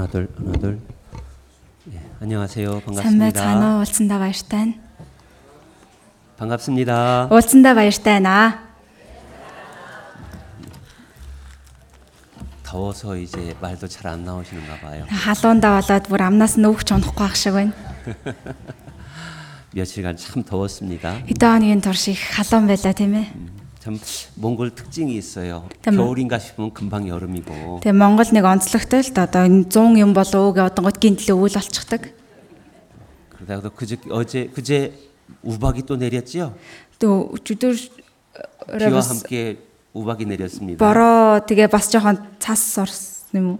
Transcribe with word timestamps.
하나 0.00 0.06
둘 0.06 0.28
하나 0.36 0.52
둘. 0.58 0.80
예, 1.92 2.00
안녕하세요. 2.20 2.70
Сайн 2.70 2.82
반갑습니다. 2.84 3.24
байцгаана 3.24 3.66
уу? 3.74 3.78
Уулзсандаа 3.80 4.18
баяртай 4.18 4.58
байна. 4.58 4.74
반갑습니다. 6.38 7.28
Уулзсандаа 7.30 7.74
баяртай 7.74 8.20
байна. 8.20 8.66
더워서 12.62 13.16
이제 13.16 13.56
말도 13.60 13.86
잘 13.88 14.06
안 14.12 14.24
나오시는가 14.24 14.80
봐요. 14.80 15.06
Халуундаа 15.08 15.80
болоод 15.80 16.04
бүр 16.10 16.20
амнаас 16.22 16.58
нь 16.58 16.66
өвч 16.66 16.90
унахгүй 16.92 17.24
ах 17.24 17.36
шиг 17.36 17.54
байна. 17.54 17.72
며칠간 19.72 20.16
참 20.16 20.42
더웠습니다. 20.42 21.22
Хэдэн 21.30 21.46
хоногийн 21.46 21.80
турш 21.80 22.08
их 22.10 22.18
халуун 22.34 22.66
байлаа 22.66 22.92
тийм 22.92 23.14
ээ. 23.14 23.26
참 23.80 23.98
몽골 24.34 24.74
특징이 24.74 25.14
있어요. 25.16 25.68
참- 25.82 25.96
겨울인가 25.96 26.38
싶으면 26.38 26.72
금방 26.74 27.06
여름이고 27.08 27.80
Тэгээ 27.82 27.94
Монгол 27.94 28.26
нэг 28.34 28.44
онцлогтой 28.44 29.00
л 29.06 29.10
да 29.14 29.26
одоо 29.30 29.46
энэ 29.46 29.70
100 29.70 29.94
юм 30.02 30.10
болов 30.12 30.34
уу 30.34 30.52
гэ 30.52 30.60
одонгод 30.74 30.98
гинтлээ 30.98 31.34
үйл 31.38 31.54
болчихдаг. 31.54 32.10
그러다가 33.30 33.68
그저 33.70 33.96
어제 34.10 34.50
그제 34.50 34.92
우박이 35.42 35.86
또 35.86 35.94
내렸지요. 35.96 36.54
Тэгээ 36.98 37.30
өчигдөр 37.36 37.72
비와 38.78 38.90
бас 38.98 39.08
함께 39.22 39.62
우박이 39.94 40.24
내렸습니다. 40.26 40.82
бороо 40.82 41.40
тэгээ 41.46 41.70
бас 41.70 41.86
жоохон 41.92 42.18
цас 42.42 42.78
орсон 42.82 43.38
юм 43.38 43.46
уу? 43.54 43.58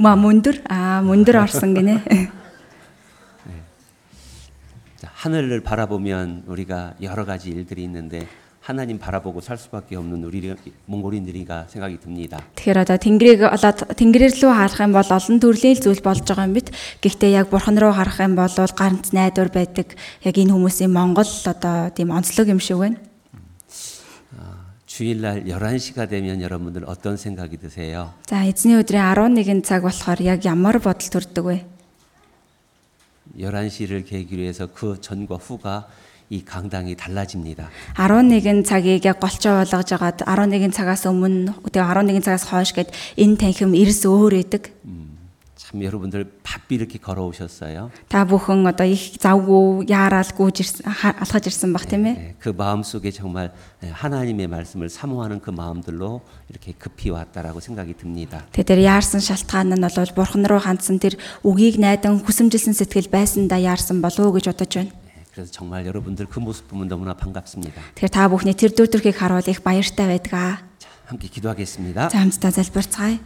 Ма 0.00 0.16
мөндөр 0.16 0.64
аа 0.68 1.00
мөндөр 1.04 1.36
орсон 1.48 1.74
гинэ. 1.76 2.00
자, 4.96 5.08
하늘을 5.14 5.60
바라보면 5.60 6.44
우리가 6.46 6.94
여러 7.02 7.24
가지 7.24 7.50
일들이 7.50 7.84
있는데 7.84 8.28
하나님 8.64 8.98
바라보고 8.98 9.40
살 9.40 9.56
수밖에 9.56 9.96
없는 9.96 10.22
우리 10.24 10.54
몽골인들이가 10.86 11.66
생각이 11.68 11.98
듭니다. 11.98 12.44
Тэгэхээр 12.54 12.84
одоо 12.84 12.96
тэнгэрийг 13.00 13.40
олоод 13.48 13.96
тэнгэрээр 13.96 14.32
лүү 14.36 14.52
харах 14.52 14.80
юм 14.84 14.92
бол 14.92 15.08
олон 15.08 15.36
төрлийн 15.40 15.80
зүйл 15.80 16.04
болж 16.04 16.22
байгаа 16.28 16.44
юм 16.44 16.54
бит. 16.54 16.68
Гэхдээ 17.00 17.40
яг 17.40 17.48
бурхан 17.48 17.80
руу 17.80 17.90
харах 17.90 18.20
юм 18.20 18.36
бол 18.36 18.52
ганц 18.52 19.16
найдвар 19.16 19.48
байдаг. 19.48 19.96
Яг 20.22 20.34
энэ 20.36 20.52
хүмүүсийн 20.52 20.92
Монгол 20.92 21.26
одоо 21.26 21.88
тийм 21.90 22.12
онцлог 22.12 22.46
юм 22.52 22.60
шиг 22.60 22.78
байна. 22.78 23.00
주일날 24.90 25.44
11시가 25.46 26.10
되면 26.10 26.42
여러분들 26.42 26.84
어떤 26.84 27.16
생각이 27.16 27.56
드세요? 27.56 28.12
За 28.28 28.44
эзний 28.44 28.76
өдрийн 28.76 29.06
11 29.08 29.62
цаг 29.64 29.86
болохоор 29.86 30.20
яг 30.20 30.44
ямар 30.44 30.76
бодол 30.76 31.08
төрдөг 31.08 31.44
вэ? 31.46 31.64
11시를 33.38 34.04
계기로 34.04 34.42
해서 34.42 34.68
그 34.68 35.00
전과 35.00 35.36
후가 35.36 35.88
이 36.30 36.44
강당이 36.44 36.94
달라집니다. 36.94 37.68
11 37.98 38.62
цагийг 38.62 39.04
яг 39.04 39.18
голчоо 39.18 39.66
болгож 39.66 39.90
агаад 39.98 40.22
11 40.22 40.70
цагаас 40.70 41.02
өмнө 41.10 41.58
тэгээ 41.74 41.82
11 41.82 42.22
цагаас 42.22 42.44
хойш 42.46 42.70
гэд 42.76 42.94
энэ 43.18 43.34
танхим 43.36 43.74
эрс 43.74 44.06
өөр 44.06 44.38
өгдөг. 44.46 44.70
참 45.60 45.84
여러분들 45.84 46.26
바삐 46.42 46.74
이렇게 46.82 46.98
걸어오셨어요. 46.98 47.90
Та 48.10 48.26
бүхэн 48.26 48.66
одоо 48.66 48.86
их 48.90 49.14
завгүй 49.22 49.86
яараал 49.86 50.26
гүйж 50.34 50.66
ирсэн 50.66 50.82
ха- 50.90 51.14
алхаж 51.14 51.46
ирсэн 51.46 51.70
бах 51.70 51.86
тийм 51.86 52.06
ээ. 52.10 52.14
네, 52.14 52.34
그 52.42 52.50
마음 52.50 52.82
속에 52.82 53.10
정말 53.14 53.52
하나님의 53.82 54.46
말씀을 54.50 54.88
사모하는 54.90 55.38
그 55.38 55.50
마음들로 55.50 56.22
이렇게 56.50 56.74
급히 56.74 57.10
왔다라고 57.10 57.60
생각이 57.60 57.94
듭니다. 57.94 58.46
Тэгээ 58.50 58.66
тэр 58.66 58.78
яарсан 58.82 59.22
шалтгаан 59.22 59.70
нь 59.70 59.82
бол 59.82 60.10
бурхан 60.14 60.42
руу 60.46 60.58
хандсан 60.58 60.98
тэр 60.98 61.14
үгийг 61.46 61.78
найдан 61.78 62.18
хүсэмжилсэн 62.22 62.74
сэтгэл 62.74 63.06
байсандаа 63.06 63.62
яарсан 63.62 64.02
болов 64.02 64.26
уу 64.26 64.34
гэж 64.34 64.50
бодож 64.50 64.74
байна. 64.74 64.90
네, 65.34 65.34
그래서 65.34 65.50
정말 65.50 65.86
여러분들 65.86 66.26
그 66.26 66.38
모습 66.38 66.68
보면 66.68 66.88
너무나 66.88 67.14
반갑습니다. 67.14 67.82
Тэгэхээр 67.98 68.10
та 68.14 68.28
бүхний 68.30 68.54
тэр 68.54 68.70
дүүтрхийг 68.70 69.18
харуул 69.18 69.42
их 69.50 69.62
баяртай 69.66 70.06
байдаг. 70.06 70.62
자, 70.78 70.88
함께 71.06 71.26
기도하겠습니다. 71.26 72.08
За 72.10 72.18
хамтдаа 72.18 72.50
залбирцгаая. 72.54 73.18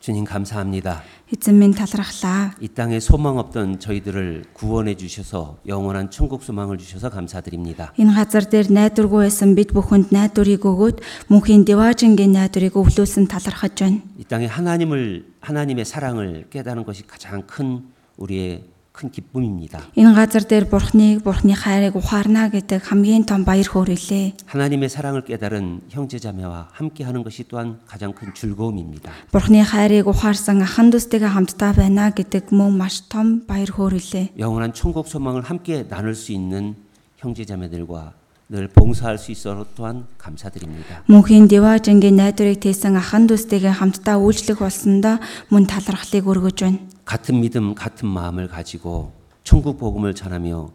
주님 0.00 0.24
감사합니다. 0.24 1.02
Эзэн 1.28 1.58
минь 1.60 1.74
талархлаа. 1.76 2.56
이 2.60 2.68
땅에 2.68 2.98
소망 2.98 3.36
없던 3.36 3.78
저희들을 3.78 4.44
구원해 4.54 4.94
주셔서 4.94 5.58
영원한 5.66 6.10
천국 6.10 6.42
소망을 6.42 6.78
주셔서 6.78 7.10
감사드립니다. 7.10 7.92
Энэ 8.00 8.16
газар 8.16 8.48
дээр 8.48 8.72
найдваргүй 8.72 9.28
байсан 9.28 9.52
бид 9.52 9.76
бүхэнд 9.76 10.08
найдварыг 10.08 10.64
өгөөд 10.64 11.04
мөнхийн 11.28 11.68
Деважингийн 11.68 12.32
найдварыг 12.32 12.72
өвлүүлсэн 12.80 13.28
талархаж 13.28 13.76
байна. 13.76 14.00
이 14.16 14.24
땅에 14.24 14.46
하나님을 14.48 15.28
하나님의 15.44 15.84
사랑을 15.84 16.48
깨닫는 16.48 16.88
것이 16.88 17.04
가장 17.04 17.44
큰 17.44 17.84
우리의 18.16 18.64
큰 18.98 19.10
기쁨입니다. 19.10 19.78
Энэ 19.94 20.10
газар 20.10 20.42
дээр 20.42 20.66
Бурхныг, 20.66 21.22
Бурхны 21.22 21.54
хайрыг 21.54 21.94
ухаарна 21.94 22.50
гэдэг 22.50 22.82
хамгийн 22.82 23.30
том 23.30 23.46
баяр 23.46 23.62
хөөрөлээ. 23.62 24.50
하나님의 24.50 24.88
사랑을 24.88 25.22
깨달은 25.22 25.86
형제자매와 25.88 26.70
함께하는 26.72 27.22
것이 27.22 27.46
또한 27.46 27.78
가장 27.86 28.12
큰 28.12 28.34
즐거움입니다. 28.34 29.12
Бурхны 29.30 29.62
хайрыг 29.62 30.10
ухаарсан 30.10 30.62
ахан 30.66 30.90
дүүстэйгээ 30.90 31.30
хамтдаа 31.30 31.78
байна 31.78 32.10
гэдэг 32.10 32.50
мөн 32.50 32.74
маш 32.74 33.06
том 33.06 33.46
баяр 33.46 33.70
хөөрөлээ. 33.70 34.34
영원한 34.34 34.74
천국 34.74 35.06
소망을 35.06 35.42
함께 35.46 35.86
나눌 35.86 36.18
수 36.18 36.32
있는 36.32 36.74
형제자매들과 37.22 38.18
늘 38.50 38.66
봉사할 38.68 39.18
수 39.18 39.30
있어 39.30 39.66
또한 39.76 40.06
감사드립니다. 40.16 41.04
Мөнхийн 41.04 41.52
Деважингийн 41.52 42.16
найдварыг 42.16 42.64
тээсэн 42.64 42.96
ахан 42.96 43.28
дүүстэйгээ 43.28 43.76
хамтдаа 43.76 44.16
үйлчлэх 44.16 44.64
болсондоо 44.64 45.20
мөн 45.52 45.68
талархлыг 45.68 46.24
өргөж 46.24 46.64
байна. 46.64 46.80
같은 47.04 47.40
믿음, 47.44 47.74
같은 47.74 48.08
마음을 48.08 48.48
가지고 48.48 49.12
천국 49.44 49.76
복음을 49.76 50.14
전하며 50.14 50.72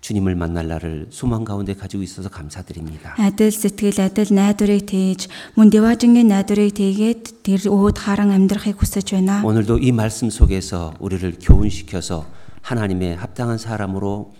주님을 0.00 0.34
만날 0.34 0.68
날을 0.68 1.08
소망 1.10 1.42
가운데 1.42 1.74
가지고 1.74 2.04
있어서 2.04 2.28
감사드립니다. 2.30 3.18
Адил 3.18 3.50
сэтгэл 3.50 3.98
адил 4.06 4.30
найдварыг 4.30 4.86
тээж 4.86 5.26
мөн 5.58 5.74
Деважингийн 5.74 6.30
найдварыг 6.30 6.78
тээгээд 6.78 7.42
тэр 7.42 7.60
өөд 7.66 7.98
харан 7.98 8.30
амьдрахыг 8.30 8.78
хүсэж 8.78 9.18
байна. 9.18 9.42
오늘도 9.42 9.82
이 9.82 9.90
말씀 9.90 10.30
속에서 10.30 10.94
우리를 11.02 11.42
교훈시켜서 11.42 12.24
하나님의 12.62 13.16
합당한 13.16 13.58
사람으로 13.58 14.30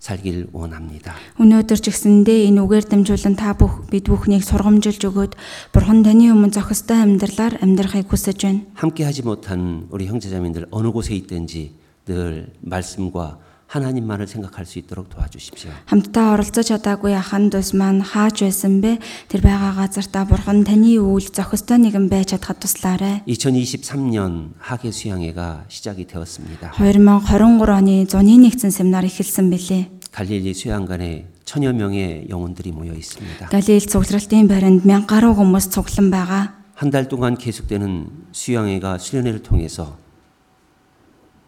살길 0.00 0.46
원합니다. 0.52 1.18
Өнөөдөр 1.42 1.78
ч 1.82 1.90
гэсэндээ 1.90 2.46
энэ 2.52 2.62
үгээр 2.62 2.84
дамжуулан 2.86 3.34
та 3.34 3.58
бүх 3.58 3.90
бид 3.90 4.06
бүхнийг 4.06 4.46
сургамжилж 4.46 5.02
өгөөд 5.02 5.32
Бурхан 5.74 6.06
таны 6.06 6.30
өмнө 6.30 6.54
зохистой 6.54 7.02
амьдралаар 7.02 7.58
амьдрахыг 7.58 8.06
хүсэж 8.06 8.38
байна. 8.46 8.62
함께 8.78 9.02
하지 9.02 9.26
못한 9.26 9.90
우리 9.90 10.06
형제자매들 10.06 10.70
어느 10.70 10.94
곳에 10.94 11.14
있든지 11.18 11.74
늘 12.06 12.52
말씀과 12.62 13.38
하나님만을 13.70 14.26
생각할 14.28 14.64
수 14.64 14.78
있도록 14.78 15.10
도와주십시오. 15.10 15.70
Хамтдаа 15.90 16.38
оролцож 16.38 16.70
чадаагүй 16.70 17.18
ахан 17.18 17.50
дус 17.50 17.74
маань 17.74 17.98
хааж 18.00 18.46
байсан 18.46 18.78
бэ? 18.80 19.02
Тэр 19.26 19.42
байгаа 19.42 19.74
газартаа 19.74 20.22
Бурхан 20.22 20.62
таны 20.62 20.94
үйл 21.02 21.26
зохистой 21.34 21.82
нэгэн 21.82 22.06
байж 22.06 22.30
чадхад 22.30 22.62
туслаарай. 22.62 23.26
2023년 23.26 24.54
하계 24.58 24.90
수양회가 24.94 25.66
시작이 25.66 26.06
되었습니다. 26.06 26.78
2023 26.78 27.58
оны 27.66 28.06
зуны 28.06 28.38
нэгдсэн 28.38 28.70
семинар 28.70 29.04
эхэлсэн 29.04 29.50
билээ. 29.50 29.90
갈릴리 30.14 30.54
수양관에 30.54 31.26
천여 31.44 31.72
명의 31.72 32.26
영혼들이 32.30 32.70
모여 32.70 32.94
있습니다. 32.94 33.50
Галил 33.50 33.82
цугларалтын 33.82 34.46
баринд 34.46 34.86
мянган 34.86 35.06
гаруй 35.10 35.34
хүмүүс 35.34 35.74
цуглан 35.74 36.10
байгаа. 36.14 36.54
한 36.78 36.90
달 36.90 37.08
동안 37.08 37.36
계속되는 37.36 38.30
수양회가 38.32 38.98
수련회를 38.98 39.42
통해서 39.42 39.96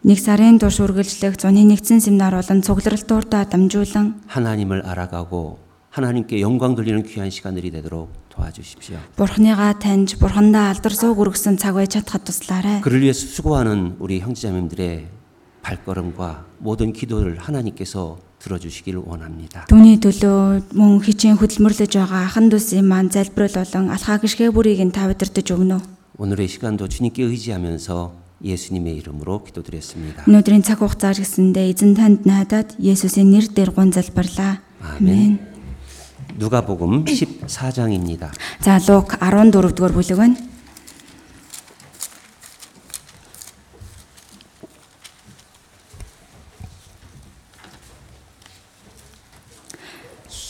нэг 0.04 0.20
сарын 0.20 0.60
турш 0.60 0.84
үргэлжлэх 0.84 1.40
зуны 1.40 1.64
нэгдсэн 1.64 1.96
семинар 1.96 2.36
болон 2.36 2.60
цугларал 2.60 3.00
туурдаа 3.08 3.48
дамжуулан 3.48 4.20
하나님을 4.28 4.84
알아가고 4.84 5.56
하나님께 5.88 6.42
영광 6.44 6.74
돌리는 6.74 7.04
귀한 7.04 7.30
시간들이 7.30 7.70
되도록 7.70 8.12
도와주십시오. 8.28 9.00
Бурхныгаа 9.16 9.80
таньж, 9.80 10.20
бурхандаа 10.20 10.76
алдар 10.76 10.92
зууг 10.92 11.24
өргөсөн 11.24 11.56
цаг 11.56 11.80
байж 11.80 11.96
чадхад 11.96 12.28
туслаарай. 12.28 12.82
그를 12.82 13.00
위해 13.00 13.14
수고하는 13.14 13.96
우리 13.98 14.20
형제자매님들의 14.20 15.08
발걸음과 15.62 16.44
모든 16.58 16.92
기도를 16.92 17.38
하나님께서 17.38 18.18
들어주시길 18.40 19.00
원합니다. 19.08 19.64
Түүний 19.72 20.04
төлөө 20.04 20.76
мөн 20.76 21.00
хичээн 21.00 21.40
хөдөлмөрлөж 21.40 21.96
байгаа 21.96 22.28
ахын 22.28 22.52
дүүсийн 22.52 22.84
маань 22.84 23.08
залбирал 23.08 23.64
болон 23.64 23.88
алхаа 23.88 24.20
гიშгэ 24.20 24.52
бүрийг 24.52 24.84
нь 24.84 24.92
та 24.92 25.08
бидэртэж 25.08 25.48
өгнө. 25.56 25.80
오늘의 26.20 26.48
시간도 26.52 26.92
주님께 26.92 27.24
의지하면서 27.24 28.23
예수님의 28.43 28.95
이름으로 28.97 29.43
기도드렸습니다. 29.43 30.23
Өнөөдрийн 30.23 30.63
цаг 30.63 30.79
хугацаа 30.79 31.11
гэсэндээ 31.11 31.75
эзэн 31.75 31.93
танд 31.95 32.23
найдаад 32.23 32.79
Есүсийн 32.79 33.31
нэр 33.31 33.51
дээр 33.51 33.71
гун 33.75 33.91
залбирлаа. 33.91 34.63
아멘. 34.79 35.39
누가복음 36.39 37.03
14장입니다. 37.03 38.31
За 38.63 38.79
Лук 38.87 39.19
14 39.19 39.75
дугаар 39.75 39.91
бүлэг 39.91 40.15
байна. 40.15 40.37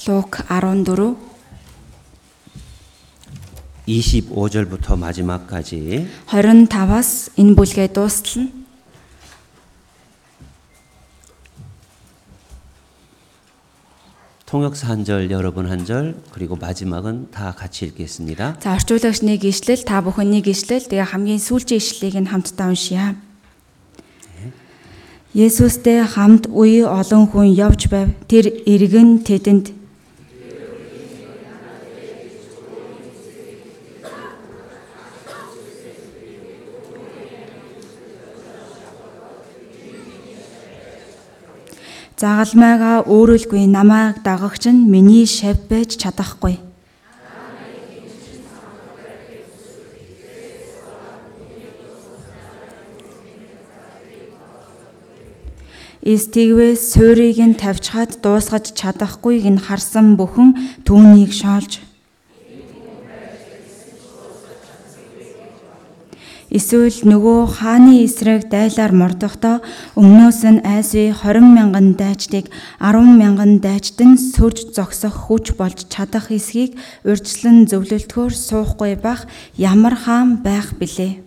Лук 0.05 0.41
14 0.49 1.17
25절부터 3.87 4.97
마지막까지 4.97 6.07
25-аас 6.27 7.33
энэ 7.39 7.55
бүлгээ 7.57 7.89
дуустал 7.93 8.43
нь 8.43 8.59
통역사 14.49 14.87
한 14.89 15.05
절, 15.05 15.29
여러분 15.29 15.69
한 15.69 15.85
절, 15.85 16.15
그리고 16.31 16.55
마지막은 16.55 17.29
다 17.29 17.53
같이 17.55 17.85
읽겠습니다. 17.85 18.57
За 18.59 18.73
орчуулагчны 18.73 19.37
гишлэл 19.37 19.85
та 19.85 20.01
бүхний 20.01 20.41
гишлэл 20.41 20.89
тэгээ 20.89 21.05
хамгийн 21.05 21.37
сүүлчийн 21.37 21.77
ишлэлийг 21.77 22.17
нь 22.17 22.31
хамтдаа 22.33 22.73
уншия. 22.73 23.13
Есүстэй 25.37 26.01
хамт 26.01 26.49
үе 26.49 26.81
олон 26.81 27.29
хүн 27.29 27.53
явж 27.53 27.93
байв. 27.93 28.09
Тэр 28.25 28.49
иргэн 28.65 29.21
тэдэнд 29.21 29.69
Загалмайгаа 42.24 43.04
өөрөлгүй 43.04 43.68
намайг 43.68 44.24
дагагч 44.24 44.64
нь 44.72 44.88
миний 44.92 45.26
шав 45.28 45.60
байж 45.68 46.00
чадахгүй. 46.00 46.56
Истигвээ 56.00 56.72
суурийг 56.80 57.38
нь 57.44 57.60
тавьчихад 57.60 58.16
дуусгаж 58.24 58.72
чадахгүйг 58.72 59.44
нь 59.52 59.60
харсан 59.60 60.16
бүхэн 60.16 60.80
түүнийг 60.88 61.32
шоолж 61.36 61.84
Эсвэл 66.54 67.02
нөгөө 67.10 67.58
хааны 67.58 68.06
эсрэг 68.06 68.46
дайлаар 68.46 68.94
мордохдоо 68.94 69.58
өмнөөс 69.98 70.40
нь 70.54 70.62
айсвэ 70.62 71.10
20 71.10 71.50
мянган 71.50 71.98
дайчдыг 71.98 72.46
10 72.78 73.18
мянган 73.18 73.58
дайчд 73.58 73.98
нь 73.98 74.14
сөрж 74.14 74.70
зогсох 74.70 75.26
хүч 75.26 75.58
болж 75.58 75.90
чадах 75.90 76.30
эсхийг 76.30 76.78
урьдчилан 77.02 77.66
зөвлөлтгөөр 77.66 78.30
суухгүй 78.30 78.94
бах 79.02 79.26
ямар 79.58 79.98
хаан 79.98 80.46
байх 80.46 80.78
билээ. 80.78 81.26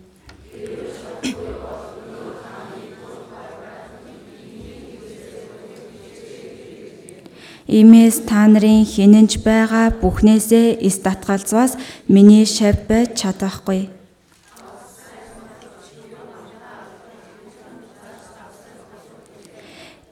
Имээс 7.68 8.24
та 8.24 8.48
нарын 8.48 8.88
хинэнж 8.88 9.44
байгаа 9.44 9.92
бүхнээсээ 10.00 10.80
эс 10.88 11.04
татгалзваас 11.04 11.76
миний 12.08 12.48
шав 12.48 12.80
байж 12.88 13.12
чадахгүй. 13.20 13.97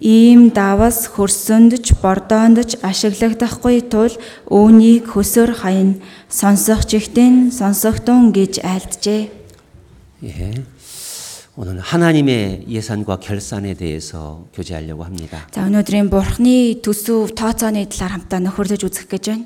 Ийм 0.02 0.50
давас 0.50 1.06
хөрсөндж 1.14 1.94
бордоондж 2.02 2.82
ашиглагдахгүй 2.82 3.86
тул 3.86 4.10
үүнийг 4.50 5.14
хөсөр 5.14 5.62
хаяна 5.62 6.02
сонсох 6.26 6.90
чихтэн 6.90 7.54
сонсохтун 7.54 8.34
гэж 8.34 8.66
айлджээ. 8.66 9.24
예. 10.26 10.54
오늘 11.56 11.80
하나님의 11.80 12.66
예산과 12.68 13.20
결산에 13.20 13.76
대해서 13.76 14.48
교제하려고 14.56 15.04
합니다. 15.04 15.46
За 15.54 15.70
өнөөдрийн 15.70 16.10
бурхны 16.10 16.82
төсөв 16.82 17.38
тооцооны 17.38 17.86
талаар 17.86 18.18
хамтдаа 18.18 18.40
нөхөрлөж 18.42 18.82
үзэх 18.82 19.06
гэж 19.06 19.26
байна. 19.30 19.46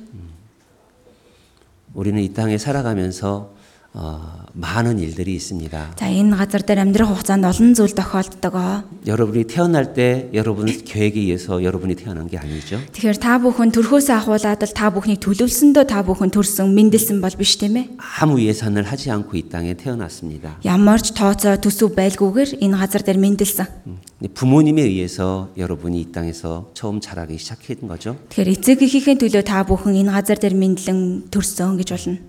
우리는 1.95 2.21
이 2.21 2.31
땅에 2.31 2.57
살아가면서 2.57 3.55
어, 3.97 4.43
많은 4.51 4.99
일들이 4.99 5.35
있습니다. 5.35 5.95
За 5.95 6.11
энэ 6.11 6.35
газар 6.35 6.67
дээр 6.67 6.83
амьдрах 6.83 7.15
хугацаанд 7.15 7.47
олон 7.47 7.71
зүйл 7.71 7.95
тохиолддог. 7.95 8.83
여러분이 9.07 9.47
태어날 9.47 9.93
때 9.95 10.27
여러분 10.33 10.67
계획에 10.67 11.15
의해서 11.15 11.63
여러분이 11.63 11.95
태어난 11.95 12.27
게 12.27 12.37
아니죠. 12.37 12.75
Тэгэхээр 12.91 13.23
та 13.23 13.39
бүхэн 13.39 13.71
төрхөөсөө 13.71 14.19
ахуулаад 14.19 14.67
л 14.67 14.75
та 14.75 14.91
бүхнийг 14.91 15.23
төлөвлөсөндөө 15.23 15.87
та 15.87 16.03
бүхэн 16.03 16.27
төрсөн, 16.27 16.75
мэндэлсэн 16.75 17.23
бол 17.23 17.31
биш 17.39 17.55
тийм 17.55 17.79
ээ. 17.79 17.95
아무 18.19 18.43
예산을 18.43 18.83
하지 18.83 19.15
않고 19.15 19.31
이 19.39 19.47
땅에 19.47 19.79
태어났습니다. 19.79 20.59
Ямар 20.67 20.99
ч 20.99 21.15
тооцоо 21.15 21.55
төсөв 21.63 21.95
байлгүйгээр 21.95 22.59
энэ 22.59 22.75
газар 22.75 22.99
дээр 22.99 23.15
мэндэлсэн. 23.23 23.95
근데 24.19 24.27
부모님에 24.35 24.83
의해서 24.83 25.55
여러분이 25.55 26.03
이 26.03 26.11
땅에서 26.11 26.67
처음 26.75 26.99
자라기 26.99 27.39
시작한 27.39 27.87
거죠. 27.87 28.19
Тэгэхээр 28.27 28.59
эцэг 28.59 28.83
эхийн 28.83 29.15
төлөө 29.23 29.47
та 29.47 29.63
бүхэн 29.63 30.03
энэ 30.03 30.11
газар 30.11 30.35
дээр 30.35 30.51
мэдлэн 30.59 31.31
төрсөн 31.31 31.79
гэж 31.79 31.95
болно. 31.95 32.28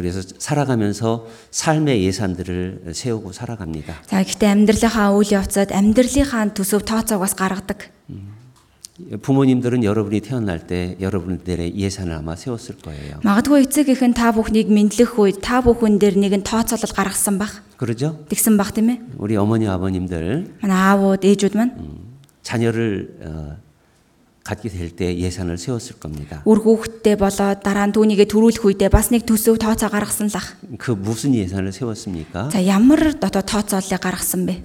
그래서 0.00 0.20
살아가면서 0.38 1.26
삶의 1.50 2.04
예산들을 2.04 2.92
세우고 2.92 3.32
살아갑니다. 3.32 4.04
За 4.04 4.20
гэхдээ 4.20 4.44
амьдралынхаа 4.44 5.16
үйл 5.16 5.32
явцад 5.32 5.72
амьдралынхаа 5.72 6.52
төсөв 6.52 6.84
тооцоог 6.84 7.24
бас 7.24 7.32
гаргадаг. 7.32 7.96
부모님들은 9.22 9.84
여러분이 9.84 10.20
태어날 10.20 10.66
때 10.66 10.96
여러분들의 11.00 11.76
예산을 11.76 12.12
아마 12.12 12.36
세웠을 12.36 12.76
거예요. 12.80 13.20
Магадгүй 13.24 13.68
эцэг 13.68 13.88
эхэн 13.92 14.12
та 14.16 14.32
бүхнийг 14.32 14.72
мэдлэх 14.72 15.20
үед 15.20 15.44
та 15.44 15.60
бүхэн 15.60 16.00
дээр 16.00 16.16
нэгэн 16.16 16.44
тооцоолол 16.44 16.96
гаргасан 16.96 17.36
бах. 17.36 17.60
그러죠? 17.76 18.20
Тэгсэн 18.32 18.56
бах 18.56 18.72
тийм 18.72 18.88
ээ. 18.88 19.00
우리 19.20 19.36
어머니 19.36 19.68
아버님들 19.68 20.60
Манай 20.64 20.76
аавууд, 20.76 21.24
ээжүүд 21.24 21.56
маань 21.56 21.76
자녀를 22.40 23.16
어, 23.20 23.56
갖게 24.46 24.68
될 24.68 24.94
때 24.94 25.10
예산을 25.18 25.58
세웠을 25.58 25.98
겁니다. 25.98 26.42
үр 26.46 26.62
хүүхэдтэй 26.62 27.18
болоод 27.18 27.66
дараа 27.66 27.90
нь 27.90 27.94
түүнийгээ 27.96 28.30
төрүүлэх 28.30 28.62
үедээ 28.62 28.90
бас 28.94 29.10
нэг 29.10 29.26
төсөв 29.26 29.58
тооцоо 29.58 29.90
гаргасан 29.90 30.30
л 30.30 30.38
ах. 30.38 30.54
그 30.78 30.94
무슨 30.94 31.34
예산을 31.34 31.74
세웠습니까? 31.74 32.54
За 32.54 32.62
ямар 32.62 33.18
одоо 33.18 33.42
тооцооллыг 33.42 33.98
гаргасан 33.98 34.46
бэ? 34.46 34.62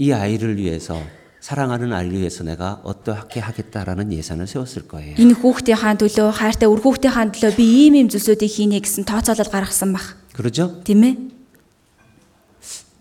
이 0.00 0.12
아이를 0.12 0.56
위해서 0.56 0.96
사랑하는 1.40 1.92
아이를 1.92 2.18
위해서 2.24 2.42
내가 2.42 2.80
어떻게 2.84 3.40
하겠다라는 3.40 4.12
예산을 4.16 4.46
세웠을 4.48 4.88
거예요. 4.88 5.20
Энэ 5.20 5.36
хүүхдийнхаа 5.36 6.00
төлөө, 6.00 6.32
хайртай 6.32 6.66
үр 6.66 6.80
хүүхдийнхаа 6.80 7.28
төлөө 7.36 7.52
би 7.52 7.64
ийм 7.84 8.00
ийм 8.00 8.08
зүйлсүүдийг 8.08 8.48
хийнэ 8.48 8.80
гэсэн 8.80 9.04
тооцоолол 9.04 9.52
гаргасан 9.52 9.92
бах. 9.92 10.16
그러죠? 10.32 10.80
Тийм 10.88 11.04
ээ? 11.04 11.14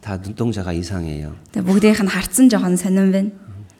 다 0.03 0.15
눈동자가 0.19 0.71
이상해요. 0.71 1.35
Тэгээ 1.51 1.67
бүгдийнх 1.67 2.03
нь 2.03 2.11
харцсан 2.11 2.47
жоохон 2.51 2.75
сонирн 2.77 3.11
байна. 3.11 3.31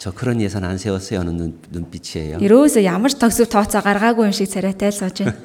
저 0.02 0.12
그런 0.12 0.42
예산 0.42 0.64
안 0.64 0.78
세웠어요는 0.78 1.38
눈, 1.38 1.60
눈빛이에요. 1.72 2.38
Ерөөсөө 2.38 2.84
ямар 2.86 3.10
ч 3.10 3.18
тогсов 3.18 3.50
тооцоо 3.50 3.82
гаргаагүй 3.82 4.30
юм 4.30 4.34
шиг 4.34 4.50
царайтай 4.50 4.90
л 4.90 4.98
сууж 4.98 5.26
байна. 5.26 5.36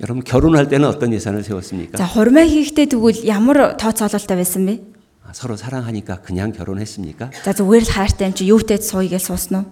여러분 0.00 0.24
결혼할 0.24 0.68
때는 0.68 0.88
어떤 0.88 1.12
예산을 1.12 1.44
세웠습니까? 1.44 1.98
За 1.98 2.06
хурмаа 2.08 2.48
хийхдээ 2.48 2.88
тэгвэл 2.88 3.28
ямар 3.28 3.76
тооцоололтой 3.76 4.36
байсан 4.40 4.66
бэ? 4.66 4.80
아, 5.28 5.32
서로 5.32 5.56
사랑하니까 5.56 6.22
그냥 6.24 6.52
결혼했습니까? 6.52 7.30
За 7.44 7.52
зүгээр 7.52 7.84
л 7.84 7.92
хайртай 7.92 8.26
юм 8.28 8.34
чи 8.34 8.48
юутай 8.48 8.80
сууя 8.80 9.12
гэж 9.12 9.22
суусан 9.28 9.62
уу? 9.62 9.64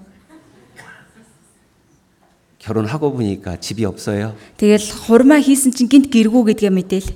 결혼하고 2.58 3.12
보니까 3.12 3.56
집이 3.56 3.84
없어요. 3.86 4.36
Тэгэл 4.58 5.08
хурмаа 5.08 5.40
хийсэн 5.40 5.72
чинь 5.72 5.88
гинт 5.88 6.12
гэргүү 6.12 6.52
гэдгээ 6.52 6.70
мэдээл. 6.76 7.08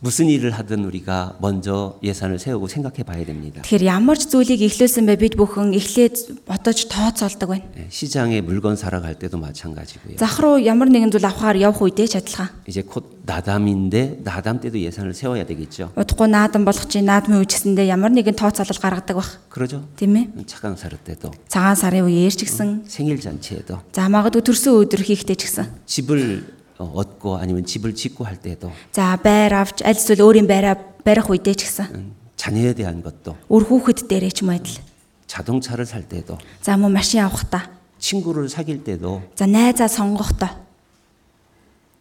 무슨 0.00 0.26
일을 0.28 0.50
하든 0.52 0.84
우리가 0.84 1.36
먼저 1.40 1.98
예산을 2.02 2.38
세우고 2.38 2.68
생각해 2.68 3.02
봐야 3.02 3.24
됩니다. 3.24 3.62
Тэгэхээр 3.62 3.84
ямар 3.90 4.16
ч 4.16 4.30
зүйлийг 4.30 4.62
эхлүүлсэн 4.62 5.06
бай 5.06 5.16
бид 5.18 5.34
бүхэн 5.34 5.74
эхлээд 5.74 6.46
бодож 6.46 6.86
тооцоолдог 6.88 7.48
байна. 7.50 7.64
예, 7.76 7.86
시장에 7.90 8.40
물건 8.40 8.76
사러 8.76 9.00
갈 9.00 9.18
때도 9.18 9.38
마찬가지고요. 9.38 10.16
Зах 10.16 10.38
руу 10.40 10.62
ямар 10.62 10.88
нэгэн 10.88 11.10
зүйл 11.10 11.26
авахаар 11.26 11.58
явах 11.58 11.82
үедээ 11.82 12.06
ч 12.06 12.16
адилхан. 12.22 12.48
이제 12.70 12.82
곧 12.82 13.18
나담인데 13.26 14.20
나담 14.22 14.60
때도 14.60 14.78
예산을 14.78 15.14
세워야 15.14 15.44
되겠죠. 15.44 15.90
Удахгүй 15.96 16.28
наадан 16.30 16.62
болох 16.64 16.86
чи 16.86 17.02
наадмын 17.02 17.42
үжсэндээ 17.42 17.90
ямар 17.90 18.12
нэгэн 18.14 18.38
тооцоолол 18.38 18.78
гаргадаг 18.78 19.16
бах. 19.16 19.30
그러죠? 19.50 19.82
Тийм 19.96 20.16
ээ? 20.16 20.46
차강 20.46 20.76
사르 20.76 20.96
때도 20.96 21.32
Цагаан 21.48 21.74
сарын 21.74 22.06
үеэр 22.06 22.30
ч 22.30 22.46
гэсэн 22.46 22.86
생일 22.86 23.18
잔치에도 23.18 23.82
за 23.90 24.06
магадгүй 24.06 24.42
төрсөн 24.44 24.78
өдөр 24.86 25.02
хийхдээ 25.02 25.34
ч 25.34 25.42
гэсэн. 25.50 25.66
집을 25.86 26.18
어, 26.44 26.57
얻고 26.78 27.36
아니면 27.38 27.64
집을 27.64 27.94
짓고 27.94 28.24
할 28.24 28.36
때도 28.36 28.70
За 28.92 29.16
байр 29.22 29.54
авч 29.54 29.82
аль 29.84 29.94
эсвэл 29.96 30.20
өөрийн 30.22 30.46
байраа 30.46 30.74
барих 31.04 31.30
үедээ 31.30 31.54
ч 31.54 31.64
гэсэн. 31.70 31.86
음, 31.94 32.14
자녀에 32.36 32.74
대한 32.74 33.02
것도 33.02 33.36
Өр 33.48 33.62
хүүхэд 33.64 34.06
дээрээ 34.10 34.32
ч 34.34 34.42
юм 34.42 34.50
уу 34.50 34.58
адил. 34.58 34.78
자동차를 35.26 35.86
살 35.86 36.02
때도 36.08 36.38
За 36.62 36.76
мөн 36.76 36.92
машин 36.92 37.22
авахдаа. 37.22 37.70
친구를 37.98 38.48
사귈 38.48 38.84
때도 38.84 39.22
За 39.38 39.46
найзаа 39.46 39.88
сонгохдоо. 39.88 40.50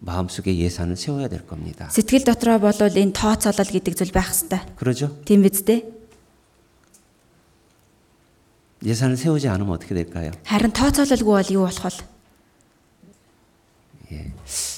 마음속에 0.03 0.51
예산을 0.57 0.97
세워야 0.97 1.29
될 1.29 1.47
겁니다. 1.47 1.87
Сэтгэл 1.89 2.25
дотроо 2.27 2.59
бол 2.59 2.75
энэ 2.75 3.13
тооцоолол 3.15 3.71
гэдэг 3.71 3.93
зүйл 3.95 4.11
байх 4.11 4.35
хэвээр. 4.35 4.75
그러죠? 4.75 5.15
Тийм 5.23 5.47
биз 5.47 5.63
дээ? 5.63 5.85
예산을 8.83 9.15
세우지 9.15 9.47
않으면 9.47 9.71
어떻게 9.71 9.95
될까요? 9.95 10.31
Харин 10.43 10.75
тооцоололгүй 10.75 11.23
бол 11.23 11.51
юу 11.55 11.63
болох 11.71 11.87
вэ? 11.87 12.03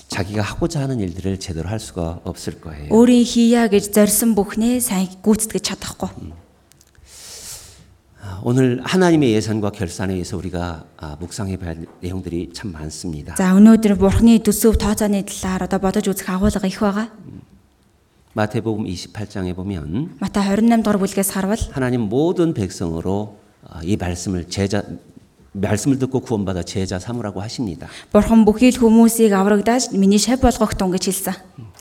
자기가 0.07 0.41
하고자 0.41 0.81
하는 0.81 0.99
일들을 0.99 1.39
제대로 1.39 1.67
할 1.67 1.79
수가 1.79 2.21
없을 2.23 2.61
거예요. 2.61 2.87
Өөрийн 2.89 3.25
хийя 3.27 3.67
гэж 3.67 3.91
зорьсон 3.91 4.31
бүхнээ 4.35 4.79
сайн 4.79 5.11
гүйцэтгэж 5.19 5.63
чадахгүй. 5.75 6.07
아, 8.21 8.39
오늘 8.43 8.81
하나님의 8.83 9.33
예산과 9.33 9.71
결산에 9.71 10.13
의해서 10.13 10.37
우리가 10.37 10.85
아, 10.97 11.17
묵상해 11.19 11.57
봐야 11.57 11.75
할 11.75 11.85
내용들이 12.01 12.51
참 12.53 12.71
많습니다. 12.71 13.35
За 13.35 13.53
өнөөдөр 13.53 13.99
Бурхны 13.99 14.39
төсөв 14.39 14.79
тооцооны 14.79 15.25
талаар 15.27 15.67
одоо 15.67 15.79
бодож 15.83 16.07
үзэх 16.07 16.31
агуулга 16.31 16.65
их 16.65 16.79
байгаа. 16.79 17.11
마태복음 18.35 18.83
28장에 18.85 19.55
보면 19.55 20.17
Матай 20.19 20.43
28 20.43 20.83
дугаар 20.83 20.97
бүлгээс 20.99 21.31
харвал 21.31 21.57
하나님 21.71 22.01
모든 22.01 22.53
백성으로 22.53 23.37
어, 23.63 23.79
이 23.83 23.95
말씀을 23.95 24.49
제자 24.49 24.83
말씀을 25.55 25.99
듣고 25.99 26.19
구원받아 26.19 26.63
제자 26.63 26.99
삼으라고 26.99 27.41
하십니다. 27.41 27.87
Бурхан 28.11 28.43
бүхий 28.43 28.75
л 28.75 28.79
хүмүүсийг 28.79 29.31
аврагдааж 29.31 29.95
миний 29.95 30.19
шав 30.19 30.41
болгох 30.43 30.75
тун 30.75 30.91
гэж 30.91 31.07
хэлсэн. 31.07 31.33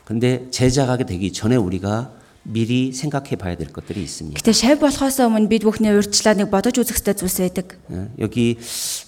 근데 0.04 0.46
제자가 0.50 0.96
되기 0.98 1.32
전에 1.32 1.56
우리가 1.56 2.12
미리 2.44 2.92
생각해 2.92 3.36
봐야 3.36 3.56
될 3.56 3.72
것들이 3.72 4.02
있습니다. 4.04 4.38
Гэтэ 4.38 4.52
шав 4.52 4.78
болохоос 4.78 5.18
өмнө 5.26 5.48
бид 5.48 5.64
бүхний 5.66 5.90
урьдчилааныг 5.90 6.52
бодож 6.52 6.76
үзэх 6.78 7.00
ёстой 7.02 7.18
зүйлс 7.18 7.40
байдаг. 7.40 7.80
예, 7.90 8.06
여기 8.20 8.60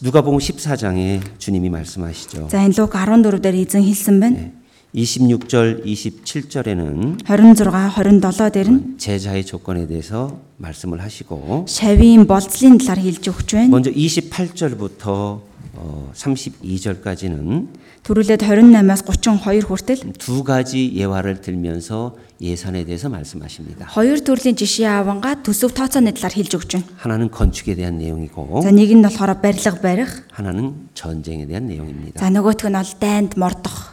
누가복음 0.02 0.38
14장에 0.40 1.20
주님이 1.38 1.68
말씀하시죠. 1.70 2.48
За 2.48 2.58
энэ 2.64 2.74
Лук 2.74 2.96
14 2.96 3.38
дээр 3.38 3.54
эзэн 3.62 3.84
хэлсэн 3.84 4.16
байна. 4.18 4.50
26절, 4.94 5.84
27절에는 5.84 7.18
26 7.26 7.66
27 7.66 8.50
дээр 8.50 8.68
нь 8.70 8.96
제자의 8.96 9.44
조건에 9.44 9.86
대해서 9.86 10.40
말씀을 10.56 11.02
하시고 11.02 11.66
шавийн 11.68 12.24
болцлын 12.26 12.78
талаар 12.78 13.00
хэлж 13.04 13.28
өгч 13.28 13.48
байна. 13.54 13.68
먼저 13.68 13.90
28절부터 13.90 15.40
어, 15.76 16.10
32절까지는 16.14 17.68
Төрүүлээд 18.06 18.40
28-аас 18.40 19.02
32 19.04 19.60
хүртэл 19.66 20.12
두 20.16 20.44
가지 20.44 20.94
예화를 20.94 21.42
들면서 21.42 22.16
예산에 22.40 22.84
대해서 22.84 23.08
말씀하십니다. 23.08 23.86
хоёр 23.90 24.22
төрлийн 24.22 24.56
жишээ 24.56 24.86
авангаа 24.86 25.42
төсөв 25.42 25.74
тооцооны 25.74 26.14
талаар 26.14 26.32
хэлж 26.32 26.52
өгч 26.56 26.70
байна. 26.78 26.86
하나는 26.96 27.28
건축에 27.30 27.74
대한 27.74 27.98
내용이고 27.98 28.62
За 28.62 28.70
нэг 28.70 28.94
нь 28.94 29.02
болохоор 29.02 29.42
барилга 29.42 29.76
барих, 29.82 30.24
하나는 30.30 30.88
전쟁에 30.94 31.44
대한 31.44 31.66
내용입니다. 31.66 32.20
за 32.22 32.30
нөгөөх 32.30 32.64
нь 32.64 32.78
бол 32.78 32.92
дайнд 33.02 33.36
мордох. 33.36 33.89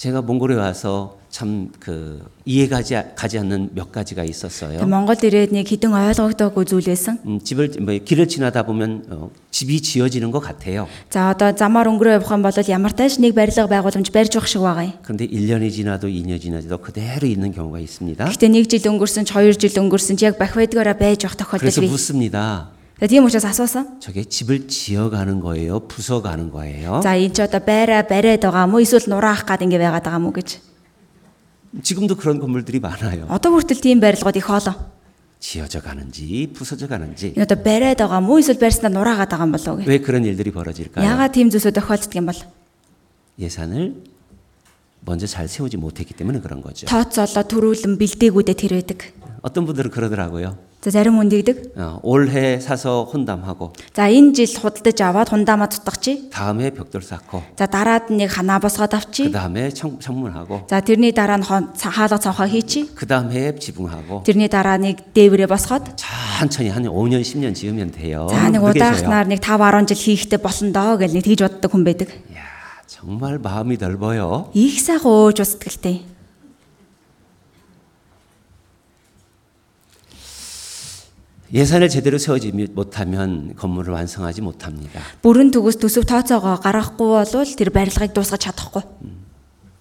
제가 0.00 0.22
몽골에 0.22 0.54
와서 0.56 1.18
참 1.30 1.68
그 1.80 2.24
이해가지 2.46 2.96
가지 3.14 3.38
않는 3.38 3.70
몇 3.74 3.92
가지가 3.92 4.22
Тэгээ 4.24 4.30
있었어요. 4.30 4.80
Монголд 4.88 5.20
ирээд 5.20 5.52
нэг 5.52 5.68
хідэн 5.68 5.92
ойлгогдоогүй 5.92 6.64
зүйл 6.64 6.88
байсан. 6.88 7.20
음, 7.26 7.40
집을 7.44 7.76
뭐 7.84 7.92
길을 7.92 8.28
지나다 8.28 8.64
보면 8.64 9.04
어, 9.10 9.30
집이 9.50 9.82
지어지는 9.82 10.30
것 10.30 10.40
같아요. 10.40 10.88
За 11.12 11.28
одоо 11.36 11.52
замаар 11.52 11.92
өнгөрөө 11.92 12.24
явах 12.24 12.32
юм 12.32 12.40
бол 12.40 12.56
ямар 12.56 12.92
тааш 12.96 13.20
нэг 13.20 13.36
барилга 13.36 13.68
байгууламж 13.68 14.08
барьж 14.16 14.32
явах 14.32 14.48
шиг 14.48 14.64
байгаа 14.64 14.84
юм. 14.88 14.92
그런데 15.04 15.28
1년이 15.28 15.68
지나도 15.72 16.08
2년이 16.08 16.40
지나도 16.40 16.78
그대로 16.80 17.28
있는 17.28 17.52
경우가 17.52 17.80
있습니다. 17.84 18.24
Гэхдээ 18.24 18.48
нэг 18.48 18.64
жил 18.72 18.88
өнгөрсөн 18.96 19.28
ч 19.28 19.36
хоёр 19.36 19.52
жил 19.52 19.76
өнгөрсөн 19.76 20.16
ч 20.16 20.24
яг 20.24 20.40
бах 20.40 20.56
байдгаараа 20.56 20.96
байж 20.96 21.20
явах 21.28 21.36
тохиолдол 21.36 21.60
그래서 21.68 21.84
бий. 21.84 21.90
묻습니다. 21.92 22.72
За 23.00 23.06
тийм 23.06 23.24
учраас 23.28 23.44
асуусан. 23.44 24.00
저게 24.00 24.24
집을 24.24 24.68
지어가는 24.68 25.40
거예요? 25.40 25.80
부숴가는 25.86 26.50
거예요? 26.50 27.02
За 27.04 27.12
энэ 27.12 27.32
ч 27.36 27.44
одоо 27.44 27.60
байраа 27.60 28.08
бариад 28.08 28.40
байгаа 28.40 28.64
мó 28.64 28.80
эсвэл 28.80 29.04
нураах 29.12 29.44
гад 29.44 29.60
ингэ 29.60 29.76
байгаад 29.76 30.00
байгаа 30.08 30.16
мó 30.16 30.32
гэж. 30.32 30.64
지금도 31.84 32.16
그런 32.16 32.40
건물들이 32.40 32.80
많아요. 32.80 33.28
Одоо 33.28 33.52
хүртэл 33.52 33.84
тийм 33.84 34.00
барилгууд 34.00 34.36
их 34.40 34.48
хоолоо. 34.48 34.96
지어져 35.38 35.84
가는지 35.84 36.48
부서져 36.56 36.88
가는지 36.88 37.36
Энэ 37.36 37.44
одоо 37.44 37.60
бариад 37.60 38.00
байгаа 38.00 38.24
мó 38.24 38.40
эсвэл 38.40 38.56
барьснаа 38.56 38.88
нураагаад 38.88 39.28
байгаа 39.28 39.44
юм 39.44 39.52
болов 39.52 39.68
уу 39.68 39.76
гэ. 39.76 39.84
왜 39.84 39.98
그런 40.00 40.24
일들이 40.24 40.48
벌어질까요? 40.48 41.04
Яагаад 41.04 41.36
тийм 41.36 41.52
зүйлсүүд 41.52 41.76
тохиолддог 41.76 42.16
юм 42.16 42.32
бол? 42.32 42.40
예산을 43.38 43.92
먼저 45.04 45.26
잘 45.28 45.46
세우지 45.48 45.76
못했기 45.76 46.14
때문에 46.16 46.40
그런 46.40 46.62
거죠. 46.64 46.88
Тооцоолоо 46.88 47.44
төрүүлэн 47.44 48.00
бэлдээгүүдэд 48.00 48.56
тэр 48.56 48.72
байдаг. 48.80 49.12
어떤 49.44 49.66
분들은 49.68 49.90
그러더라고요. 49.92 50.56
За 50.86 50.90
зарим 50.94 51.18
хүн 51.18 51.26
дийдэг. 51.26 51.74
어, 51.74 51.98
올해 52.06 52.60
사서 52.62 53.10
혼담하고 53.10 53.72
За 53.90 54.06
энэ 54.06 54.30
жил 54.38 54.54
худалдаж 54.54 54.94
аваад 55.02 55.28
хундаамаа 55.34 55.66
цутгачи. 55.66 56.30
다음에 56.30 56.70
벽돌 56.70 57.02
쌓고 57.02 57.42
За 57.58 57.66
дараад 57.66 58.06
нэг 58.14 58.30
ханаа 58.30 58.62
босгоод 58.62 58.94
그 58.94 58.96
авчи. 58.96 59.32
다음에 59.34 59.70
창문하고 59.74 60.70
За 60.70 60.78
тэрний 60.80 61.10
дараа 61.10 61.38
нь 61.38 61.42
хон- 61.42 61.74
ца- 61.74 61.90
хаалга 61.90 62.22
цонхоо 62.22 62.46
хийчи. 62.46 62.94
그 62.94 63.02
다음에 63.02 63.58
지붕하고 63.58 64.22
Тэрний 64.22 64.46
дараа 64.46 64.78
нэг 64.78 65.10
дээврээ 65.10 65.50
босгоод 65.50 65.98
천천히 65.98 66.70
한 66.70 66.84
5년 66.86 67.18
10년 67.18 67.50
지으면 67.58 67.90
돼요. 67.90 68.28
за 68.30 68.46
нэг 68.46 68.62
그렇게 68.62 68.78
удаахнаар 68.78 69.26
нэг 69.26 69.42
5 69.42 69.58
10 69.58 69.90
жил 69.90 69.98
хийхдээ 69.98 70.38
болно 70.38 70.70
доо 70.70 70.94
гэж 71.02 71.10
нэг 71.18 71.24
тэгж 71.26 71.40
боддог 71.42 71.70
хүн 71.74 71.82
байдаг. 71.82 72.14
야, 72.30 72.46
정말 72.86 73.42
마음이 73.42 73.74
넓어요. 73.74 74.54
Их 74.54 74.78
сайхан 74.78 75.10
өөж 75.34 75.42
устдaltaй. 75.42 76.06
예산을 81.52 81.88
제대로 81.88 82.18
세우지 82.18 82.50
못하면 82.74 83.54
건물을 83.54 83.94
완성하지 83.94 84.42
못합니다. 84.42 85.00
Бүрэн 85.22 85.54
төгс 85.54 85.78
төсөв 85.78 86.02
тооцоогоо 86.02 86.58
гаргахгүй 86.58 87.06
бол 87.06 87.46
тэр 87.54 87.70
барилгыг 87.70 88.10
дуусгаж 88.10 88.50
чадахгүй. 88.50 88.82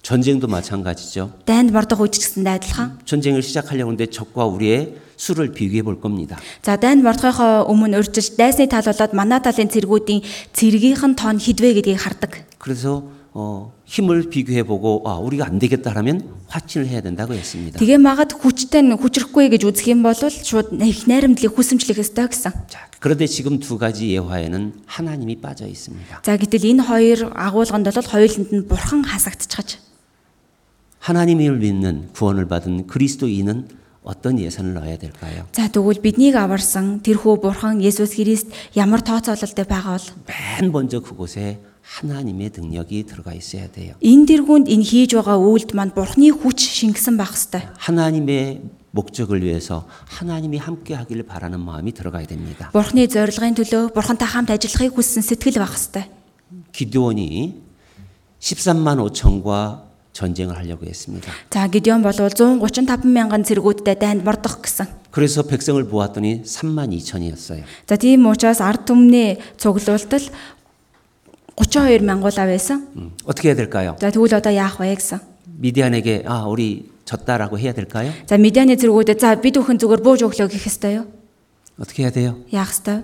전쟁도 0.05 0.45
마찬가지죠. 0.45 1.33
Дайнд 1.49 1.73
мордох 1.73 2.05
үеч 2.05 2.21
гэсэндээ 2.21 2.53
адилхан. 2.61 3.01
전쟁을 3.09 3.41
시작하려고 3.41 3.89
하는데 3.89 4.05
적과 4.05 4.45
우리의 4.45 5.01
수를 5.17 5.49
비교해 5.49 5.81
볼 5.81 5.99
겁니다. 5.99 6.37
За 6.61 6.77
дайнд 6.77 7.01
мордохынхоо 7.01 7.65
өмнө 7.65 7.97
урьдчилж 7.97 8.37
дайсны 8.37 8.69
тал 8.69 8.85
болоод 8.85 9.17
манай 9.17 9.41
талын 9.41 9.65
цэргүүдийн 9.65 10.21
цэргийнх 10.53 11.01
нь 11.01 11.17
тоон 11.17 11.41
хідвэ 11.41 11.81
гэдгийг 11.81 11.97
хардаг. 11.97 12.45
그래서 12.61 13.09
어, 13.33 13.73
힘을 13.85 14.29
비교해 14.29 14.63
보고 14.63 15.03
아, 15.05 15.17
우리가 15.17 15.45
안 15.45 15.59
되겠다 15.59 15.93
하면 15.95 16.23
화친을 16.47 16.87
해야 16.87 17.01
된다고 17.01 17.33
했습니다. 17.33 17.79
Тэгээ 17.79 17.99
магад 17.99 18.31
хүчтэй 18.39 18.81
нь 18.83 18.95
хүчрэхгүй 18.95 19.51
гэж 19.51 19.67
үзэх 19.67 19.91
юм 19.91 20.07
бол 20.07 20.15
шууд 20.15 20.79
их 20.79 21.03
найрамдлыг 21.07 21.51
хүсэмжлэх 21.51 21.99
ёстой 21.99 22.31
гэсэн. 22.31 22.51
자, 22.71 22.87
그런데 23.03 23.27
지금 23.27 23.59
두 23.59 23.77
가지 23.77 24.09
예화에는 24.15 24.87
하나님이 24.87 25.43
빠져 25.43 25.67
있습니다. 25.67 26.23
За 26.23 26.37
гэтэл 26.39 26.79
энэ 26.79 26.83
хоёр 26.87 27.19
агуулганд 27.35 27.91
бол 27.91 28.07
хоёуланд 28.07 28.49
нь 28.55 28.63
бурхан 28.71 29.03
хасагдчихаж. 29.03 29.83
하나님을 31.03 31.59
믿는 31.59 32.09
구원을 32.13 32.47
받은 32.47 32.87
그리스도인은 32.87 33.67
어떤 34.05 34.39
예산을 34.39 34.73
넣어야 34.73 34.97
될까요? 34.97 35.45
За 35.51 35.67
тэгвэл 35.67 36.01
биднийг 36.01 36.37
аварсан 36.37 37.01
тэрхүү 37.01 37.41
бурхан 37.41 37.81
Есүс 37.81 38.15
Христ 38.15 38.53
ямар 38.77 39.01
тооцоололтой 39.01 39.65
байгаа 39.65 39.97
бол 39.97 40.07
맨 40.29 40.71
먼저 40.71 41.01
그곳에 41.01 41.57
하나님의 41.89 42.51
능력이 42.55 43.05
들어가 43.05 43.33
있어야 43.33 43.67
돼요. 43.71 43.93
энэ 44.01 44.25
дэргүүнд 44.25 44.67
энэ 44.69 44.83
хийж 44.83 45.13
байгаа 45.15 45.37
үйлд 45.37 45.71
манд 45.77 45.93
бурханы 45.93 46.33
хүч 46.33 46.59
шингэсэн 46.59 47.15
байх 47.17 47.33
ёстой. 47.37 47.61
하나님의 47.77 48.61
목적을 48.91 49.43
위해서 49.43 49.85
하나님이 50.07 50.57
함께 50.57 50.95
하기를 50.95 51.23
바라는 51.23 51.59
마음이 51.59 51.91
들어가야 51.91 52.25
됩니다. 52.25 52.71
Бурханы 52.73 53.07
зорилгын 53.07 53.53
төлөө 53.59 53.93
бурхантай 53.93 54.27
хамт 54.27 54.49
ажиллахыг 54.49 54.95
хүссэн 54.97 55.21
сэтгэл 55.21 55.61
байх 55.61 55.75
ёстой. 55.77 56.09
기드온이 56.71 57.61
13만 58.39 58.97
5천과 59.01 59.85
전쟁을 60.15 60.55
하려고 60.55 60.85
했습니다. 60.85 61.31
За 61.51 61.67
Гидеон 61.67 62.01
бол 62.01 62.15
135 62.15 63.03
мянган 63.03 63.43
цэргүүдтэй 63.43 63.99
дайнд 63.99 64.23
мордох 64.23 64.63
гэсэн. 64.63 64.87
그래서 65.11 65.43
백성을 65.43 65.83
보았더니 65.83 66.43
3만 66.43 66.95
2천이었어요. 66.95 67.63
За 67.85 67.97
тийм 67.97 68.25
учраас 68.25 68.63
ард 68.63 68.87
түмний 68.87 69.39
цуглуултал 69.59 70.23
32 71.55 72.03
мянгуулаа 72.03 72.45
байсан. 72.47 72.87
음, 72.97 73.11
어떻게 73.25 73.49
해야 73.49 73.55
될까요? 73.55 73.95
За 73.99 74.11
тэгвэл 74.11 74.35
одоо 74.35 74.51
яах 74.51 74.79
вэ 74.79 74.95
гэсэн. 74.95 75.19
미디안에게 75.57 76.23
아 76.27 76.45
우리 76.45 76.89
졌다라고 77.05 77.57
해야 77.59 77.73
될까요? 77.73 78.11
За 78.27 78.35
медианы 78.35 78.75
цэргүүдэд 78.75 79.19
за 79.19 79.35
бид 79.39 79.55
бүхэн 79.55 79.79
зүгээр 79.79 80.01
бууж 80.03 80.21
өглөө 80.27 80.51
гэх 80.51 80.67
ёстой 80.67 80.99
юу? 80.99 81.05
어떻게 81.79 82.03
해야 82.03 82.11
돼요? 82.11 82.35
Яах 82.51 82.71
ёстой? 82.75 83.03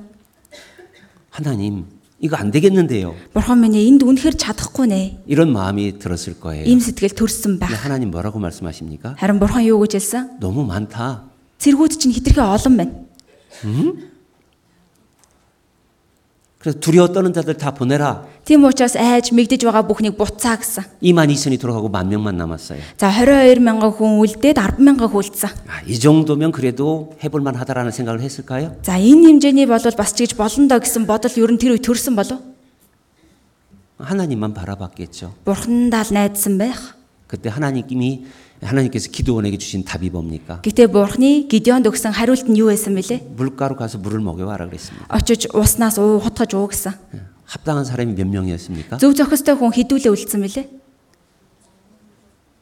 하나님 1.30 1.86
이거 2.20 2.36
안 2.36 2.52
되겠는데요. 2.52 3.16
Бурхан 3.34 3.62
минь 3.64 3.74
энд 3.80 4.04
үнэхэр 4.04 4.36
чадахгүй 4.36 4.88
нэ. 4.92 5.24
이런 5.26 5.54
마음이 5.54 5.98
들었을 5.98 6.38
거예요. 6.44 6.68
Ийм 6.68 6.80
сэтгэл 6.84 7.16
төрсөн 7.16 7.58
근데 7.58 7.66
байх. 7.72 7.86
하나님 7.86 8.12
뭐라고 8.12 8.38
말씀하십니까? 8.38 9.16
Харин 9.18 9.40
бурхан 9.40 9.64
юу 9.64 9.80
гэж 9.88 9.96
хэлсэн? 9.96 10.40
너무 10.44 10.66
많다. 10.68 11.32
Цэргүүд 11.58 11.94
чинь 11.98 12.12
хитрхи 12.12 12.38
олон 12.42 12.78
байна. 12.78 12.94
그래서 16.66 16.80
두려워 16.80 17.08
떠는 17.08 17.34
자들 17.34 17.58
다 17.58 17.72
보내라. 17.72 18.26
Тийм 18.46 18.62
учраас 18.64 18.94
айж 18.94 19.34
мэгдэж 19.34 19.66
байгаа 19.66 19.82
бүхнийг 19.82 20.14
буцаа 20.14 20.62
гэсэн. 20.62 21.02
2만 21.02 21.34
2천이 21.34 21.58
돌아가고 21.58 21.90
만 21.90 22.08
명만 22.08 22.38
남았어요. 22.38 22.78
За 23.02 23.10
22 23.10 23.58
мянган 23.66 23.90
хүн 23.90 24.22
үлдээд 24.22 24.62
10 24.62 24.78
мянган 24.78 25.10
хүлдсэн. 25.10 25.50
아, 25.66 25.82
이 25.90 25.98
정도면 25.98 26.52
그래도 26.52 27.18
해볼 27.24 27.42
만하다라는 27.42 27.90
생각을 27.90 28.22
했을까요? 28.22 28.78
За 28.86 29.02
энэ 29.02 29.42
хэмжээний 29.42 29.66
бол 29.66 29.82
бас 29.82 30.14
ч 30.14 30.22
гэж 30.22 30.38
болно 30.38 30.70
доо 30.70 30.78
гэсэн 30.78 31.10
бодол 31.10 31.34
ер 31.34 31.50
нь 31.50 31.58
тэр 31.58 31.74
үе 31.74 31.82
төрсөн 31.82 32.14
болов. 32.14 32.38
하나님만 33.98 34.54
바라봤겠죠. 34.54 35.34
Бурхандаа 35.46 36.06
л 36.06 36.14
найдсан 36.14 36.62
байх. 36.62 36.94
그때 37.26 37.50
하나님이 37.50 38.26
하나님께서 38.62 39.10
기도원에게 39.10 39.58
주신 39.58 39.84
답이 39.84 40.10
뭡니까? 40.10 40.62
Гэтэ 40.62 40.88
Бурхны 40.94 41.50
Гидеонд 41.50 41.90
өгсөн 41.90 42.14
хариулт 42.14 42.46
нь 42.46 42.62
юу 42.62 42.70
байсан 42.70 42.94
бэлээ? 42.94 43.34
물가로 43.34 43.76
가서 43.76 43.98
물을 43.98 44.22
먹여와라 44.22 44.70
그랬습니다. 44.70 45.10
Очиж 45.10 45.50
уснаас 45.54 45.98
уу 45.98 46.22
хутгаж 46.22 46.54
уу 46.54 46.70
гэсэн. 46.70 46.94
합당한 47.46 47.84
사람이 47.84 48.14
몇 48.14 48.28
명이었습니까? 48.30 49.02
Зөв 49.02 49.18
зохистой 49.18 49.58
хүн 49.58 49.74
хідүүлээ 49.74 50.14
үлдсэн 50.14 50.40
бэлээ? 50.46 50.66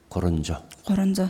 고론조 0.10 0.56
300. 0.88 1.30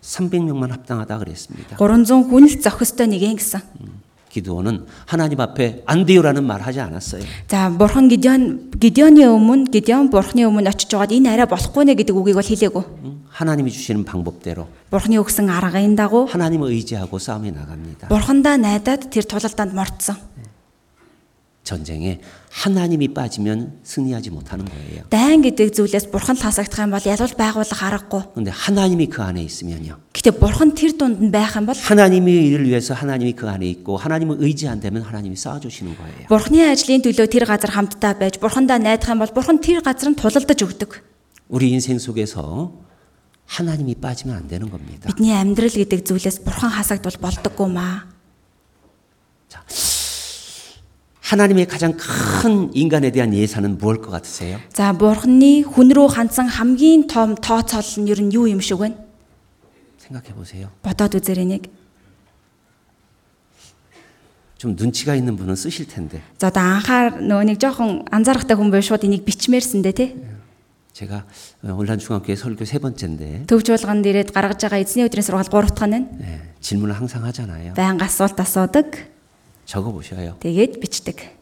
300명만 0.00 0.70
합당하다 0.70 1.18
그랬습니다. 1.18 1.76
300 1.76 2.32
хүн 2.32 2.48
л 2.48 2.54
зохистой 2.64 3.06
нэгэн 3.12 3.36
гэсэн. 3.36 3.60
기드온은 4.28 4.84
하나님 5.06 5.40
앞에 5.40 5.82
안 5.86 6.04
돼요라는 6.04 6.44
말 6.44 6.60
하지 6.60 6.80
않았어요. 6.80 7.22
За 7.48 7.70
бурхан 7.70 8.08
Гидеон 8.08 8.70
Гидеоны 8.76 9.24
өмнө 9.24 9.70
Гидеон 9.72 10.10
бурханы 10.10 10.44
өмнө 10.44 10.68
очиж 10.68 10.90
жоод 10.92 11.12
энэ 11.12 11.32
арай 11.32 11.46
болохгүй 11.48 11.84
нэ 11.88 11.96
гэдэг 11.96 12.12
үгийг 12.12 12.36
бол 12.36 12.44
хэлээгүй. 12.44 12.84
응? 13.32 13.32
하나님이 13.32 13.70
주시는 13.72 14.04
방법대로 14.04 14.68
Бурханы 14.90 15.16
өгсөн 15.16 15.48
аргын 15.48 15.96
дагуу 15.96 16.28
하나님을 16.28 16.70
의지하고 16.70 17.18
싸움에 17.18 17.50
나갑니다. 17.50 18.08
бурхандаа 18.08 18.56
найдаад 18.56 19.08
тэр 19.10 19.24
тулалдаанд 19.24 19.72
мордсон. 19.72 20.16
전쟁에 21.68 22.20
하나님이 22.48 23.12
빠지면 23.12 23.80
승리하지 23.84 24.30
못하는 24.30 24.64
거예요. 24.64 25.04
Дайн 25.10 25.44
гэдэг 25.44 25.76
зүйлээс 25.76 26.08
бурхан 26.08 26.40
тасагдах 26.40 26.80
юм 26.80 26.96
бол 26.96 27.04
ялвал 27.04 27.28
байгуулах 27.36 27.76
аргагүй. 27.76 28.32
근데 28.32 28.50
하나님이 28.50 29.12
그 29.12 29.20
안에 29.20 29.44
있으면요. 29.44 30.00
Гэтэ 30.16 30.40
бурхан 30.40 30.72
тэр 30.72 30.96
дунд 30.96 31.20
нь 31.20 31.28
байх 31.28 31.60
юм 31.60 31.68
бол 31.68 31.76
하나님의 31.76 32.48
일을 32.48 32.64
위해서 32.64 32.96
하나님이 32.96 33.36
그 33.36 33.44
안에 33.44 33.68
있고 33.68 34.00
하나님을 34.00 34.40
의지한다면 34.40 35.04
하나님이 35.04 35.36
쌓아주시는 35.36 35.92
거예요. 36.00 36.32
бурханы 36.32 36.72
ажлын 36.72 37.04
төлөө 37.04 37.28
тэр 37.28 37.44
газар 37.44 37.68
хамтдаа 37.76 38.16
байж 38.16 38.40
бурхандаа 38.40 38.80
найдах 38.80 39.12
юм 39.12 39.20
бол 39.20 39.28
бурхан 39.28 39.60
тэр 39.60 39.84
газар 39.84 40.08
нь 40.08 40.16
тулалдаж 40.16 40.56
өгдөг. 40.56 41.04
우리 41.52 41.68
인생 41.76 42.00
속에서 42.00 42.72
하나님이 43.46 43.94
빠지면 43.96 44.36
안 44.36 44.48
되는 44.48 44.68
겁니다. 44.70 45.08
Бидний 45.08 45.32
амьдрал 45.32 45.70
гэдэг 45.72 46.04
зүйлээс 46.04 46.44
бурхан 46.44 46.70
хасагдвал 46.70 47.16
болдоггүй 47.20 47.68
маа. 47.72 48.06
하나님의 51.28 51.66
가장 51.66 51.94
큰 51.96 52.72
인간에 52.74 53.10
대한 53.10 53.34
예산은 53.34 53.76
무엇일 53.78 54.00
것 54.00 54.10
같으세요? 54.10 54.58
За 54.72 54.92
бурханы 54.96 55.60
хүн 55.64 55.92
рүү 55.92 56.08
хандсан 56.08 56.48
хамгийн 56.48 57.06
том 57.06 57.36
тооцоол 57.36 58.04
нь 58.04 58.08
ер 58.08 58.20
нь 58.24 58.32
юу 58.32 58.48
юм 58.48 58.60
шиг 58.64 58.80
вэ? 58.80 58.96
생각해 60.00 60.32
보세요. 60.32 60.72
Бодоод 60.80 61.20
үзээрэй 61.20 61.44
нэг. 61.44 61.62
좀 64.56 64.74
눈치가 64.74 65.14
있는 65.14 65.36
분은 65.36 65.54
쓰실 65.54 65.86
텐데 65.86 66.20
За 66.40 66.48
одоо 66.48 66.64
анхаар 66.64 67.20
нөгөө 67.20 67.44
нэг 67.44 67.60
жоохон 67.60 68.08
анзаарахтай 68.10 68.56
хүн 68.56 68.72
байв 68.72 68.82
шууд 68.88 69.04
энийг 69.04 69.22
бичмээрсэндээ 69.28 69.92
тий. 69.92 70.16
제가 70.92 71.26
어, 71.62 71.74
온라인 71.78 71.98
중학교의 71.98 72.36
설교 72.36 72.64
세 72.64 72.78
번째인데 72.78 73.46
Төвч 73.46 73.70
болгонд 73.70 74.02
ирээд 74.02 74.34
гаргаж 74.34 74.58
байгаа 74.66 74.82
эзний 74.82 75.06
өдрийн 75.06 75.22
сургаал 75.22 75.46
3 75.46 75.70
дахь 75.70 75.86
нь 75.94 76.06
예, 76.26 76.42
질문을 76.60 76.94
항상 76.98 77.22
하잖아요. 77.24 77.74
байнга 77.78 78.06
асуулт 78.06 78.34
асуудаг. 78.34 79.06
적어 79.64 79.92
보셔요. 79.92 80.34
Тэгээд 80.42 80.80
бичдэг. 80.82 81.38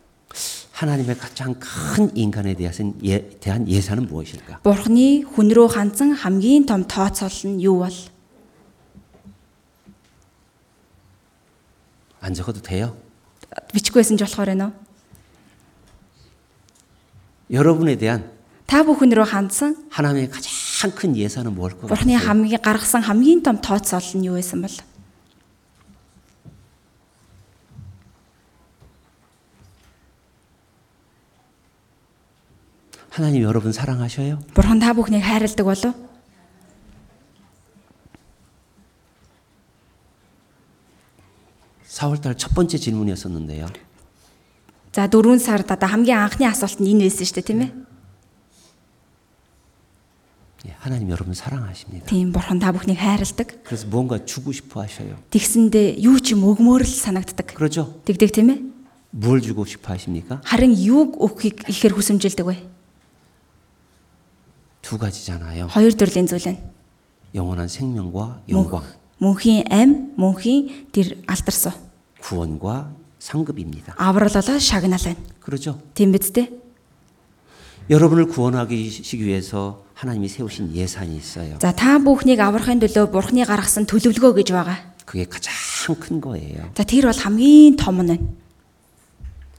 하나님의 0.76 1.16
가장 1.16 1.54
큰 1.58 2.14
인간에 2.14 2.52
대한, 2.52 2.92
예, 3.04 3.24
대한 3.40 3.66
예산은 3.66 4.04
무엇일까? 4.12 4.60
Бурхны 4.60 5.24
хүн 5.24 5.48
рүү 5.48 5.72
хандсан 5.72 6.12
хамгийн 6.12 6.68
том 6.68 6.84
тооцоол 6.84 7.56
нь 7.56 7.64
юу 7.64 7.80
бол? 7.80 7.96
안 12.20 12.34
적어도 12.34 12.60
돼요. 12.60 12.92
Бичгүйсэн 13.72 14.20
ч 14.20 14.28
болохоор 14.28 14.52
байна 14.52 14.68
уу? 14.68 14.72
여러분에 17.48 17.96
대한 17.96 18.28
Та 18.70 18.82
бүхэн 18.82 19.14
рүү 19.14 19.26
хандсан 19.30 19.86
하나님의 19.90 20.30
가장 20.30 20.90
큰 20.90 21.14
예산은 21.16 21.54
무엇일 21.54 21.78
것 21.78 21.86
Бурхны 21.86 22.18
같아요? 22.18 22.26
хамгийн 22.26 22.60
гаргасан 22.62 23.02
хамгийн 23.02 23.42
том 23.42 23.60
тооцоол 23.62 24.18
нь 24.18 24.26
юу 24.26 24.34
байсан 24.34 24.60
бол? 24.62 24.74
하나님 33.10 33.42
여러분 33.42 33.72
사랑하셔요? 33.72 34.40
Бурхан 34.54 34.78
та 34.78 34.92
бүхнийг 34.92 35.22
хайрладаг 35.24 35.64
болов? 35.64 35.94
사월달첫 41.84 42.52
번째 42.54 42.76
질문이었었는데요. 42.76 43.66
За 44.92 45.08
дөрвөн 45.08 45.38
сард 45.40 45.70
одоо 45.72 45.88
хамгийн 45.88 46.18
анхны 46.18 46.44
асуулт 46.44 46.80
нь 46.80 46.92
энэ 46.92 47.08
байсан 47.08 47.24
шүү 47.24 47.36
дээ, 47.40 47.48
тийм 47.48 47.60
ээ? 47.64 47.70
예, 50.66 50.74
하나님 50.78 51.10
여러분 51.10 51.34
사랑하십니다. 51.34 52.06
Тийм 52.06 52.32
бурхан 52.32 52.58
та 52.58 52.72
бүхнийг 52.72 52.98
хайрладаг. 52.98 53.62
그래서 53.62 53.86
무언가 53.86 54.24
주고 54.24 54.52
싶어 54.52 54.82
하셔요. 54.82 55.16
Тэгсэндээ 55.30 56.00
юу 56.02 56.18
ч 56.18 56.34
юм 56.34 56.42
өгмөр 56.42 56.82
л 56.82 56.88
санагддаг. 56.88 57.54
그러죠? 57.54 58.00
Тэгдэг 58.04 58.32
тийм 58.32 58.50
ээ? 58.50 58.58
뭘 59.10 59.40
주고 59.40 59.64
싶어 59.64 59.92
하십니까? 59.94 60.40
Харин 60.44 60.74
юуг 60.74 61.16
өгөхийг 61.22 61.68
ихээр 61.70 61.94
хүсэмжилдэг 61.94 62.46
вэ? 62.46 62.56
두 64.82 64.98
가지잖아요. 64.98 65.68
Хоёр 65.70 65.92
төрлийн 65.94 66.26
зүйл 66.26 66.44
байна. 66.44 66.60
영원한 67.34 67.68
생명과 67.68 68.42
영광, 68.48 68.82
Мөнхийн 69.18 69.64
ам, 69.72 70.12
мөнхийн 70.16 70.92
тэр 70.92 71.22
алдарсан. 71.26 71.72
구원과 72.20 72.92
상급입니다. 73.18 73.94
Аврал 73.98 74.28
болоо 74.32 74.58
шагнал 74.58 75.00
байна. 75.00 75.16
그러죠? 75.40 75.80
Тийм 75.94 76.12
биз 76.12 76.32
дээ? 76.32 76.59
여러분을 77.91 78.25
구원하기 78.27 79.03
위해서 79.25 79.83
하나님이 79.95 80.29
세우신 80.29 80.73
예산이 80.73 81.17
있어요. 81.17 81.59
За 81.59 81.75
та 81.75 81.99
бүхнийг 81.99 82.39
аврахын 82.39 82.79
төлөө 82.79 83.11
Бурхны 83.11 83.43
гаргасан 83.43 83.83
төлөвлөгөө 83.83 84.31
гэж 84.39 84.49
байгаа. 84.55 84.95
그게 85.03 85.27
가장 85.27 85.51
큰 85.99 86.21
거예요. 86.23 86.71
За 86.71 86.87
тэр 86.87 87.11
бол 87.11 87.11
хамгийн 87.11 87.75
том 87.75 87.99
нь. 87.99 88.15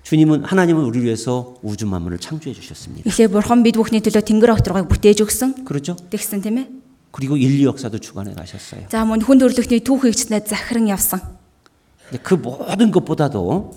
주님은 0.03 0.45
하나님은 0.45 0.83
우리를 0.83 1.05
위해서 1.05 1.61
우주 1.63 1.87
만물을 1.87 2.19
창조해 2.19 2.57
주셨습니다. 2.57 3.05
이제 3.05 3.29
бурхан 3.29 3.63
бид 3.63 3.77
бүхний 3.77 4.01
төлөө 4.01 4.25
тэнгэр 4.25 4.57
огторгыг 4.57 4.89
бүтээж 4.89 5.21
өгсөн. 5.29 5.69
그렇죠? 5.69 5.95
тэгсэн 6.09 6.41
тийм 6.41 6.57
ээ. 6.57 6.67
그리고 7.13 7.37
인류 7.37 7.69
역사도 7.69 8.01
주관해 8.01 8.33
가셨어요. 8.33 8.89
За 8.89 9.05
мөн 9.05 9.21
хүн 9.21 9.45
төрөлхтний 9.45 9.85
түүхийг 9.85 10.17
ч 10.17 10.33
захиран 10.33 10.89
явсан. 10.89 11.21
근데 12.09 12.17
그 12.25 12.33
모든 12.41 12.91
것보다도 12.91 13.77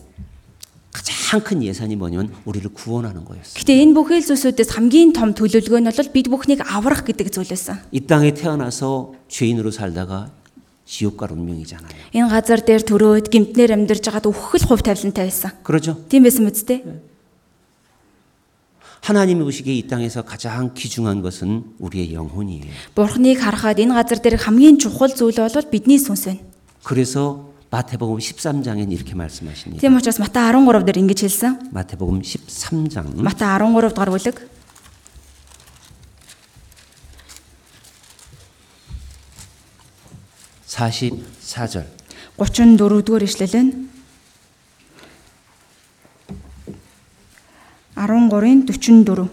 가장 0.94 1.40
큰 1.40 1.62
예산이 1.62 1.94
뭐냐면 1.94 2.34
우리를 2.44 2.68
구원하는 2.74 3.24
거였어요. 3.24 3.54
Гэтэ 3.54 3.78
энэ 3.78 3.94
бүхэл 3.94 4.26
зүйлсүүдээс 4.26 4.70
хамгийн 4.74 5.14
том 5.14 5.30
төлөвлөгөө 5.38 5.80
нь 5.80 5.86
бол 5.86 6.10
бид 6.10 6.26
бүхнийг 6.26 6.60
аврах 6.66 7.06
гэдэг 7.06 7.30
зүйл 7.30 7.54
байсан. 7.54 7.78
이 7.94 8.02
땅에 8.02 8.34
태어나서 8.34 9.14
죄인으로 9.30 9.70
살다가 9.70 10.34
지옥 10.82 11.22
갈 11.22 11.30
운명이잖아요. 11.30 11.94
Энэ 12.10 12.26
газар 12.26 12.66
дээр 12.66 12.82
төрөөд 12.82 13.30
гимтнэр 13.30 13.70
амьдарч 13.70 14.02
байгаад 14.10 14.26
өхөл 14.26 14.66
хувь 14.66 14.82
тавилантай 14.82 15.30
байсан. 15.30 15.54
그렇죠? 15.62 15.94
Тийм 16.10 16.26
байсан 16.26 16.50
биз 16.50 16.66
дээ? 16.66 16.82
하나님이 19.06 19.44
보시기에 19.44 19.74
이 19.74 19.86
땅에서 19.86 20.22
가장 20.22 20.74
귀중한 20.74 21.22
것은 21.22 21.78
우리의 21.78 22.12
영혼이에요. 22.12 22.66
Бурхныг 22.98 23.38
харахад 23.38 23.78
энэ 23.78 23.94
газар 23.94 24.18
дээр 24.18 24.36
хамгийн 24.42 24.82
чухал 24.82 25.14
зүйл 25.14 25.38
бол 25.38 25.70
бидний 25.70 26.02
сүнс 26.02 26.26
байна. 26.26 26.42
그래서 26.82 27.48
마태복음 27.70 28.18
13장엔 28.18 28.90
이렇게 28.90 29.14
말씀하십니다. 29.14 29.80
Тийм 29.80 29.94
учраас 29.96 30.18
Матай 30.18 30.52
13 30.52 30.84
дээр 30.84 30.98
ингэж 30.98 31.20
хэлсэн. 31.22 31.70
마태복음 31.72 32.22
13장 32.22 33.22
Матай 33.22 33.46
13 33.46 33.94
дугаар 33.94 34.10
бүлэг 34.10 34.36
44절 40.66 41.84
34 42.38 43.04
дугаар 43.04 43.22
ишлэл 43.22 43.54
нь 43.60 43.90
13-ын 47.94 48.66
44 48.66 49.28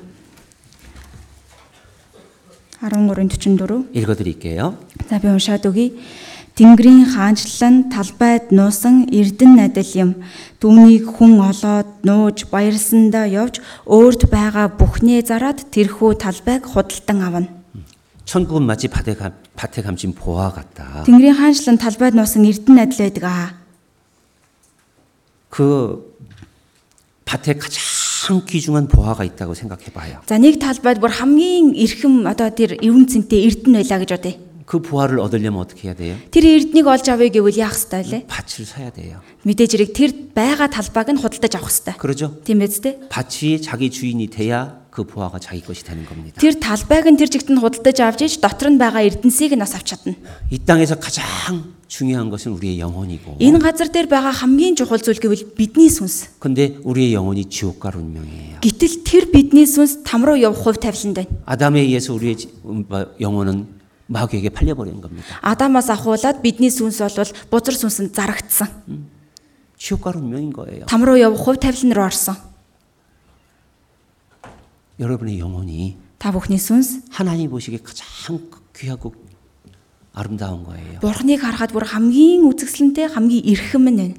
13-ын 2.82 3.28
44 3.58 3.90
읽어드릴게요. 3.94 4.78
За 5.10 5.20
би 5.20 5.28
уншаад 5.32 5.66
өгье. 5.66 5.96
Тэнгэрийн 6.58 7.06
хаанчлал 7.14 7.70
нь 7.70 7.90
талбайд 7.94 8.50
нуусан 8.50 9.06
эрдэн 9.14 9.62
надал 9.62 9.92
юм. 9.94 10.12
Түүнийг 10.58 11.06
хүн 11.06 11.38
олоод 11.38 12.02
нууж 12.02 12.50
баярлсандаа 12.50 13.30
явж 13.30 13.62
өөрт 13.86 14.26
байгаа 14.26 14.74
бүхнээ 14.74 15.22
зараад 15.30 15.70
тэрхүү 15.70 16.18
талбайг 16.18 16.66
худалдан 16.66 17.22
авна. 17.22 17.50
천국은 18.26 18.64
마치 18.64 18.90
밭에, 18.90 19.16
감, 19.16 19.32
밭에 19.56 19.82
감진 19.82 20.14
보화 20.14 20.52
같다. 20.52 21.06
Тэнгэрийн 21.06 21.38
хаанчлал 21.38 21.76
нь 21.76 21.84
талбайд 21.84 22.14
нуусан 22.18 22.44
эрдэн 22.44 22.76
надал 22.76 23.00
байдаг 23.06 23.24
аа. 23.24 23.50
그 25.50 26.18
밭에 27.26 27.54
가장 27.56 28.46
귀중한 28.46 28.88
보화가 28.88 29.24
있다고 29.24 29.54
생각해 29.54 29.86
봐요. 29.94 30.20
За 30.28 30.38
нэг 30.38 30.60
талбайд 30.60 31.00
бүр 31.00 31.12
хамгийн 31.12 31.76
эрхэм 31.76 32.28
одоо 32.28 32.52
тэр 32.52 32.76
эвэн 32.82 33.08
цэнтэй 33.08 33.48
эрдэн 33.48 33.74
байлаа 33.80 34.00
гэж 34.00 34.12
бодъё. 34.12 34.36
그 34.72 34.82
보화를 34.82 35.20
얻으려면 35.20 35.60
어떻게 35.62 35.88
해야 35.88 35.96
돼요? 35.96 36.16
Тэр 36.32 36.44
эрднийг 36.46 36.88
олж 36.88 37.08
авъя 37.08 37.32
гэвэл 37.32 37.56
яах 37.56 37.72
ёстой 37.76 38.04
лээ? 38.04 38.28
밭을 38.28 38.66
사야 38.68 38.90
돼요. 38.92 39.24
Мэдээж 39.48 39.72
хэрэг 39.80 39.90
тэр 39.96 40.12
байгаа 40.36 40.68
талбайг 40.68 41.08
нь 41.16 41.22
худалдаж 41.24 41.56
авах 41.56 41.72
ёстой. 41.72 41.96
그러죠? 41.96 42.36
Тийм 42.44 42.60
биз 42.60 42.82
дээ? 42.84 43.08
밭이 43.08 43.62
자기 43.64 43.88
주인이 43.90 44.28
돼야 44.28 44.84
그 44.92 45.06
보화가 45.08 45.40
자기 45.40 45.62
것이 45.62 45.86
되는 45.88 46.04
겁니다. 46.04 46.36
Тэр 46.42 46.60
талбайг 46.60 47.08
нь 47.08 47.16
тэр 47.16 47.32
жигт 47.32 47.48
нь 47.48 47.56
худалдаж 47.64 47.96
авч 48.04 48.22
иж 48.28 48.34
дотор 48.44 48.68
нь 48.68 48.76
байгаа 48.76 49.08
эрдэнсийг 49.08 49.56
нь 49.56 49.62
бас 49.64 49.72
авч 49.72 49.96
чадна. 49.96 50.20
이 50.52 50.60
땅에서 50.60 51.00
가장 51.00 51.24
중요한 51.88 52.28
것은 52.28 52.52
우리의 52.52 52.84
영혼이고 52.84 53.40
Энэ 53.40 53.64
газар 53.64 53.88
дээр 53.88 54.12
байгаа 54.12 54.36
хамгийн 54.36 54.76
чухал 54.76 55.00
зүйл 55.00 55.24
гэвэл 55.24 55.56
бидний 55.56 55.88
сүнс. 55.88 56.36
근데 56.44 56.76
우리의 56.84 57.14
영혼이 57.16 57.48
지옥 57.48 57.80
갈 57.80 57.96
운명이에요. 57.96 58.60
Гэтэл 58.60 59.08
тэр 59.08 59.32
бидний 59.32 59.64
сүнс 59.64 60.04
там 60.04 60.28
руу 60.28 60.36
явах 60.36 60.60
хувь 60.60 60.76
тавилан 60.84 61.16
байна. 61.16 61.32
아담에 61.48 61.80
의해서 61.88 62.12
우리의 62.12 62.36
지- 62.36 62.52
음, 62.68 62.84
뭐, 62.90 63.08
영혼은 63.22 63.78
마귀에게 64.12 64.50
팔려버린 64.50 65.02
겁니다. 65.02 65.28
Адамаас 65.42 65.90
ахуулаад 65.92 66.42
бидний 66.42 66.72
сүнс 66.72 67.00
бол 67.04 67.32
бузар 67.52 67.76
сүнсэнд 67.76 68.16
зарагдсан. 68.16 68.70
지옥 69.78 70.02
가는 70.02 70.24
운명인 70.24 70.54
거예요. 70.54 70.86
Там 70.88 71.04
руу 71.04 71.20
явах 71.20 71.44
хувь 71.44 71.60
тавилан 71.60 71.92
руу 71.94 72.06
орсон. 72.06 72.36
여러분의 75.00 75.40
영혼이 75.40 75.98
Та 76.18 76.32
бүхний 76.32 76.58
сүнс 76.58 77.06
하나님 77.12 77.52
보시기에 77.52 77.80
가장 77.84 78.42
귀하고 78.76 79.14
아름다운 80.14 80.64
거예요. 80.64 81.00
Бурхныг 81.00 81.42
харахад 81.42 81.72
бүр 81.76 81.86
хамгийн 81.86 82.42
үзэсгэлэнтэй 82.50 83.14
хамгийн 83.14 83.46
эрхэм 83.46 83.86
нь. 83.86 84.16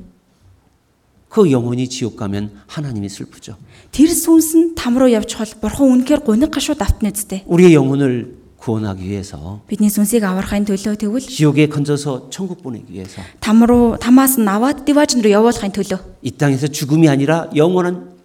그 1.28 1.50
영혼이 1.50 1.88
지옥 1.88 2.16
가면 2.16 2.62
하나님이 2.68 3.08
슬프죠. 3.08 3.58
Тэр 3.90 4.14
сүнс 4.14 4.54
нь 4.54 4.74
там 4.78 4.94
руу 4.94 5.10
явчихвал 5.10 5.50
Бурхан 5.58 5.90
үнэхээр 6.06 6.22
гуниг 6.22 6.54
гашуу 6.54 6.78
давтна 6.78 7.10
үсттэй. 7.10 7.42
우리의 7.50 7.74
영혼을 7.74 8.38
구원하기 8.62 9.06
위해서 9.06 9.62
Бидний 9.68 9.88
сүнсийг 9.88 10.24
аврахын 10.26 10.66
төлөө 10.66 10.98
тэгвэл 10.98 11.22
지옥에 11.22 11.68
건져서 11.68 12.28
천국 12.30 12.62
보내기 12.62 12.92
위해서 12.92 13.22
там 13.40 13.62
руу 13.62 13.96
тамаас 13.98 14.36
нь 14.40 14.48
аваад 14.50 14.82
диваажн 14.84 15.22
руу 15.22 15.30
явуулахын 15.30 15.70
төлөө 15.72 15.98
이 16.22 16.30
땅에서 16.34 16.66
죽음이 16.66 17.08
아니라 17.08 17.48
영원한 17.54 18.18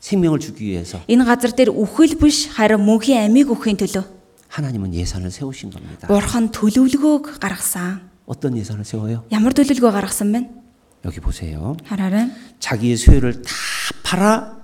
생명을 0.00 0.40
주기 0.40 0.72
위해서 0.72 1.00
энэ 1.08 1.24
газар 1.24 1.52
дээр 1.52 1.70
үхэл 1.72 2.16
биш 2.16 2.48
харин 2.48 2.80
мөнхийн 2.80 3.28
амийг 3.28 3.52
өгөхийн 3.52 3.76
төлөө 3.76 4.04
하나님은 4.54 4.94
예산을 4.94 5.30
세우신 5.30 5.70
겁니다. 5.70 6.06
Бурхан 6.06 6.52
төлөвлөгөөг 6.54 7.42
гаргасан. 7.42 8.06
어떤 8.24 8.56
예산을 8.56 8.84
세워요? 8.86 9.26
Ямар 9.34 9.50
төлөвлөгөө 9.50 9.90
гаргасан 9.90 10.30
бэ? 10.30 10.46
여기 11.04 11.18
보세요. 11.18 11.76
Хараарай. 11.84 12.30
자기의 12.60 12.96
소유를 12.96 13.42
다 13.42 13.50
팔아 14.04 14.57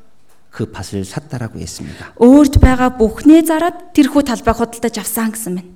그 0.54 0.70
밭을 0.70 1.04
샀다라고 1.04 1.58
했습니다. 1.60 2.12
Өөрт 2.18 2.58
байгаа 2.58 2.98
бүхнээ 2.98 3.46
зараад 3.46 3.94
тэрхүү 3.94 4.22
талбайг 4.26 4.56
худалдаж 4.58 4.98
авсан 4.98 5.30
гэсэн 5.30 5.54
байна. 5.54 5.70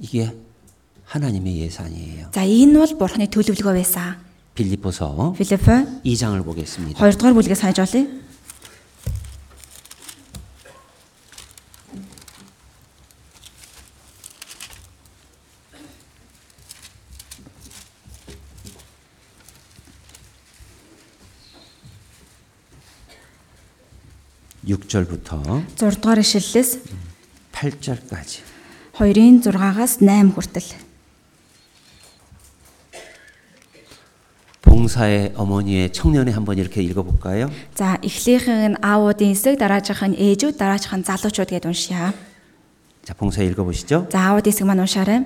이게 0.00 0.34
하나님의 1.06 1.70
예산이에요. 1.70 2.30
За 2.34 2.42
энэ 2.42 2.74
бол 2.78 2.92
Бурханы 2.98 3.30
төлөвлөгөө 3.30 3.74
байсан. 3.78 4.18
빌립보서 4.54 5.34
Филиппо 5.38 6.02
2장을 6.04 6.42
보겠습니다. 6.44 6.98
2 6.98 7.16
дугаар 7.16 7.34
бүлгээс 7.38 7.62
хайж 7.62 7.78
олъё. 7.80 8.02
육절부터 24.66 25.64
6 25.76 26.00
дугаар 26.00 26.18
ишлэлээс 26.20 26.70
8절까지 27.52 28.50
2-ын 29.00 29.40
6-аас 29.40 30.04
8 30.04 30.32
хүртэл. 30.36 30.76
봉사의 34.60 35.32
어머니의 35.36 35.92
청년에 35.92 36.32
한번 36.32 36.58
이렇게 36.58 36.82
읽어볼까요? 36.82 37.50
За 37.74 37.96
эхлийнхэн 38.02 38.72
нь 38.72 38.76
аавуудын 38.80 39.32
эсэг, 39.32 39.58
дараачих 39.58 40.04
нь 40.04 40.16
ээжүүд, 40.16 40.56
дараачих 40.60 40.92
нь 40.96 41.04
залуучууд 41.04 41.48
гэдээ 41.48 41.68
уншия. 41.68 42.12
자, 43.04 43.14
봉사 43.14 43.42
읽어보시죠. 43.42 44.08
За 44.12 44.18
аавуудын 44.20 44.52
эсэг 44.52 44.66
маань 44.68 44.84
уншаарай. 44.84 45.24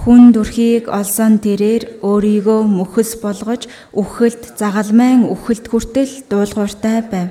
Хүн 0.00 0.30
дүрхийг 0.32 0.88
олсон 0.92 1.38
тэрээр 1.42 2.02
өөрийгөө 2.04 2.60
мөхөс 2.66 3.18
болгож 3.22 3.66
үхэлд 3.96 4.58
загалмайн 4.58 5.26
үхэлд 5.26 5.66
хүртэл 5.66 6.12
дуулууртай 6.30 7.02
байв. 7.06 7.30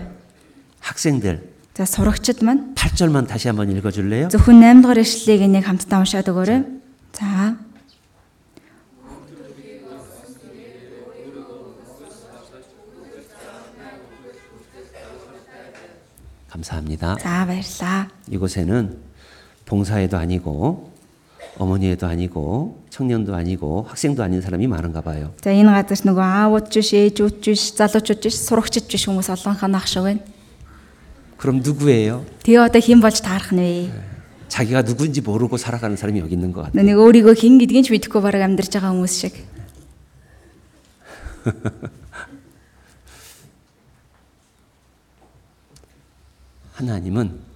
학생들 0.81 1.55
За 1.75 1.83
сурагчид 1.83 2.39
маань 2.39 2.71
8절만 2.75 3.27
다시 3.27 3.49
한번 3.49 3.69
읽어줄래요? 3.69 4.29
Зөвхөн 4.31 4.63
8 4.63 4.79
дугаар 4.79 5.03
ишлэлийг 5.03 5.51
нэг 5.51 5.67
хамтдаа 5.67 5.99
уншаад 6.07 6.31
өгөөрэй. 6.31 6.63
За. 7.11 7.59
감사합니다. 16.47 17.19
За 17.19 17.43
баярлаа. 17.43 18.07
이곳에는 18.31 18.95
봉사에도 19.65 20.15
아니고 20.15 20.88
어머니에도 21.57 22.07
아니고 22.07 22.83
청년도 22.89 23.35
아니고 23.35 23.85
학생도 23.87 24.23
아닌 24.23 24.41
사람이 24.41 24.67
많은가 24.67 25.01
봐요. 25.01 25.31
За 25.43 25.51
энэ 25.51 25.71
газарт 25.71 26.03
нөгөө 26.03 26.19
аавууд 26.19 26.67
ч 26.67 26.83
биш, 26.83 26.91
ээжүүд 26.93 27.35
ч 27.39 27.45
биш, 27.55 27.71
залуучууд 27.79 28.19
ч 28.19 28.23
биш, 28.27 28.35
сурагчид 28.43 28.87
ч 28.91 28.99
биш 28.99 29.07
хүмүүс 29.07 29.31
олонхоо 29.31 29.71
ах 29.71 29.87
шиг 29.87 30.03
байна. 30.03 30.19
그럼 31.37 31.61
누구예요? 31.63 32.25
Тэгээ 32.43 32.59
одоо 32.59 32.81
хэн 32.81 32.99
болж 32.99 33.23
таарах 33.23 33.55
нь 33.55 33.59
вэ? 33.59 33.91
자기가 34.47 34.83
누군지 34.83 35.21
모르고 35.21 35.57
살아가는 35.57 35.95
사람이 35.95 36.19
여기 36.19 36.35
있는 36.35 36.51
것 36.51 36.63
같아요. 36.67 36.83
Нэг 36.83 36.99
өөрийгөө 36.99 37.35
хэн 37.39 37.59
гэдгийг 37.59 37.87
ч 37.87 37.91
мэдэхгүй 37.91 38.19
бараг 38.19 38.43
амьдарч 38.43 38.71
байгаа 38.75 38.91
хүмүүс 38.91 39.13
шиг. 39.15 39.35
하나님은 46.75 47.48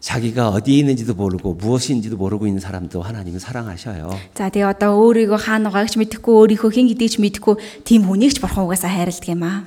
자기가 0.00 0.50
어디에 0.50 0.78
있는지도 0.78 1.14
모르고 1.14 1.54
무엇인지도 1.54 2.16
모르고 2.16 2.46
있는 2.46 2.60
사람도 2.60 3.02
하나님은 3.02 3.40
사랑하셔요. 3.40 4.14
За 4.38 4.50
тэгээ 4.50 4.62
одоо 4.78 4.94
өөрийгөө 5.02 5.38
хаана 5.40 5.70
байгаагч 5.74 5.98
мэдэхгүй, 5.98 6.30
өөрийнхөө 6.30 6.70
хэн 6.70 6.86
гэдгийг 6.94 7.10
ч 7.10 7.16
мэдэхгүй 7.18 7.54
тийм 7.82 8.06
хүнийг 8.06 8.36
ч 8.36 8.38
бурхан 8.38 8.64
угаасаа 8.70 8.92
хайрладаг 8.92 9.26
юм 9.26 9.42
аа. 9.42 9.66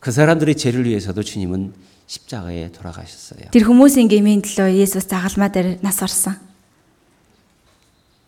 그 0.00 0.12
사람들의 0.12 0.54
죄를 0.56 0.84
위해서도 0.84 1.22
주님은 1.22 1.72
십자가에 2.06 2.68
돌아가셨어요. 2.72 3.48
Тэр 3.56 3.64
хүмүүсийн 3.64 4.08
гмийн 4.08 4.44
төлөө 4.44 4.68
Есүс 4.84 5.08
загалмаа 5.08 5.48
дээр 5.48 5.80
нас 5.80 6.02
орсон. 6.04 6.36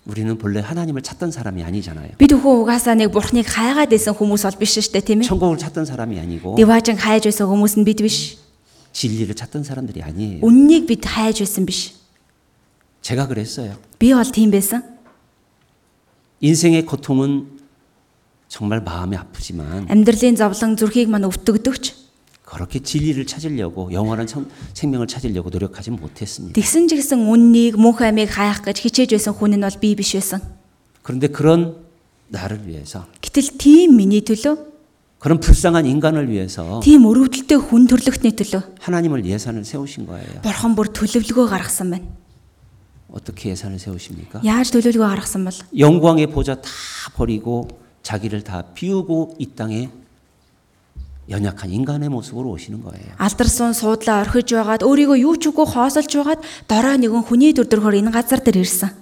우리는 0.08 0.36
본래 0.38 0.60
하나님을 0.60 1.02
찾던 1.02 1.30
사람이 1.30 1.62
아니잖아요. 1.62 2.16
Бид 2.16 2.32
өхөө 2.32 2.64
угаасаа 2.64 2.96
нэг 2.96 3.12
бурхныг 3.12 3.44
хайгаад 3.44 3.92
байсан 3.92 4.16
хүмүүс 4.16 4.42
бол 4.48 4.56
биш 4.56 4.72
шүү 4.80 4.96
дээ, 4.96 5.04
тийм 5.04 5.20
ээ? 5.20 5.28
천국을 5.28 5.60
찾던 5.60 5.84
사람이 5.84 6.16
아니고 6.16 6.56
Диваажин 6.56 6.96
хайж 6.96 7.28
байсан 7.28 7.46
хүмүүс 7.46 7.76
нь 7.76 7.84
бид 7.84 8.00
биш. 8.00 8.40
진리를 8.94 9.34
찾던 9.34 9.62
사람들이 9.64 10.02
아니에요. 10.02 10.40
Үннийг 10.42 10.86
бид 10.86 11.06
хайж 11.06 11.40
байсан 11.44 11.66
биш. 11.66 11.94
제가 13.02 13.26
그랬어요. 13.28 13.78
Би 13.98 14.12
бол 14.12 14.24
тийм 14.30 14.50
байсан. 14.50 14.82
인생의 16.40 16.86
고통은 16.86 17.58
정말 18.48 18.80
마음이 18.82 19.16
아프지만 19.16 19.86
Амьдралын 19.88 20.36
зовлон 20.36 20.76
зүрхийг 20.76 21.08
мань 21.08 21.24
өвтгдөгч. 21.28 21.94
그렇게 22.42 22.80
진리를 22.82 23.24
찾으려고 23.26 23.92
영원한 23.92 24.26
청- 24.26 24.50
생명을 24.74 25.06
찾으려고 25.06 25.50
노력하지 25.50 25.92
못했습니다. 25.92 26.54
Тэгсэн 26.58 26.88
ч 26.90 26.96
гэсэн 26.98 27.22
үннийг 27.30 27.78
мөнх 27.78 28.02
амийг 28.02 28.26
хаях 28.34 28.66
гэж 28.66 28.82
хичээж 28.90 29.14
байсан 29.14 29.32
хүн 29.38 29.54
нь 29.54 29.62
бол 29.62 29.70
би 29.78 29.94
биш 29.94 30.18
байсан. 30.18 30.42
그런데 31.06 31.28
그런 31.28 31.78
나를 32.28 32.66
위해서 32.66 33.06
Гэтэл 33.22 33.54
тийм 33.54 33.94
миний 33.94 34.18
төлөө, 34.26 34.58
그런 35.25 35.39
불쌍한 35.39 35.87
인간을 35.89 36.29
위해서 36.29 36.79
тийм 36.85 37.01
өрөвдөлтэй 37.09 37.57
хүн 37.57 37.89
төрлөختний 37.89 38.37
төлөө 38.37 38.77
하나님을 38.77 39.25
예산을 39.25 39.65
세우신 39.65 40.05
거예요. 40.05 40.45
бурхан 40.45 40.77
бүр 40.77 40.93
төлөвлөгөө 40.93 41.49
гаргасан 41.49 41.89
байна. 41.97 42.05
어떻게 43.09 43.49
예산을 43.49 43.81
세우십니까? 43.81 44.45
яаж 44.45 44.69
төлөвлөгөө 44.69 45.09
гаргасан 45.09 45.49
бол 45.49 45.57
영광의 45.73 46.29
보좌 46.29 46.53
다 46.53 46.69
버리고 47.17 47.65
자기를 48.05 48.45
다 48.45 48.69
비우고 48.77 49.41
이 49.41 49.47
땅에 49.57 49.89
연약한 51.27 51.73
인간의 51.73 52.09
모습으로 52.09 52.53
오시는 52.53 52.85
거예요. 52.85 53.17
алдарсан 53.17 53.73
суудлаа 53.73 54.21
орхиж 54.29 54.53
байгаад 54.53 54.85
өөрийгөө 54.85 55.25
юу 55.25 55.41
ч 55.41 55.49
үгүй 55.49 55.65
хоосолж 55.65 56.21
байгаад 56.21 56.45
дараа 56.69 57.01
нэгэн 57.01 57.25
хүний 57.25 57.49
төр 57.57 57.65
төрхөр 57.65 57.97
энэ 57.97 58.13
газар 58.13 58.45
дээр 58.45 58.61
ирсэн. 58.61 58.93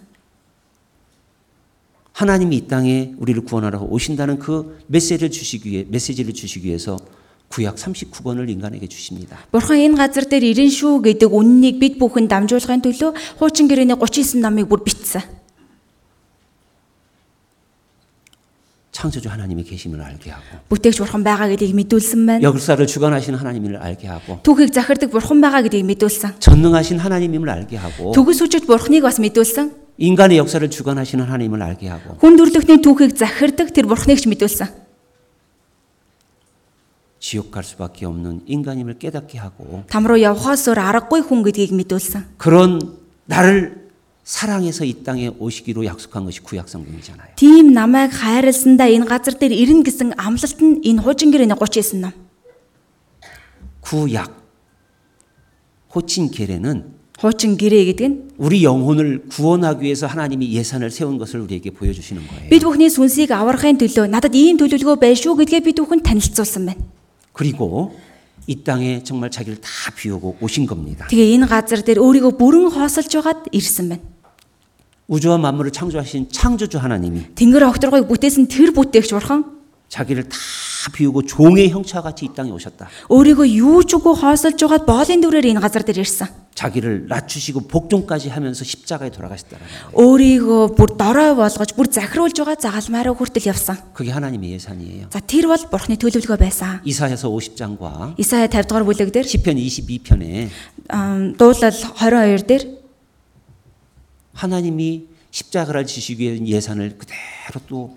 하나님이 2.12 2.56
이 2.56 2.66
땅에 2.66 3.14
우리를 3.18 3.44
구원하러 3.44 3.78
오신다는 3.80 4.38
그 4.38 4.78
메시지를 4.88 5.30
주시기 5.30 5.70
위해 5.70 5.84
메시지를 5.88 6.34
주시기 6.34 6.66
위해서 6.66 6.98
구약 7.48 7.76
39권을 7.76 8.50
인간에게 8.50 8.86
주십니다. 8.88 9.38
Бурхан 9.52 9.78
энэ 9.78 9.96
газар 9.96 10.28
дээр 10.28 10.44
ирэн 10.52 10.68
шүү 10.68 11.00
гэдэг 11.00 11.30
үннийг 11.32 11.80
бид 11.80 11.96
бүхэн 11.96 12.28
дамжуулахын 12.28 12.84
төлөө 12.84 13.40
хуучин 13.40 13.70
гэрээний 13.70 13.96
39 13.96 14.42
намыг 14.42 14.68
бүр 14.68 14.84
бичсэн. 14.84 15.22
창조주 18.93 19.27
하나님이 19.27 19.63
계심을 19.65 19.99
알게 19.99 20.29
하고 20.29 20.61
бүтээгч 20.69 21.01
бурхан 21.01 21.25
байгаа 21.25 21.49
гэдгийг 21.49 21.73
мэдүүлсэн 21.73 22.21
байна. 22.29 22.41
역사를 22.45 22.77
주관하시는 22.77 23.33
하나님을 23.41 23.75
알게 23.81 24.05
하고 24.07 24.37
Түүхийг 24.45 24.69
захирдаг 24.69 25.09
бурхан 25.09 25.41
байгаа 25.41 25.65
гэдгийг 25.65 25.81
мэдүүлсэн. 25.97 26.37
전능하신 26.39 27.01
하나님임을 27.01 27.49
알게 27.49 27.75
하고 27.75 28.13
Төгс 28.13 28.45
үжид 28.45 28.69
бурханыг 28.69 29.01
бас 29.01 29.17
мэдүүлсэн. 29.17 29.73
인간의 29.97 30.37
역사를 30.37 30.61
주관하시는 30.69 31.25
하나님을 31.25 31.61
알게 31.65 31.89
하고 31.89 32.21
Хүн 32.21 32.37
төрлөختний 32.37 32.79
түүхийг 32.85 33.17
захирдаг 33.17 33.73
тэр 33.73 33.89
бурханыг 33.89 34.21
ч 34.21 34.29
мэдүүлсэн. 34.29 34.69
지옥 37.19 37.49
갈 37.49 37.63
수밖에 37.63 38.05
없는 38.05 38.41
인간임을 38.45 38.99
깨닫게 39.01 39.39
하고 39.41 39.83
Там 39.89 40.05
руу 40.05 40.21
явхаас 40.21 40.69
өөр 40.69 40.77
аргагүй 40.77 41.25
хүн 41.25 41.41
гэдгийг 41.49 41.73
мэдүүлсэн. 41.73 42.37
그런 42.37 42.77
나를 43.25 43.82
사랑해서 44.24 44.84
이 44.84 45.02
땅에 45.02 45.30
오시기로 45.38 45.86
약속한 45.86 46.24
것이 46.24 46.40
구약 46.40 46.68
성경이잖아요. 46.68 47.34
Тийм 47.36 47.72
намайг 47.72 48.12
хайрласандаа 48.12 48.88
энэ 48.92 49.08
газар 49.08 49.34
дээр 49.40 49.52
ирнэ 49.52 49.82
гэсэн 49.88 50.12
амлалт 50.20 50.60
нь 50.60 50.84
энэ 50.84 51.00
хуужингэр 51.00 51.48
энэ 51.48 51.56
39 51.56 52.00
ном. 52.00 52.12
구약 53.80 54.36
호친 55.94 56.30
계례는 56.30 56.98
Хуучин 57.18 57.58
гэрээ 57.58 57.84
гэдэг 57.90 58.06
нь 58.06 58.16
우리 58.38 58.62
영혼을 58.62 59.26
구원하기 59.26 59.82
위해서 59.82 60.06
하나님이 60.06 60.52
예산을 60.54 60.92
세운 60.92 61.18
것을 61.18 61.40
우리에게 61.40 61.70
보여주시는 61.74 62.22
거예요. 62.28 62.48
бид 62.48 62.62
бүхний 62.62 62.86
сүнсийг 62.86 63.34
аврахын 63.34 63.74
төлөө 63.74 64.06
надад 64.06 64.38
ийм 64.38 64.54
төлөвлөгөө 64.54 65.02
байна 65.02 65.18
шүү 65.18 65.34
гэдгээ 65.42 65.66
бид 65.66 65.82
бүхэн 65.82 66.06
танилцуулсан 66.06 66.70
байна. 66.70 66.78
그리고 67.34 67.98
이 68.46 68.62
땅에 68.62 69.02
정말 69.02 69.34
자기를 69.34 69.58
다 69.58 69.90
비우고 69.98 70.38
오신 70.38 70.70
겁니다. 70.70 71.10
Тэгээ 71.10 71.42
энэ 71.42 71.50
газар 71.50 71.82
дээр 71.82 71.98
өөрийгөө 71.98 72.38
бүрэн 72.38 72.70
хоосолж 72.70 73.10
байгаад 73.10 73.50
ирсэн 73.50 73.98
байна. 73.98 74.02
우주와 75.08 75.38
만물을 75.38 75.70
창조하신 75.72 76.28
창조주 76.30 76.78
하나님이 76.78 77.34
Тэнгэр 77.34 77.64
огторгойг 77.64 78.08
бүтээсэн 78.08 78.46
тэр 78.48 78.72
бүтээгч 78.76 79.16
бурхан 79.16 79.58
자기를 79.88 80.28
다 80.28 80.36
비우고 80.92 81.22
종의 81.22 81.70
형체와 81.70 82.02
같이 82.02 82.26
이 82.26 82.30
땅에 82.34 82.50
오셨다. 82.50 82.88
өөрийгөө 83.08 83.46
юу 83.56 83.84
ч 83.84 83.96
үгүй 83.96 84.14
хоосолж 84.20 84.56
байгаад 84.56 84.84
боолын 84.84 85.20
дүрээр 85.20 85.48
энэ 85.52 85.60
газар 85.60 85.82
дээр 85.82 86.04
ирсэн. 86.04 86.28
자기를 86.54 87.08
낮추시고 87.08 87.68
복종까지 87.68 88.28
하면서 88.28 88.64
십자가에 88.64 89.10
돌아가셨다는 89.10 89.64
거예요. 89.64 89.96
Өөрийгөө 89.96 90.76
бүр 90.76 90.88
дорой 90.96 91.32
болгож 91.34 91.72
бүр 91.72 91.88
захируулж 91.88 92.36
байгаа 92.36 92.56
загалмаараа 92.60 93.16
хүртэл 93.16 93.48
явсан. 93.48 93.76
그게 93.92 94.10
하나님의 94.12 94.60
예산이에요. 94.60 95.08
За 95.08 95.20
тэр 95.20 95.48
бол 95.48 95.60
бурхны 95.72 95.96
төлөвлөгөө 95.96 96.36
байсан. 96.36 96.80
이사야서 96.84 97.28
50장과 97.32 98.20
Исая 98.20 98.48
50 98.48 98.68
дугаар 98.68 98.84
бүлэг 98.84 99.12
дээр 99.12 99.24
시편 99.24 99.56
22편에 99.56 100.48
ам, 100.88 101.32
дуулал 101.36 101.72
22 101.72 102.44
дээр 102.44 102.62
하나님이 104.34 105.06
십자가를 105.30 105.86
지시기 105.86 106.24
위한 106.24 106.46
예산을 106.46 106.96
그대로 106.98 107.60
또 107.68 107.96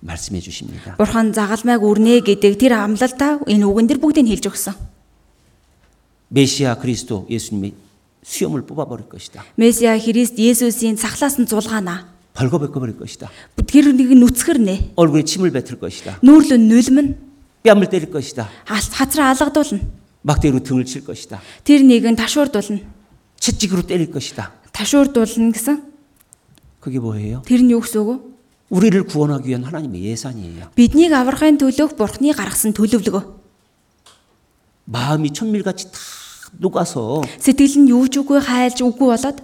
말씀해 0.00 0.40
주십니다. 0.40 0.96
бурхан 0.98 1.32
загалмайг 1.32 1.82
үрнэ 1.82 2.20
гэдэг 2.26 2.58
тэр 2.58 2.74
амлалтаа 2.74 3.46
энэ 3.46 3.64
үгэн 3.64 3.86
дээр 3.86 4.00
бүгдийг 4.02 4.26
хэлж 4.26 4.50
өгсөн. 4.50 4.74
메시아 6.28 6.78
그리스도 6.78 7.26
예수님이 7.30 7.74
수염을 8.22 8.62
뽑아버릴 8.62 9.08
것이다. 9.08 9.44
Месиа 9.58 9.98
Христ 9.98 10.38
Есүсийн 10.38 10.96
цахлаас 10.96 11.38
нь 11.38 11.46
зулгаана. 11.46 12.06
벌거벗겨버릴 12.34 12.96
것이다. 12.96 13.30
Тэр 13.66 13.92
нэг 13.92 14.14
нь 14.14 14.22
нүцгэрнэ. 14.22 14.94
얼굴에 14.96 15.24
침을 15.24 15.50
뱉을 15.50 15.78
것이다. 15.78 16.18
Нүүрлэн 16.22 16.70
нүлмэн 16.70 17.06
뺨을 17.62 17.90
때릴 17.90 18.10
것이다. 18.10 18.48
хацраа 18.64 19.34
алгадуулна. 19.34 19.82
막대기로 20.22 20.62
등을 20.62 20.84
칠 20.86 21.04
것이다. 21.04 21.42
Тэр 21.64 21.82
нэг 21.82 22.06
нь 22.06 22.16
ташуурдуулна. 22.16 22.80
채찍으로 23.46 23.82
때릴 23.82 24.10
것이다. 24.10 24.52
Ташуурдуулна 24.72 25.52
гэсэн. 25.52 25.92
그게 26.80 26.98
뭐예요? 26.98 27.42
Тэр 27.46 27.62
нь 27.62 27.70
юу 27.70 27.80
гэсэн 27.80 28.00
үг 28.02 28.08
вэ? 28.08 28.14
우리를 28.72 29.04
구원하기 29.04 29.48
위한 29.48 29.64
하나님의 29.64 30.02
예산이에요. 30.14 30.72
Биднийг 30.74 31.12
аврахын 31.12 31.58
төлөөх 31.60 31.94
бурхны 31.94 32.32
гаргасан 32.32 32.72
төлөвлөгөө. 32.72 33.22
마음이 34.86 35.32
천밀같이 35.32 35.92
다 35.92 35.98
녹아서 36.58 37.22
Сэтгэл 37.38 37.84
нь 37.84 37.90
юу 37.92 38.08
ч 38.08 38.20
үгүй 38.20 38.40
хайлж 38.40 38.82
үгүй 38.82 39.08
болоод 39.08 39.38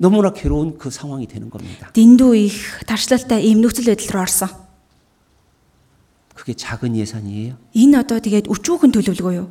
너무나 0.00 0.32
괴로운 0.32 0.78
그 0.78 0.90
상황이 0.90 1.26
되는 1.26 1.50
겁니다. 1.50 1.92
дэндүү 1.92 2.32
их 2.34 2.56
тарчлалтай 2.88 3.44
ийм 3.44 3.60
нөхцөл 3.60 3.84
байдал 3.84 4.08
руу 4.16 4.22
орсон. 4.24 4.48
그게 6.34 6.54
작은 6.54 6.96
예산이에요. 6.96 7.60
Энэ 7.76 8.00
одоо 8.00 8.16
тэгээд 8.16 8.48
өчүүхэн 8.48 8.96
төлөвлөгөө 8.96 9.32
юу? 9.36 9.48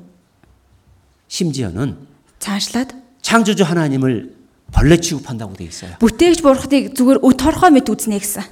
심지어는 1.27 1.97
Цаашлаад 2.39 2.95
창조주 3.21 3.63
하나님을 3.63 4.35
벌레 4.71 4.97
취급한다고 4.99 5.53
돼 5.55 5.65
있어요. 5.65 5.97
бүтээгч 5.99 6.41
бурхныг 6.41 6.93
зүгээр 6.95 7.19
өт 7.25 7.37
торхоо 7.37 7.69
мэт 7.69 7.89
үзнэ 7.89 8.17
гэсэн. 8.21 8.43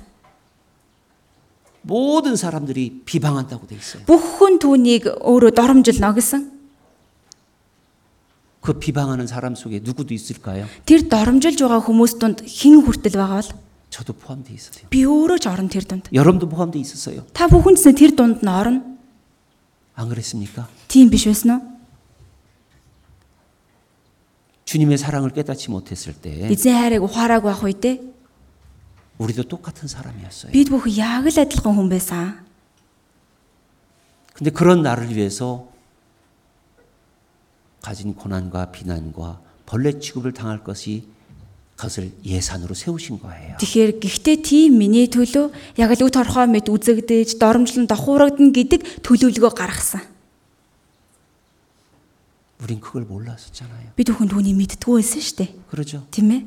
모든 1.88 2.36
사람들이 2.36 3.04
비방한다고 3.06 3.68
돼 3.68 3.76
있어요. 3.78 4.04
Бүх 4.06 4.42
хүн 4.42 4.60
түүнийг 4.60 5.24
өөрөө 5.24 5.52
доромжилно 5.56 6.14
гэсэн. 6.14 6.52
그 8.60 8.74
비방하는 8.76 9.28
사람 9.28 9.56
속에 9.56 9.80
누구도 9.80 10.14
있을까요? 10.14 10.68
Тэр 10.84 11.08
доромжилж 11.08 11.64
байгаа 11.64 11.80
хүмүүс 11.88 12.20
донд 12.20 12.44
хэн 12.44 12.84
хүртэл 12.84 13.16
байгаа 13.16 13.40
бол 13.40 13.50
저도 13.88 14.12
포함돼 14.12 14.52
있어요. 14.52 14.92
би 14.92 15.08
өөрөө 15.08 15.40
ч 15.40 15.48
орно 15.48 15.72
тэр 15.72 15.88
дунд. 15.88 16.12
여러분도 16.12 16.50
포함돼 16.52 16.76
있었어요. 16.76 17.24
Та 17.32 17.48
бүхэн 17.48 17.80
ч 17.80 17.88
тэр 17.96 18.12
дунд 18.12 18.44
нь 18.44 18.52
орно. 18.52 18.84
안 19.96 20.10
그랬습니까? 20.10 20.68
Тийм 20.92 21.08
биш 21.08 21.24
байсан 21.32 21.56
уу? 21.56 21.71
주님의 24.72 24.98
사랑을 24.98 25.32
깨닫지 25.32 25.72
못했을 25.72 26.14
때 26.14 26.52
Эзэн 26.52 26.76
хайрыг 26.76 27.04
ухаараагүй 27.04 27.48
байх 27.48 27.64
үедээ 27.64 27.96
우리도 29.18 29.44
똑같은 29.48 29.88
사람이었어요. 29.88 30.52
бид 30.52 30.70
бүхэн 30.70 30.94
яг 30.98 31.26
л 31.26 31.38
адилхан 31.40 31.74
хүн 31.74 31.90
байсан. 31.90 32.46
근데 34.34 34.52
그런 34.52 34.84
나를 34.84 35.10
위해서 35.16 35.72
가진 37.82 38.14
고난과 38.14 38.72
비난과 38.72 39.40
벌레 39.66 39.98
취급을 40.00 40.34
당할 40.34 40.64
것이 40.64 41.08
그것을 41.78 42.12
예산으로 42.26 42.74
세우신 42.74 43.20
거예요. 43.22 43.58
Тэгэхээр 43.58 44.02
гэхдээ 44.02 44.42
тийм 44.42 44.78
миний 44.82 45.08
төлөө 45.10 45.78
яг 45.78 45.94
л 45.94 46.06
үт 46.06 46.18
орхоо 46.18 46.46
мэт 46.46 46.70
үзэгдэж, 46.70 47.38
доромжлон 47.38 47.86
дохуурагдана 47.86 48.54
гэдэг 48.54 49.02
төлөвлөгөө 49.06 49.54
гаргасан. 49.54 50.11
우린 52.62 52.80
그걸 52.80 53.04
몰랐었잖아요. 53.06 53.94
Бид 53.96 54.10
бүхэн 54.10 54.30
түүнийг 54.34 54.58
мэддгүү 54.58 54.94
байсан 54.98 55.22
шүү 55.22 55.36
дээ. 55.38 55.50
그러죠? 55.70 56.08
Тийм 56.10 56.32
ээ? 56.32 56.42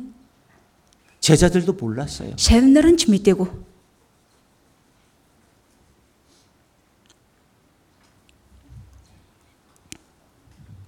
제자들도 1.21 1.73
몰랐어요. 1.79 2.35
Шавнар 2.35 2.91
нь 2.91 2.99
ч 2.99 3.07
мэдээгүй. 3.07 3.71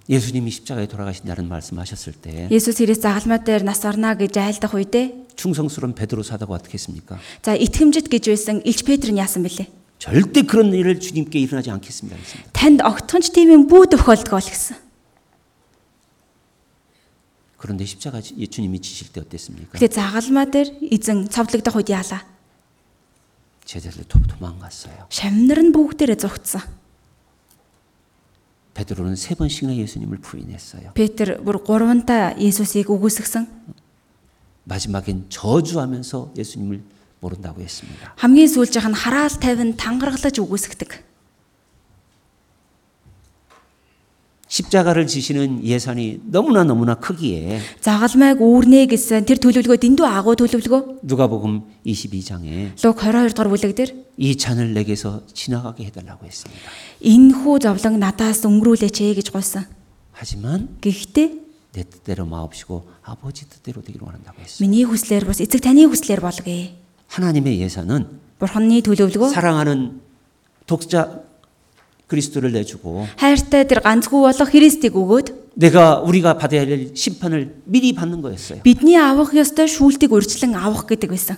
예수님이 0.08 0.50
십자가에 0.50 0.86
돌아가신다는 0.88 1.48
말씀하셨을 1.48 2.12
때 2.12 2.48
Есүс 2.50 2.82
Христ 2.82 3.06
загалмай 3.06 3.46
дээр 3.46 3.62
нас 3.62 3.86
орно 3.86 4.12
гэж 4.18 4.34
айлдах 4.36 4.74
үедээ 4.74 5.38
충성스러운 5.38 5.94
베드로 5.94 6.26
사도가 6.26 6.58
어떻게 6.58 6.74
했습니까? 6.74 7.16
за 7.40 7.54
итгэмжит 7.54 8.10
гэж 8.10 8.28
байсан 8.28 8.60
Илч 8.66 8.82
Петр 8.84 9.14
нь 9.14 9.22
яасан 9.22 9.46
бэлээ? 9.46 9.70
절대 10.02 10.42
그런 10.42 10.74
일을 10.74 10.98
주님께 10.98 11.38
일어나지 11.38 11.70
않겠습니다. 11.70 12.18
했습니다. 12.18 12.50
Танд 12.52 12.82
огтхонч 12.82 13.30
тийм 13.30 13.54
юм 13.54 13.70
бүү 13.70 13.94
тохиолдгоо 13.94 14.42
л 14.42 14.50
гэсэн. 14.50 14.85
그런데 17.56 17.84
십자가 17.86 18.20
지- 18.20 18.34
주님이 18.48 18.80
지실 18.80 19.12
때 19.12 19.20
어땠습니까? 19.20 19.78
Гэтэ 19.78 19.94
загалмай 19.94 20.50
дээр 20.50 20.68
эзэн 20.90 21.28
цовдлогдох 21.30 21.76
үед 21.78 21.88
яалаа. 21.94 22.26
제자들 23.64 24.02
도- 24.10 24.18
도망갔어요. 24.26 25.06
Шавнар 25.08 25.62
нь 25.62 25.70
бүгдээрээ 25.70 26.18
зугтсан. 26.18 26.62
베드로는 28.74 29.16
세 29.16 29.34
번씩이나 29.34 29.76
예수님을 29.76 30.18
부인했어요. 30.18 30.92
Петр 30.94 31.38
бүр 31.44 31.60
гуравантаа 31.62 32.34
Есүсийг 32.40 32.88
үгүйсгсэн. 32.88 33.46
마지막엔 34.64 35.26
저주하면서 35.28 36.32
예수님을 36.36 36.80
모른다고 37.20 37.60
했습니다. 37.60 38.14
Хамгийн 38.16 38.48
сүүлжийнх 38.48 38.88
нь 38.90 38.96
хараал 38.96 39.30
тавин 39.38 39.76
тангаргалж 39.76 40.40
үгүйсгдэг. 40.40 41.05
십자가를 44.56 45.06
지시는 45.06 45.64
예산이 45.64 46.20
너무나 46.28 46.62
너무나 46.62 46.94
크기에 46.94 47.60
Загалмайг 47.80 48.36
үүрнэ 48.36 48.84
гэсэн 48.92 49.24
тэр 49.24 49.40
төлөвлөгөө 49.40 49.80
дэндүү 49.80 50.04
агуу 50.04 50.36
төлөвлөгөө. 50.36 51.00
누가복음 51.08 51.64
22장에 51.88 52.76
Луг 52.84 53.00
22 53.00 53.32
дугаар 53.32 53.48
бүлэг 53.48 53.72
дээр 53.72 53.90
이 54.20 54.36
잔을 54.36 54.74
내게서 54.76 55.24
지나가게 55.32 55.88
해달라고 55.88 56.26
했습니다. 56.28 56.60
энэ 57.00 57.32
хүү 57.32 57.64
зовлон 57.64 57.96
надаас 57.96 58.44
өнгөрүүлээч 58.44 58.96
ээ 59.00 59.24
гэж 59.24 59.32
гуйсан. 59.32 59.64
하지만 60.12 60.68
Гэхдээ 60.84 61.40
내 61.72 61.84
뜻대로 61.88 62.26
마옵시고 62.28 62.84
아버지 63.08 63.48
뜻대로 63.48 63.80
되기를 63.80 64.04
원한다고 64.04 64.36
했어요. 64.36 64.60
миний 64.60 64.84
хүслээр 64.84 65.24
бас 65.24 65.40
эцэг 65.40 65.64
таны 65.64 65.88
хүслээр 65.88 66.20
болгоё. 66.20 66.76
하나님의 67.08 67.56
예산은 67.64 68.20
Бурханы 68.36 68.84
төлөвлөгөө 68.84 69.32
사랑하는 69.32 70.04
독자 70.68 71.24
그리스도를 72.06 72.52
내주고 72.52 73.08
хайртай 73.16 73.64
тэр 73.64 73.80
ганцгүй 73.80 74.20
болох 74.20 74.48
Христийг 74.52 74.92
өгөөд 74.92 75.56
내가 75.56 76.00
우리가 76.00 76.36
받아야 76.36 76.62
할 76.62 76.92
심판을 76.94 77.62
미리 77.64 77.92
받는 77.92 78.20
거였어요. 78.20 78.60
бидний 78.62 78.96
авах 78.96 79.32
ёстой 79.32 79.68
шүүлтийг 79.68 80.12
урьдчилан 80.12 80.56
авах 80.56 80.88
гэдэг 80.88 81.08
байсан. 81.12 81.36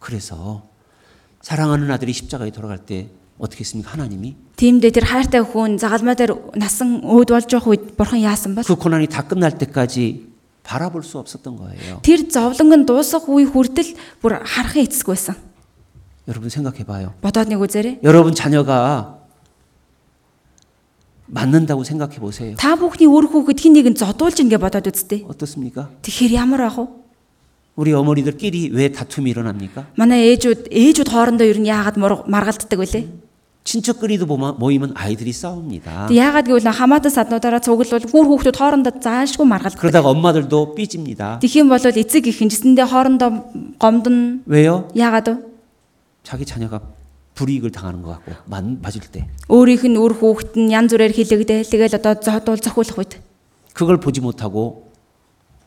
그래서 0.00 0.64
사랑하는 1.42 1.90
아들이 1.90 2.12
십자가에 2.12 2.50
돌아갈 2.50 2.78
때 2.78 3.08
어떻게 3.38 3.60
했습니까? 3.60 3.92
하나님이 3.92 4.36
Тиймдээ 4.56 4.92
тэр 4.92 5.04
хайртай 5.08 5.40
хүн 5.40 5.80
загалмай 5.80 6.16
дээр 6.16 6.52
насан 6.56 7.00
өөд 7.00 7.32
болж 7.32 7.48
явах 7.48 7.68
үед 7.72 7.96
бурхан 7.96 8.20
яасан 8.20 8.52
бол 8.52 8.64
그 8.64 8.76
고난이 8.76 9.08
다 9.08 9.24
끝날 9.24 9.56
때까지 9.56 10.28
바라볼 10.62 11.02
수 11.02 11.16
없었던 11.16 11.56
거예요. 11.56 12.04
тэр 12.04 12.28
зовлонг 12.28 12.76
нь 12.76 12.84
дуусах 12.84 13.24
үе 13.28 13.48
хүртэл 13.48 13.96
бүр 14.20 14.44
харахын 14.44 14.84
эцэсгүй 14.84 15.16
байсан. 15.16 15.36
여러분 16.28 16.48
생각해 16.48 16.84
봐요. 16.84 17.14
Бодоод 17.22 17.48
нэг 17.48 17.58
үзээрэй. 17.60 18.00
여러분 18.02 18.34
자녀가 18.34 19.18
맞는다고 21.26 21.84
생각해 21.84 22.18
보세요. 22.18 22.56
Та 22.58 22.74
бүхний 22.74 23.06
үр 23.06 23.30
хүүхэд 23.30 23.58
хин 23.60 23.72
нэг 23.78 23.86
нь 23.94 23.98
зодуулж 23.98 24.42
ингээ 24.42 24.58
бодоод 24.58 24.86
үзтээ. 24.90 25.30
어떻습니까? 25.30 25.88
Тэгэхээр 26.02 26.32
ямар 26.42 26.62
ах 26.66 26.78
вэ? 26.78 26.86
우리 27.78 27.92
어머니들끼리 27.94 28.70
왜 28.74 28.90
다툼이 28.90 29.30
일어납니까? 29.30 29.94
Манай 29.94 30.34
ээжүүд 30.34 30.74
ээжүүд 30.74 31.08
хоорондоо 31.08 31.46
ер 31.46 31.58
нь 31.62 31.70
яагаад 31.70 31.96
мур- 32.02 32.26
маргалддаг 32.26 32.74
вүлээ? 32.74 33.06
친척끼리도 33.62 34.26
모마- 34.26 34.58
모이면 34.58 34.92
아이들이 34.98 35.30
싸웁니다. 35.30 36.10
Тэг 36.10 36.16
яагаад 36.18 36.46
гэвэл 36.50 36.66
хамаатан 36.66 37.12
саднуудаараа 37.14 37.62
цуглуул 37.62 38.02
бүр 38.10 38.24
хүүхдүүд 38.26 38.56
хоорондоо 38.58 38.92
заашгүй 38.98 39.46
маргалддаг. 39.46 39.78
그러다가 39.78 40.10
엄마들도 40.10 40.74
삐집니다. 40.74 41.38
Тэгэх 41.38 41.62
юм 41.62 41.68
бол 41.70 41.78
эцэг 41.78 42.26
их 42.26 42.42
хинжсэндээ 42.42 42.90
хоорондоо 42.90 43.30
гомдно. 43.78 44.42
왜요? 44.50 44.90
Яагаад 44.98 45.26
вэ? 45.30 45.34
자기 46.24 46.44
자녀가 46.44 46.80
불이익을 47.34 47.70
당하는 47.70 48.02
것 48.02 48.10
같고 48.20 48.32
맞, 48.46 48.64
맞을 48.64 49.00
때 49.10 49.28
Өөрийнх 49.48 49.86
нь 49.88 49.96
үр 49.96 50.12
хүүхэд 50.18 50.58
нь 50.60 50.72
янз 50.74 50.92
бүрээр 50.92 51.14
хилэгдээ. 51.14 51.64
Тэгэл 51.64 51.96
одоо 51.96 52.14
зодуул 52.20 52.60
зохиулах 52.60 52.98
үед. 52.98 53.12
그걸 53.72 53.98
보지 53.98 54.20
못하고 54.20 54.92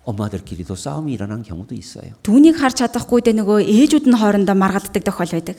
엄마들끼리도 0.03 0.75
싸움이 0.75 1.13
일어난 1.13 1.41
경우도 1.41 1.73
있어요. 1.73 2.13
Түүнийг 2.21 2.59
харж 2.59 2.83
чадахгүй 2.83 3.23
дэ 3.23 3.33
нөгөө 3.39 3.63
ээжүүд 3.63 4.05
нь 4.11 4.17
хоорондоо 4.19 4.53
маргалддаг 4.53 5.01
тохиол 5.01 5.31
байдаг. 5.33 5.57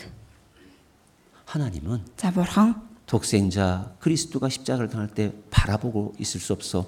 하나님은 1.47 2.05
За 2.17 2.31
бурхан 2.31 2.75
독생자 3.07 3.93
그리스도가 4.01 4.49
십자가를 4.49 4.89
당할 4.89 5.09
때 5.09 5.33
바라보고 5.51 6.15
있을 6.19 6.41
수 6.41 6.53
없어 6.53 6.87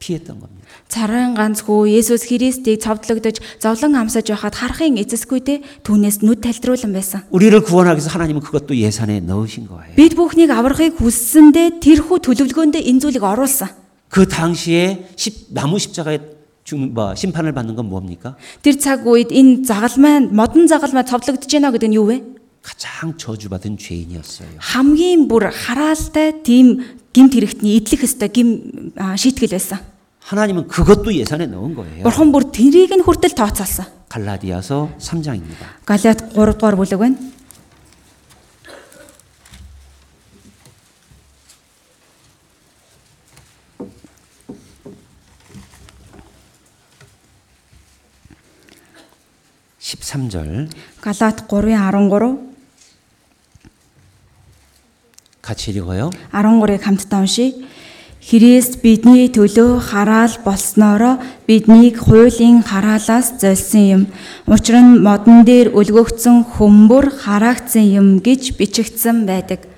피했던 0.00 0.38
겁니다. 0.38 0.68
царайн 0.88 1.32
ганц 1.34 1.64
хүү 1.64 1.88
Есүс 1.88 2.28
Христийг 2.28 2.84
цовдлогдож 2.84 3.40
зовлон 3.58 3.96
амсаж 3.96 4.28
байхад 4.28 4.54
харахын 4.54 5.00
эцэсгүйдээ 5.00 5.82
түүнээс 5.82 6.20
нүд 6.20 6.44
тайлтруулан 6.44 6.92
байсан. 6.92 7.24
우리를 7.32 7.64
구원하기 7.64 7.96
위해서 7.96 8.10
하나님은 8.12 8.44
그것도 8.44 8.76
예산에 8.76 9.20
넣으신 9.24 9.66
거예요. 9.66 9.96
Бид 9.96 10.12
бүхнийг 10.12 10.52
аврахыг 10.52 11.00
хүссэндээ 11.00 11.80
тэрхүү 11.80 12.16
төлөвлөгөөндөө 12.22 12.82
энэ 12.84 13.00
зүйлийг 13.00 13.24
оруулсан. 13.24 13.72
그 14.12 14.28
당시에 14.28 15.08
십, 15.16 15.48
나무 15.50 15.80
십자가에 15.80 16.20
죽는 16.62 16.94
뭐, 16.94 17.14
심판을 17.14 17.52
받는 17.56 17.74
건 17.74 17.88
뭡니까? 17.88 18.36
Тэр 18.60 18.76
цаг 18.76 19.06
үед 19.08 19.32
энэ 19.32 19.64
загалмай 19.64 20.28
модон 20.28 20.68
загалмай 20.68 21.08
цовдлогдож 21.08 21.48
байна 21.48 21.72
гэдэг 21.72 21.88
нь 21.88 21.96
юу 21.96 22.12
вэ? 22.12 22.36
가장 22.66 23.14
저주받은 23.16 23.78
죄인이었어요. 23.78 24.58
Хамгийн 24.58 25.30
бүр 25.30 25.54
хараалтай 25.54 26.42
тийм 26.42 26.82
гимт 27.12 27.32
хэрэгтний 27.34 27.78
идэлх 27.78 28.04
өстой 28.04 28.28
гим 28.28 28.92
а, 28.96 29.16
шийтгэл 29.16 29.52
байсан. 29.56 29.80
하나님은 30.26 30.66
그것도 30.66 31.14
예산에 31.14 31.46
넣은 31.46 31.74
거예요. 31.74 32.02
Бурхан 32.02 32.32
бүр 32.34 32.50
тэрийг 32.50 32.90
нь 32.90 33.02
хүртэл 33.06 33.38
тооцоолсон. 33.38 33.86
갈라디아서 34.08 34.90
3장입니다. 34.98 35.86
Галиад 35.86 36.34
3 36.34 36.58
дугаар 36.58 36.74
бүлэг 36.74 36.98
байна. 36.98 37.16
십삼 49.78 50.28
절 50.28 50.68
Галаат 51.00 51.46
3:13 51.46 52.49
같이 55.50 55.70
읽어요. 55.70 56.10
13-ыг 56.32 56.82
хамтдаа 56.82 57.20
уншийе. 57.20 57.54
Христ 58.26 58.82
бидний 58.82 59.30
төлөө 59.30 59.78
хараал 59.86 60.34
болсноороо 60.42 61.22
биднийг 61.46 62.02
хуулийн 62.02 62.66
хараалаас 62.66 63.38
золсон 63.38 63.84
юм. 63.86 64.02
Учир 64.50 64.82
нь 64.82 64.98
модон 64.98 65.46
дээр 65.46 65.70
өлгөгдсөн 65.70 66.58
хөмбөр 66.58 67.22
хараагдсан 67.22 67.86
юм 67.86 68.18
гэж 68.18 68.58
бичигдсэн 68.58 69.30
байдаг. 69.30 69.70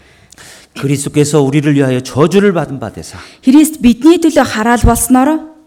그리스도께서 0.80 1.42
우리를 1.42 1.74
위하여 1.74 2.00
저주를 2.00 2.52
받은 2.54 2.78
바 2.80 2.88
되사 2.88 3.18
Христ 3.44 3.82
бидний 3.82 4.16
төлөө 4.16 4.44
хараал 4.46 4.80
болсноороо 4.80 5.58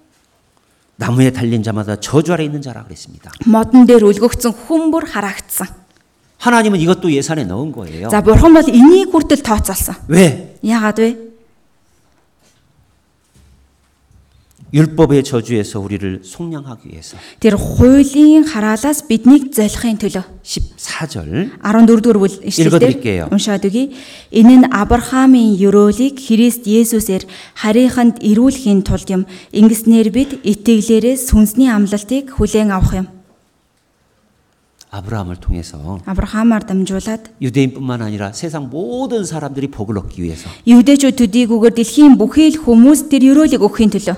나무에 0.98 1.32
달린 1.32 1.62
자마다 1.62 2.00
저주 2.00 2.34
아래 2.34 2.46
있는 2.46 2.62
자라 2.62 2.84
그랬습니다. 2.84 3.30
модон 3.46 3.86
дээр 3.86 4.06
өлгөгдсөн 4.10 4.54
хөмбөр 4.66 5.06
хараагдсан. 5.06 5.68
하나님은 6.38 6.80
이것도 6.80 7.12
예산에 7.12 7.44
넣은 7.46 7.72
거예요. 7.72 8.10
За 8.10 8.22
бурхан 8.22 8.54
бол 8.54 8.66
энийг 8.66 9.14
хүртэл 9.14 9.44
тооцоолсон. 9.46 9.96
왜? 10.08 10.58
Яагаад 10.64 10.98
вэ? 11.00 11.32
율법의 14.74 15.24
저주에서 15.24 15.80
우리를 15.80 16.22
속량하기 16.24 16.90
위해서. 16.90 17.18
Тэр 17.40 17.58
хуулийн 17.58 18.48
хараалаас 18.48 19.06
биднийг 19.08 19.52
золихын 19.52 20.00
төлөө. 20.00 20.24
14절 20.42 21.60
14 21.62 22.02
дугаар 22.02 22.18
бүл 22.24 22.32
읽어드릴게요. 22.40 23.28
ишлэлээр 23.28 23.34
уншаад 23.36 23.68
өгье. 23.68 23.92
Энэ 24.32 24.56
нь 24.64 24.66
Авраамийн 24.72 25.60
ёроолыг 25.60 26.16
Христ 26.16 26.66
Есүсээр 26.66 27.28
харийнханд 27.60 28.24
ирүүлэхийн 28.24 28.82
тулд 28.88 29.12
юм. 29.12 29.28
Ингэснээр 29.52 30.10
бид 30.10 30.40
итгэлээрээ 30.40 31.20
сүнсний 31.20 31.68
амлалтыг 31.68 32.32
хүлээн 32.40 32.72
авах 32.72 32.96
юм. 32.96 33.15
아브라함을 34.92 35.38
통해서 35.38 36.00
Авраамаар 36.04 36.68
дамжуулаад 36.68 37.40
유대인뿐만 37.40 38.02
아니라 38.02 38.34
세상 38.34 38.70
모든 38.70 39.24
사람들이 39.24 39.72
복을 39.72 39.98
얻기 39.98 40.22
위해서 40.22 40.50
евдээчүүд 40.68 41.16
төдийгүйгээр 41.16 41.74
дэлхийн 41.80 42.20
бүхий 42.20 42.52
л 42.52 42.60
хүмүүс 42.60 43.08
тэр 43.08 43.24
ёроолыг 43.32 43.64
өгөхийн 43.64 43.88
төлөө. 43.88 44.16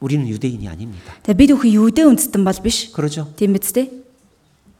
우리는 0.00 0.28
유대인이 0.28 0.64
아닙니다. 0.68 1.12
За 1.24 1.36
бид 1.36 1.52
бүхэн 1.52 1.76
евдээ 1.76 2.08
үндэстэн 2.08 2.40
бол 2.40 2.56
биш. 2.64 2.92
그러죠? 2.96 3.28
Тийм 3.36 3.52
биз 3.52 3.76
дээ. 3.76 3.92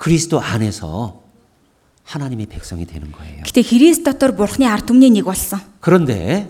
그리스도 0.01 0.41
안에서 0.41 1.21
하나님의 2.05 2.47
백성이 2.47 2.87
되는 2.87 3.13
거예요. 3.13 3.45
Гэтэ 3.45 3.61
Христ 3.69 4.05
дотор 4.05 4.33
Бурхны 4.33 4.65
ард 4.65 4.89
түмний 4.89 5.13
нэг 5.13 5.29
болсон. 5.29 5.61
그런데 5.81 6.49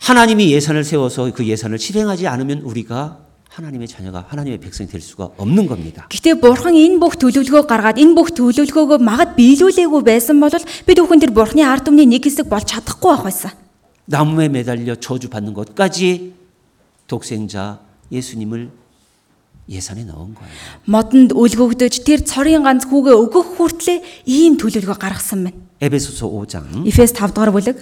하나님이 0.00 0.52
예산을 0.52 0.84
세워서 0.84 1.32
그 1.34 1.44
예산을 1.44 1.78
실행하지 1.78 2.26
않으면 2.28 2.60
우리가 2.64 3.18
하나님의 3.52 3.88
자녀가 3.88 4.24
하나님의 4.28 4.58
백성이 4.60 4.88
될 4.88 5.00
수가 5.00 5.30
없는 5.36 5.66
겁니다. 5.66 6.06
Гэтэ 6.10 6.38
Бурхан 6.38 6.76
энэ 6.78 7.00
бүх 7.02 7.18
төлөвлөгөө 7.18 7.66
гаргаад 7.66 7.98
энэ 7.98 8.14
бүх 8.14 8.30
төлөвлөгөөгөө 8.36 9.02
магад 9.02 9.34
биелүүлээгүй 9.34 10.02
байсан 10.04 10.38
бол 10.38 10.52
бид 10.52 10.98
бүхэн 11.00 11.20
тэр 11.20 11.32
Бурхны 11.34 11.66
ард 11.66 11.88
түмний 11.88 12.06
нэг 12.06 12.22
хэсэг 12.22 12.46
болж 12.46 12.70
чадахгүй 12.70 13.10
байх 13.10 13.24
байсан. 13.26 13.52
나무에 14.06 14.48
매달려 14.48 14.94
저주 14.94 15.28
받는 15.28 15.52
것까지 15.52 16.32
독생자 17.08 17.80
예수님을 18.12 18.70
예산에 19.68 20.04
넣은 20.04 20.34
거예요. 20.34 20.52
Модонд 20.86 21.36
өлгөгдөж 21.36 22.04
тэр 22.06 22.24
цорын 22.24 22.64
ганц 22.64 22.88
хүүгээ 22.88 23.16
өгөх 23.20 23.58
хүртлээр 23.58 24.00
ийм 24.24 24.56
төлөвлөгөө 24.56 24.96
гаргасан 24.96 25.44
байна. 25.44 25.58
에베소서 25.80 26.24
5장 26.24 26.88
Эфес 26.88 27.12
5 27.12 27.36
дугаар 27.36 27.52
бүлэг 27.52 27.76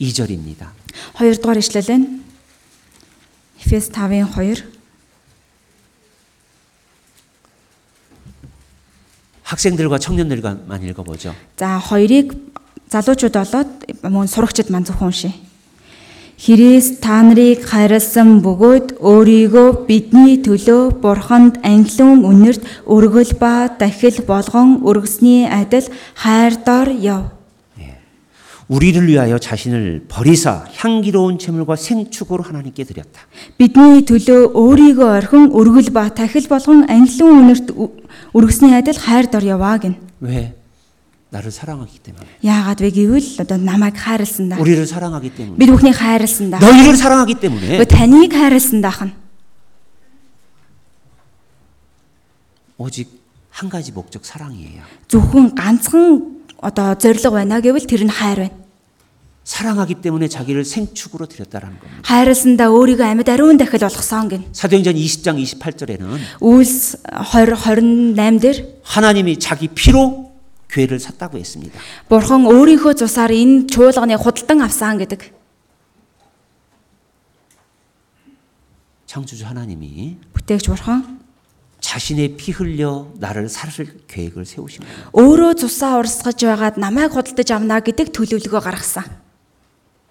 2절입니다. 0.00 0.72
2 1.18 1.36
дугаар 1.40 1.58
ишлэл 1.58 1.86
байна. 1.86 2.06
Эфес 3.60 3.90
5-ын 3.90 4.26
2 4.32 4.80
학생들과 9.50 9.98
청년들과만 9.98 10.82
읽어보죠. 10.82 11.34
За 11.58 11.78
хоёрыг 11.78 12.34
залуучууд 12.88 13.34
болоод 13.34 13.70
мөн 14.02 14.26
сурагчид 14.26 14.70
маань 14.70 14.86
зөвхөн 14.86 15.10
уншия. 15.10 15.34
Христ 16.40 17.02
та 17.04 17.20
нарыг 17.20 17.66
хайрлсан 17.68 18.40
бөгөөд 18.40 18.96
өөрийгөө 18.96 19.68
бидний 19.84 20.40
төлөө 20.40 21.02
бурханд 21.02 21.60
анхлын 21.60 22.24
үнэрт 22.24 22.62
өргөл 22.88 23.32
ба 23.36 23.68
дахил 23.76 24.24
болгон 24.24 24.80
өргөсний 24.80 25.44
адил 25.44 25.84
хайрдоор 26.16 26.88
яв. 26.96 27.33
우리를 28.70 29.02
위하여 29.08 29.38
자신을 29.38 30.06
버리사 30.08 30.64
향기로운 30.78 31.38
제물과 31.38 31.74
생축으로 31.74 32.44
하나님께 32.44 32.84
드렸다. 32.84 33.26
Бидний 33.58 34.06
төлөө 34.06 34.54
өөрийгөө 34.54 35.08
орхин 35.18 35.50
өргөл 35.50 35.90
ба 35.90 36.06
тахил 36.14 36.46
болгон 36.46 36.86
анхлын 36.86 37.50
үнэрт 37.50 37.68
ө- 37.74 37.90
өргөсний 38.30 38.70
адил 38.78 38.94
хайрдоор 38.94 39.42
яваа 39.42 39.74
гин. 39.82 39.98
왜? 40.22 40.54
나를 41.30 41.50
사랑하기 41.50 41.98
때문에. 41.98 42.26
Яагаад 42.46 42.78
вэ 42.82 42.90
гэвэл 42.90 43.42
одоо 43.42 43.58
намайг 43.58 43.94
хайрлсан 43.98 44.50
да. 44.50 44.58
우리를 44.58 44.86
사랑하기 44.86 45.30
때문에. 45.34 45.58
Бид 45.58 45.70
бүхнийг 45.74 45.94
хайрлсан 45.98 46.50
да. 46.50 46.58
너희를 46.62 46.94
사랑하기 46.94 47.34
때문에 47.42 47.78
Өө 47.78 47.86
таныг 47.90 48.30
хайрлсан 48.34 48.78
даах 48.82 49.02
нь. 49.06 49.14
오직 52.78 53.10
한 53.50 53.68
가지 53.68 53.92
목적 53.92 54.24
사랑이에요. 54.24 54.82
Зөвхөн 55.08 55.54
ганцхан 55.54 56.38
одоо 56.62 56.94
зориг 56.96 57.22
байна 57.30 57.60
гэвэл 57.60 57.86
тэр 57.86 58.04
нь 58.06 58.10
хайр 58.10 58.48
байна. 58.48 58.56
사랑하기 59.44 59.96
때문에 59.96 60.28
자기를 60.28 60.64
생축으로 60.64 61.26
드렸다라는 61.26 61.80
겁니다. 61.80 62.02
Хайрласандаа 62.06 62.70
өөрийгөө 62.70 63.02
амьд 63.02 63.28
ариун 63.28 63.56
дахил 63.58 63.82
болгосон 63.82 64.28
гин. 64.28 64.46
사도행전 64.52 64.94
20장 64.94 65.42
28절에는 65.42 66.38
Үйлс 66.38 67.02
20 67.10 68.14
28 68.14 68.38
дээр 68.38 68.78
하나님이 68.84 69.38
자기 69.38 69.66
피로 69.66 70.30
교회를 70.70 71.00
샀다고 71.00 71.38
했습니다. 71.38 71.74
Бурхан 72.08 72.46
өөрийнхөө 72.46 72.94
цусаар 72.94 73.34
энэ 73.34 73.66
чуулганы 73.66 74.14
худалдан 74.16 74.62
авсан 74.62 74.98
гэдэг. 75.02 75.34
창조주 79.10 79.42
하나님이 79.46 80.16
Бүтээгч 80.34 80.70
Бурхан 80.70 81.18
자신의 81.80 82.36
피 82.36 82.52
흘려 82.52 83.08
나를 83.18 83.48
살 83.48 83.72
계획을 84.06 84.46
세우신 84.46 84.84
거예요. 84.84 85.10
Өөрөө 85.10 85.58
цусаа 85.58 85.98
урсгаж 85.98 86.38
байгаад 86.38 86.78
намайг 86.78 87.10
худалдаж 87.18 87.50
авна 87.50 87.82
гэдэг 87.82 88.14
төлөвлөгөө 88.14 88.62
гаргасан. 88.62 89.23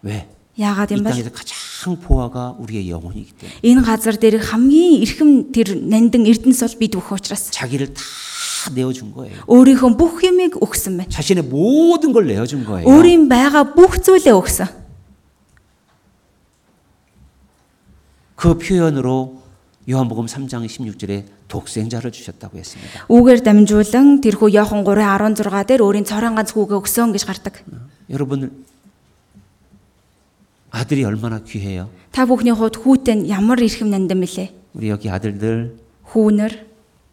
왜? 0.03 0.27
Яагаад 0.59 0.91
이 0.91 0.97
юм 0.97 1.03
бэ? 1.03 1.11
땅에서 1.11 1.31
가장 1.31 1.95
보아가 1.99 2.55
우리의 2.59 2.89
영혼이기 2.89 3.31
때문에 3.39 3.59
Энэ 3.63 3.81
газар 3.81 4.19
дээр 4.19 4.43
хамгийн 4.43 5.01
эрхэм 5.07 5.51
тэр 5.55 5.79
нандин 5.79 6.27
эрдэнэс 6.27 6.59
бол 6.59 6.75
бид 6.79 6.93
бүх 6.99 7.15
учраас 7.15 7.47
자기를 7.51 7.95
다 7.95 8.03
내어준 8.75 9.15
거예요. 9.15 9.39
өөрийнхөө 9.47 9.95
бүх 9.95 10.19
юмыг 10.19 10.59
өгсөн 10.59 10.99
байна. 10.99 11.07
자신의 11.07 11.47
모든 11.47 12.11
걸 12.11 12.27
내어준 12.27 12.67
거예요. 12.67 12.83
Өөрийн 12.83 13.31
байгаа 13.31 13.71
бүх 13.71 14.03
зүйлээ 14.03 14.35
өгсөн. 14.35 14.67
그 18.35 18.57
표현으로 18.59 19.39
요한복음 19.89 20.27
3장 20.27 20.67
16절에 20.67 21.23
독생자를 21.47 22.11
주셨다고 22.11 22.57
했습니다. 22.59 23.07
Үүгээр 23.07 23.39
дамжуулан 23.43 24.21
тэрхүү 24.21 24.47
Иохан 24.53 24.83
3:16 24.83 25.65
дээр 25.65 25.81
өөрийн 25.81 26.05
цорын 26.05 26.35
ганц 26.35 26.51
хүүгээ 26.51 26.77
өгсөн 26.83 27.11
гэж 27.15 27.23
гардаг. 27.25 27.63
여러분 28.11 28.63
아들이 30.73 31.03
얼마나 31.03 31.39
귀해요. 31.43 31.89
Та 32.11 32.25
бүхний 32.25 32.53
хувьд 32.53 32.77
хүүтэн 32.77 33.25
ямар 33.29 33.61
эрхэм 33.61 33.89
нандин 33.89 34.19
мэлээ? 34.21 34.49
우리 34.73 34.89
여기 34.89 35.09
아들들, 35.09 35.77
Хүүнэр, 36.13 36.65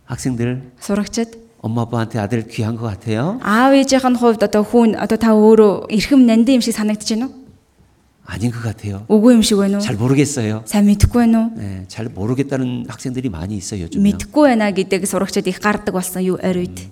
학생들 0.04 0.72
сурагчид, 0.80 1.36
엄마 1.60 1.82
아빠한테 1.82 2.18
아들 2.18 2.46
귀한 2.48 2.76
것 2.76 2.84
같아요? 2.86 3.40
аав 3.42 3.72
ээжийнх 3.74 4.06
нь 4.08 4.16
хувьд 4.16 4.40
одоо 4.44 4.62
хүүн 4.62 4.96
одоо 4.96 5.18
та 5.18 5.32
өөрөө 5.32 5.88
эрхэм 5.90 6.24
нандин 6.24 6.60
юм 6.60 6.62
шиг 6.64 6.76
санагдаж 6.76 7.08
байна 7.10 7.26
уу? 7.28 7.34
아닌 8.26 8.50
것 8.50 8.60
같아요. 8.62 9.04
Үгүй 9.08 9.34
юм 9.34 9.42
шиг 9.42 9.58
байна 9.58 9.78
уу? 9.78 9.84
잘 9.84 9.96
모르겠어요. 9.96 10.62
Сайн 10.64 10.86
мэдэхгүй 10.86 11.20
байна 11.26 11.48
уу? 11.48 11.56
네, 11.56 11.84
잘 11.88 12.08
모르겠다는 12.08 12.86
학생들이 12.88 13.28
많이 13.28 13.56
있어요 13.56 13.88
요즘요. 13.88 14.02
Мэдэхгүй 14.04 14.44
байна 14.52 14.70
гэдэг 14.70 15.04
сурагчид 15.06 15.46
их 15.48 15.60
гардаг 15.60 15.92
болсон 15.96 16.22
юу 16.22 16.36
орой 16.38 16.68
үед. 16.68 16.88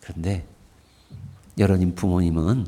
그런데 0.00 0.44
여러분 1.58 1.94
부모님은 1.94 2.66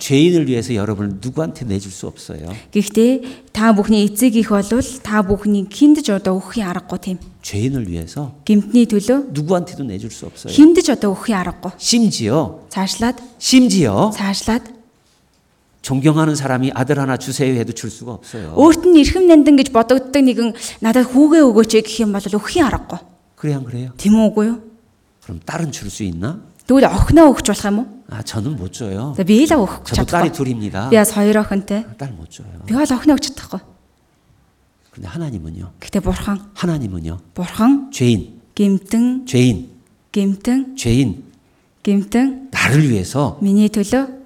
죄인을 0.00 0.46
위해서 0.46 0.74
여러분을 0.74 1.18
누구한테 1.20 1.64
내줄 1.64 1.90
수 1.90 2.06
없어요. 2.06 2.52
Гэхдээ 2.70 3.52
та 3.52 3.72
бүхний 3.72 4.04
эцэг 4.04 4.36
их 4.36 4.52
болвол 4.52 4.84
та 5.00 5.24
бүхний 5.24 5.64
хиндэж 5.72 6.20
одоо 6.20 6.36
өгөхийн 6.36 6.68
аргагүй 6.68 6.98
тийм. 7.00 7.16
죄인을 7.40 7.88
위해서 7.88 8.36
Гэмтний 8.44 8.84
төлөө 8.84 9.32
누구한테도 9.32 9.84
내줄 9.84 10.10
수 10.12 10.26
없어요. 10.26 10.52
хиндэж 10.52 11.00
одоо 11.00 11.16
өгөхийн 11.16 11.40
аргагүй. 11.40 11.72
심지어 11.80 12.60
Цаашлаад, 12.68 13.16
심지어 13.40 14.12
цаашлаад 14.12 14.76
존경하는 15.80 16.34
사람이 16.34 16.72
아들 16.74 16.98
하나 16.98 17.16
주세요 17.16 17.54
해도 17.54 17.72
줄 17.72 17.90
수가 17.90 18.12
없어요. 18.18 18.52
өөрт 18.58 18.84
нь 18.90 18.98
эрхэм 19.00 19.30
нандин 19.30 19.56
гэж 19.56 19.70
бодогддог 19.72 20.18
нэгэн 20.18 20.52
надад 20.82 21.08
хүүгээ 21.08 21.40
өгөөч 21.46 21.72
гэх 21.78 22.02
юм 22.04 22.12
бол 22.12 22.20
өгөхийн 22.20 22.66
аргагүй. 22.68 22.98
그래 23.38 23.54
안 23.54 23.64
그래요? 23.64 23.94
Тийм 23.96 24.18
үгүй 24.18 24.44
юу? 24.50 24.58
그럼 25.22 25.40
딸은 25.46 25.70
줄 25.70 25.88
수 25.88 26.02
있나? 26.02 26.42
Тэгвэл 26.66 26.86
охиноо 26.90 27.30
өгч 27.34 27.46
болох 27.46 27.64
юм 27.66 27.78
уу? 27.78 27.86
아 28.10 28.22
저는 28.22 28.56
못 28.56 28.72
줘요. 28.72 29.14
За 29.16 29.22
би 29.22 29.44
л 29.44 29.50
өгөх 29.54 29.86
저도 29.86 30.06
딸이 30.06 30.30
чадахгүй. 30.30 30.32
둘입니다. 30.32 30.88
Би 30.90 30.96
бас 30.98 31.10
хоёр 31.14 31.38
охинтой. 31.42 31.86
딸 31.98 32.12
못 32.12 32.30
줘요. 32.30 32.48
Би 32.66 32.74
бол 32.74 32.82
охиноо 32.82 33.14
өгч 33.16 33.34
чадахгүй. 33.34 33.60
근데 34.90 35.08
하나님은요. 35.08 35.72
Гэхдээ 35.80 36.00
бурхан, 36.00 36.40
하나님은요. 36.54 37.18
бурхан 37.34 37.90
죄인, 37.92 38.40
гэмтэн, 38.56 39.26
죄인, 39.26 39.68
гэмтэн, 40.12 40.76
죄인 40.76 41.22
гэмтэн 41.84 42.48
나를 42.50 42.88
위해서 42.88 43.36
миний 43.42 43.68
төлөө 43.68 44.19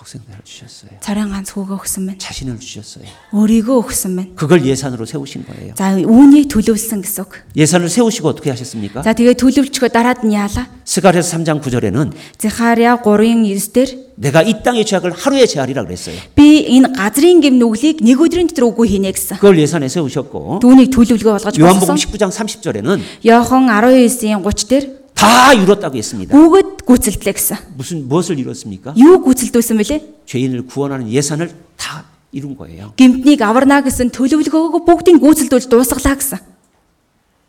독생자를 0.00 0.44
주셨어요. 0.44 0.90
царайн 1.00 1.32
ганц 1.32 1.56
хүүгээ 1.56 1.72
өгсөн 1.80 2.04
байна. 2.04 2.20
자신을 2.20 2.60
주셨어요. 2.60 3.08
Өөрийгөө 3.32 3.76
өгсөн 3.80 4.12
байна. 4.12 4.28
그걸 4.36 4.60
예산으로 4.68 5.08
세우신 5.08 5.48
거예요. 5.48 5.72
За 5.72 5.96
үүнийг 5.96 6.52
төлөвлөсөн 6.52 7.00
гэсэн 7.00 7.24
үг. 7.24 7.40
예산을 7.56 7.88
세우시고 7.88 8.28
어떻게 8.28 8.52
하셨습니까? 8.52 9.00
За 9.00 9.16
тэгээ 9.16 9.40
төлөвлөчгөө 9.40 9.88
дараад 9.88 10.20
нь 10.20 10.36
яалаа? 10.36 10.68
스가랴서 10.84 11.40
3장 11.40 11.64
9절에는 11.64 12.12
Захария 12.36 13.00
3-ын 13.00 13.48
9 13.48 13.72
дээр 13.72 13.88
내가 14.20 14.42
이 14.44 14.60
땅의 14.62 14.84
죄악을 14.84 15.12
하루에 15.16 15.46
제하리라 15.48 15.84
그랬어요. 15.88 16.16
би 16.36 16.68
энэ 16.76 16.92
газрын 16.92 17.40
гэм 17.40 17.56
нүглийг 17.56 18.04
нэг 18.04 18.20
өдрийн 18.20 18.52
дотор 18.52 18.68
үгүй 18.76 18.92
хийнэ 19.00 19.16
гэсэн. 19.16 19.40
그걸 19.40 19.56
예산에 19.64 19.88
세우셨고 19.88 20.60
Түүнийг 20.60 20.92
төлөвлөгөө 20.92 21.32
болгож 21.40 21.56
요한복음 21.56 21.96
болсон. 21.96 21.96
19장 21.96 22.28
30절에는 22.28 23.00
Йохан 23.24 23.64
19-ийн 23.72 24.44
30 24.44 24.68
дээр 24.68 24.84
다 25.20 25.52
이뤘다고 25.54 25.96
했습니다. 25.96 26.36
бүгд 26.36 26.84
гүйцэлдлээ 26.84 27.34
гэсэн. 27.34 27.56
무슨 27.76 28.06
무엇을 28.08 28.38
이뤘습니까? 28.38 28.94
Юу 28.96 29.18
гүйцэлдүүлсэн 29.24 29.76
бэлээ? 29.80 30.00
죄인을 30.26 30.66
구원하는 30.66 31.08
예산을 31.10 31.50
다 31.76 32.04
이룬 32.32 32.56
거예요. 32.56 32.92
Гэмтнийг 32.96 33.40
аварна 33.42 33.80
гэсэн 33.80 34.10
төлөвлөгөөгөө 34.12 34.80
бүгдийг 34.84 35.16
гүйцэлдүүлж 35.24 35.68
дуусгалаа 35.72 36.14
гэсэн. 36.20 36.38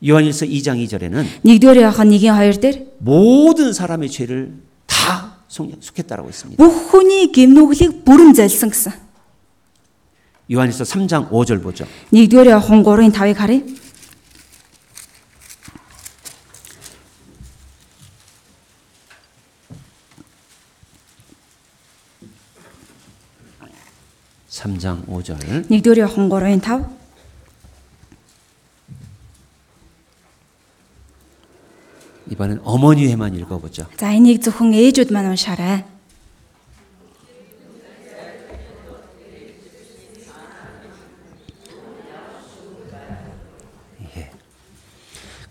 요한일서 0.08 0.46
2장 0.46 0.78
2절에는 0.86 1.42
1-р 1.44 1.78
Йохан 1.82 2.10
1-ийн 2.14 2.38
2 2.38 2.62
дээр 2.62 2.76
모든 3.00 3.74
사람의 3.74 4.10
죄를 4.14 4.54
다 4.86 5.42
속- 5.50 5.74
속했다라고 5.82 6.30
했습니다. 6.30 6.62
бүх 6.64 6.94
хүний 6.94 7.34
гэм 7.34 7.52
нүглийг 7.58 8.06
бүрэн 8.06 8.32
залсан 8.38 8.70
гэсэн. 8.70 8.94
요한일서 10.54 10.84
3장 10.86 11.30
5절 11.30 11.62
보죠. 11.62 11.86
1-р 12.14 12.48
Йохан 12.48 12.84
3-ын 12.86 13.12
5-ыг 13.12 13.38
харъя. 13.38 13.62
삼장 24.62 25.04
5절. 25.08 25.68
1-р 25.70 25.98
Йохан 25.98 26.30
3-ын 26.30 26.62
5 26.62 26.98
이번엔 32.32 32.60
어머니회만 32.64 33.36
읽어보죠. 33.36 33.88
За 33.98 34.12
энийг 34.12 34.44
зөвхөн 34.44 34.74
ээжүүд 34.74 35.12
маань 35.16 35.32
уншаарай. 35.32 35.84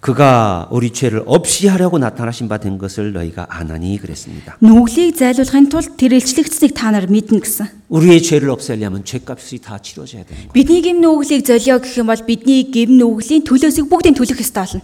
그가 0.00 0.68
우리 0.70 0.92
죄를 0.92 1.22
없이 1.26 1.66
하려고 1.68 1.98
나타나신 1.98 2.48
바 2.48 2.58
된 2.58 2.78
것을 2.78 3.12
너희가 3.12 3.46
아나니 3.48 3.98
그랬습니다. 3.98 4.56
Нүглийг 4.62 5.16
зайлуулахын 5.16 5.68
тулд 5.68 5.96
тэр 5.96 6.14
илчлэгдсэнийг 6.20 6.74
та 6.76 6.90
нар 6.94 7.08
мэднэ 7.10 7.40
гэсэн. 7.40 7.88
우리의 7.88 8.22
죄를 8.22 8.50
없애려면 8.50 9.04
죄값이 9.04 9.58
다 9.60 9.78
치러져야 9.78 10.22
되는 10.24 10.46
거예요. 10.48 10.52
Бидний 10.54 10.82
гэм 10.84 11.00
нүглийг 11.00 11.42
золио 11.42 11.80
гэх 11.82 11.96
юм 11.98 12.06
бол 12.12 12.22
бидний 12.22 12.70
гэм 12.70 12.94
нүглийн 13.00 13.42
төлөөсийг 13.42 13.88
бүгдийг 13.90 14.14
төлөх 14.14 14.38
ёстой 14.38 14.62
болно. 14.62 14.82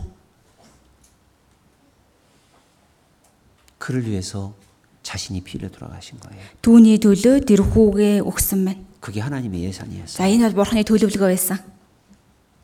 그를 3.79 4.07
위해서 4.07 4.55
자신이 5.03 5.41
피를 5.43 5.71
돌아가신 5.71 6.19
거예요. 6.21 6.39
Түүний 6.63 6.99
төлөө 7.03 7.43
тэр 7.47 7.61
хүүгээ 7.67 8.23
өгсөн 8.23 8.65
байна. 8.65 8.81
그게 9.03 9.19
하나님의 9.21 9.65
예산이었어요. 9.67 10.15
За 10.15 10.31
энэ 10.31 10.47
бол 10.55 10.63
бурхны 10.63 10.87
төлөвлөгөө 10.87 11.29
байсан. 11.35 11.59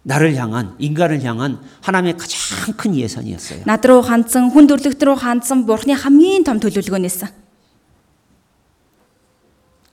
나를 0.03 0.35
향한 0.35 0.75
인간을 0.79 1.23
향한 1.23 1.59
하나님의 1.81 2.17
가장 2.17 2.75
큰 2.75 2.95
예산이었어요. 2.95 3.63
Над 3.65 3.87
руу 3.87 4.03
хандсан, 4.03 4.51
хүн 4.51 4.67
төрлөخت 4.67 4.99
рүү 4.99 5.15
хандсан 5.15 5.63
Бурхны 5.65 5.95
хамгийн 5.95 6.43
том 6.43 6.59
төлөвлөгөөнөөс. 6.59 7.31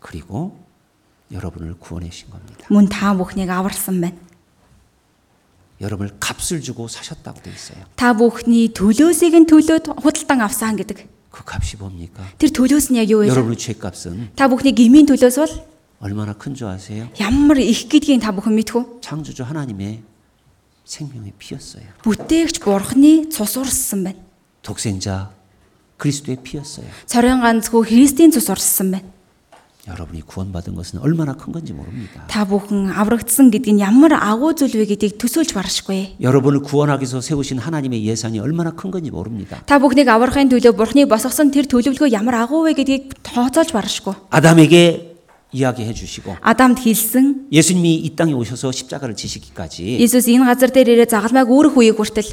그리고 0.01 0.59
여러분을 1.31 1.79
구원해신 1.79 2.31
겁니다. 2.31 2.67
Мөн 2.71 2.91
та 2.91 3.15
бүхнийг 3.15 3.51
аварсан 3.51 4.03
байна. 4.03 4.19
여러분을 5.81 6.19
값을 6.19 6.61
주고 6.61 6.89
사셨다고 6.89 7.41
돼 7.41 7.51
있어요. 7.55 7.79
Та 7.95 8.13
бүхний 8.13 8.75
төлөөсийг 8.75 9.39
нь 9.39 9.47
төлөөд 9.47 9.95
худалдан 9.95 10.43
авсан 10.43 10.75
гэдэг. 10.75 11.07
그 11.31 11.47
값이 11.47 11.79
뭡니까? 11.79 12.27
Тэр 12.43 12.51
төлөөс 12.51 12.91
нь 12.91 12.99
яг 12.99 13.07
юу 13.07 13.23
вэ? 13.23 13.31
여러분의 13.31 13.57
죄값은 13.63 14.35
та 14.35 14.51
бүхний 14.51 14.75
гмийн 14.75 15.07
төлөөс 15.07 15.39
бол 15.39 15.55
얼마나 16.00 16.34
큰 16.34 16.54
줄 16.54 16.68
아세요? 16.68 17.08
ямар 17.20 17.58
их 17.60 17.88
гэдгийг 17.90 18.22
та 18.22 18.32
бүхэн 18.32 18.54
мэдхүү? 18.54 19.02
창조주 19.02 19.44
하나님의 19.44 20.04
생명의 20.86 21.34
피였어요. 21.40 21.84
Бүтээгч 22.04 22.62
бурхны 22.62 23.30
цус 23.32 23.58
урссан 23.58 24.04
байна. 24.04 24.20
독생자 24.62 25.32
그리스도의 25.98 26.38
피였어요. 26.44 26.86
Цорын 27.08 27.42
ганц 27.42 27.70
хүү 27.72 27.88
Христийн 27.90 28.30
цус 28.32 28.50
урссан 28.50 28.92
байна. 28.92 29.08
여러분이 29.88 30.22
구원받은 30.26 30.74
것은 30.74 31.00
얼마나 31.00 31.34
큰 31.34 31.54
건지 31.54 31.72
모릅니다. 31.72 32.26
Та 32.28 32.42
бүхэн 32.46 32.90
аврагдсан 32.90 33.54
гэдэг 33.54 33.74
нь 33.78 33.82
ямар 33.86 34.18
агуу 34.18 34.58
зүйл 34.58 34.82
вэ 34.82 34.86
гэдгийг 34.98 35.22
төсөөлж 35.22 35.54
баршгүй. 35.54 36.18
여러분을 36.22 36.66
구원하기 36.66 37.06
위해서 37.06 37.22
세우신 37.22 37.58
하나님의 37.62 38.04
예산이 38.04 38.40
얼마나 38.42 38.72
큰 38.74 38.90
건지 38.90 39.10
모릅니다. 39.10 39.62
Та 39.66 39.78
бүхнийг 39.78 40.10
аврахын 40.10 40.50
төлөө 40.50 40.74
бурхныг 40.74 41.06
босгосон 41.06 41.54
тэр 41.54 41.70
төлөвлөгөө 41.70 42.10
ямар 42.14 42.46
агуу 42.46 42.66
вэ 42.66 42.74
гэдгийг 42.74 43.22
тооцоолж 43.22 43.74
баршгүй. 43.78 44.14
아담에게 44.34 45.09
이야기해 45.52 45.94
주시고 45.94 46.36
Адамд 46.42 46.80
хэлсэн 46.80 47.48
예수님이 47.52 47.96
이 47.96 48.10
땅에 48.16 48.34
오셔서 48.34 48.72
십자가를 48.72 49.16
지시기까지 49.16 49.98
Иесус 50.02 50.28
энэ 50.28 50.44
газар 50.46 50.70
дээр 50.72 50.90
ирээ 50.90 51.08
загалмайг 51.08 51.48
өөрөх 51.48 51.78
үеийг 51.78 51.96
хүртэл 51.96 52.28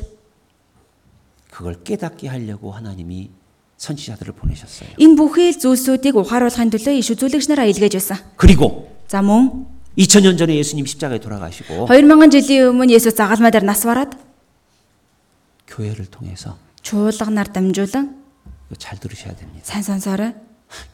그걸 1.51 1.83
깨닫게 1.85 2.27
하려고 2.29 2.73
하나님이 2.73 3.31
선지자들을 3.77 4.35
보내셨어요. 4.35 4.89
энэ 4.99 5.15
бүхий 5.19 5.53
л 5.55 5.59
зүйлсүүдийг 5.59 6.17
ухааруулахын 6.19 6.71
төлөө 6.71 6.99
иш 6.99 7.13
үзүүлэгч 7.15 7.47
нараа 7.51 7.67
илгээж 7.71 7.95
байсан. 7.99 8.19
그리고 8.39 8.91
За 9.07 9.21
мөн 9.23 9.67
2000년 9.99 10.39
전에 10.39 10.57
예수님 10.57 10.87
십자가에 10.87 11.21
돌아가시고 11.21 11.87
2000 11.93 12.31
жилийн 12.33 12.73
өмнө 12.73 12.91
Есүс 12.97 13.15
загалмай 13.15 13.53
дээр 13.53 13.69
нас 13.69 13.85
бараад 13.85 14.17
교회를 15.69 16.07
통해서 16.09 16.57
чуулганаар 16.83 17.53
дамжуулан 17.53 18.17
이거 18.67 18.75
잘 18.79 18.99
들으셔야 18.99 19.37
됩니다. 19.37 19.61
сайн 19.69 19.83
сонсоорой. 19.85 20.33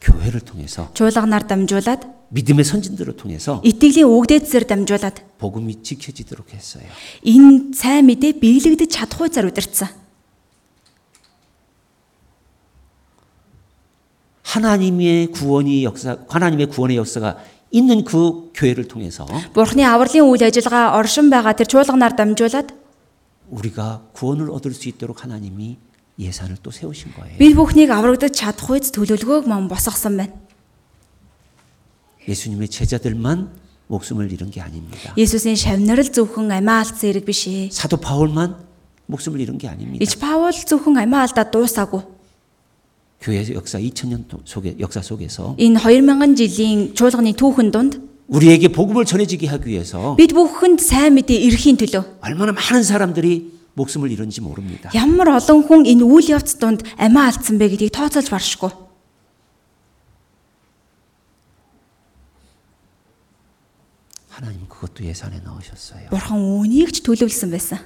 교회를 0.01 0.41
통해서 0.41 0.91
Чуулганаар 0.93 1.47
дамжуулаад 1.47 2.12
믿음의 2.29 2.63
선진들을 2.63 3.17
통해서 3.17 3.61
итгэлийн 3.65 4.05
өгдөөдсөөр 4.05 4.63
дамжуулаад 4.69 5.39
복음이 5.41 5.81
지켜지도록 5.81 6.53
했어요. 6.53 6.85
энэ 7.25 7.73
сайн 7.73 8.05
мэдээ 8.05 8.37
биелэгдэж 8.37 8.89
чадахгүй 8.89 9.33
зар 9.33 9.49
удирдсан. 9.49 9.89
하나님의 14.43 15.27
구원이 15.33 15.83
역사 15.83 16.17
하나님의 16.29 16.69
구원의 16.69 16.97
역사가 16.97 17.37
있는 17.71 18.03
그 18.03 18.49
교회를 18.53 18.87
통해서 18.87 19.25
Бурхны 19.53 19.85
авралын 19.85 20.25
үйл 20.25 20.41
ажиллагаа 20.41 20.97
оршин 20.97 21.29
байгаа 21.29 21.53
тэр 21.53 21.69
чуулганаар 21.69 22.17
дамжуулаад 22.17 22.73
우리가 23.49 24.09
구원을 24.13 24.49
얻을 24.49 24.73
수 24.73 24.89
있도록 24.89 25.23
하나님이 25.23 25.77
예산을 26.17 26.57
또 26.61 26.71
세우신 26.71 27.13
거예요. 27.13 27.37
бид 27.37 27.53
бүхнийг 27.53 27.93
аврагдаж 27.93 28.33
чадах 28.33 28.73
үйс 28.73 28.89
төлөвлөгөөг 28.91 29.45
мөн 29.45 29.69
босгосон 29.69 30.17
байна. 30.17 30.33
예수님의 32.27 32.67
제자들만 32.69 33.49
목숨을 33.87 34.31
잃은 34.31 34.51
게 34.51 34.61
아닙니다. 34.61 35.13
Есүсийн 35.17 35.57
шавнар 35.57 35.99
л 35.99 36.09
зөвхөн 36.13 36.51
амиа 36.53 36.85
алдсан 36.85 37.09
хэрэг 37.09 37.25
биш 37.25 37.47
ээ. 37.49 37.69
사도 37.73 37.97
바울만 37.97 38.55
목숨을 39.09 39.41
잃은 39.41 39.57
게 39.57 39.67
아닙니다. 39.67 40.03
Ич 40.05 40.19
Паул 40.21 40.53
зөвхөн 40.53 40.97
амиа 41.01 41.25
алдаад 41.25 41.49
дуусаагүй. 41.49 42.01
교회 43.21 43.43
역사 43.53 43.79
2000년 43.79 44.23
속에 44.45 44.77
역사 44.79 45.01
속에서 45.01 45.55
Энэ 45.59 45.79
2000 45.81 46.35
жилийн 46.37 46.93
чуулганы 46.95 47.33
түүхэн 47.33 47.71
дунд 47.71 47.99
우리에게 48.29 48.69
복음을 48.69 49.03
전해지게 49.05 49.47
하기 49.47 49.67
위해서 49.73 50.15
бид 50.15 50.31
бүхэнд 50.37 50.79
сайн 50.79 51.17
мэдээ 51.17 51.49
ирэхийн 51.49 51.75
төлөө 51.81 52.21
얼마나 52.21 52.53
많은 52.53 52.83
사람들이 52.83 53.59
목숨을 53.73 54.11
잃은지 54.11 54.39
모릅니다. 54.39 54.93
ямар 54.93 55.33
олон 55.35 55.65
хүн 55.65 55.83
энэ 55.89 56.05
үйл 56.05 56.29
явц 56.31 56.61
донд 56.61 56.85
амиа 56.95 57.27
алдсан 57.33 57.57
бэ 57.57 57.73
гэдгийг 57.75 57.91
тооцоолж 57.91 58.29
баршгүй. 58.29 58.71
그것도 64.83 65.05
예산에 65.05 65.39
넣으셨어요. 65.45 66.09
Бурхан 66.09 66.39
үүнийг 66.41 66.91
ч 66.91 67.05
төлөвлөсөн 67.05 67.49
байсан. 67.53 67.79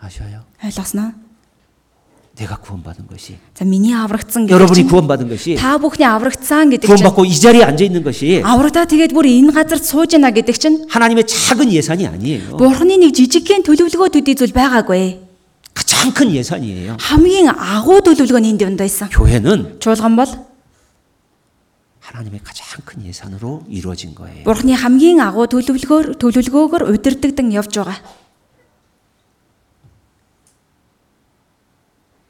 아셔요? 0.00 0.44
Ойлгосноо? 0.62 1.12
내가 2.34 2.56
구원받은 2.56 3.06
것이 3.06 3.38
За 3.54 3.64
миний 3.64 3.94
аврагдсан 3.94 4.46
гэдэг 4.46 4.54
여러분이 4.54 4.74
чинь 4.82 4.88
구원받은 4.88 5.28
것이 5.28 5.54
та 5.54 5.78
бүхний 5.78 6.02
аврагдсан 6.04 6.70
гэдэг 6.70 6.82
чинь 6.82 6.96
구원받고 6.98 7.24
이 7.24 7.34
자리에 7.38 7.62
앉아 7.62 7.84
있는 7.84 8.02
것이 8.02 8.42
аврагдаа 8.42 8.90
тэгээд 8.90 9.14
бүр 9.14 9.30
энэ 9.30 9.54
газарт 9.54 9.86
сууж 9.86 10.18
яана 10.18 10.34
гэдэг 10.34 10.58
чинь 10.58 10.82
하나님의 10.90 11.30
작은 11.30 11.70
예산이 11.70 12.06
아니에요. 12.10 12.58
Бурханы 12.58 12.98
нэг 12.98 13.14
жижигхэн 13.14 13.62
төлөвлөгөө 13.62 14.18
төдий 14.18 14.34
зүйл 14.34 14.50
байгаагүй. 14.50 15.22
가장 15.78 16.10
큰 16.10 16.34
예산이에요. 16.34 16.98
Хамгийн 16.98 17.54
агуу 17.54 18.02
төлөвлөгөө 18.02 18.42
нь 18.42 18.50
энд 18.50 18.60
дунд 18.66 18.78
байсан. 18.82 19.06
교회는 19.14 19.78
Чуулган 19.78 20.18
бол 20.18 20.26
하나님의 22.08 22.40
가장 22.44 22.80
큰 22.84 23.02
예산으로 23.04 23.64
이루어진 23.68 24.14
거예요. 24.14 24.44
Бурханы 24.44 24.76
хамгийн 24.76 25.20
агуу 25.20 25.46
төлөвлөгөөр 25.48 26.20
төлөвлөгөөгөр 26.20 26.82
удирдагдан 26.92 27.48
явж 27.52 27.80
байгаа. 27.80 27.96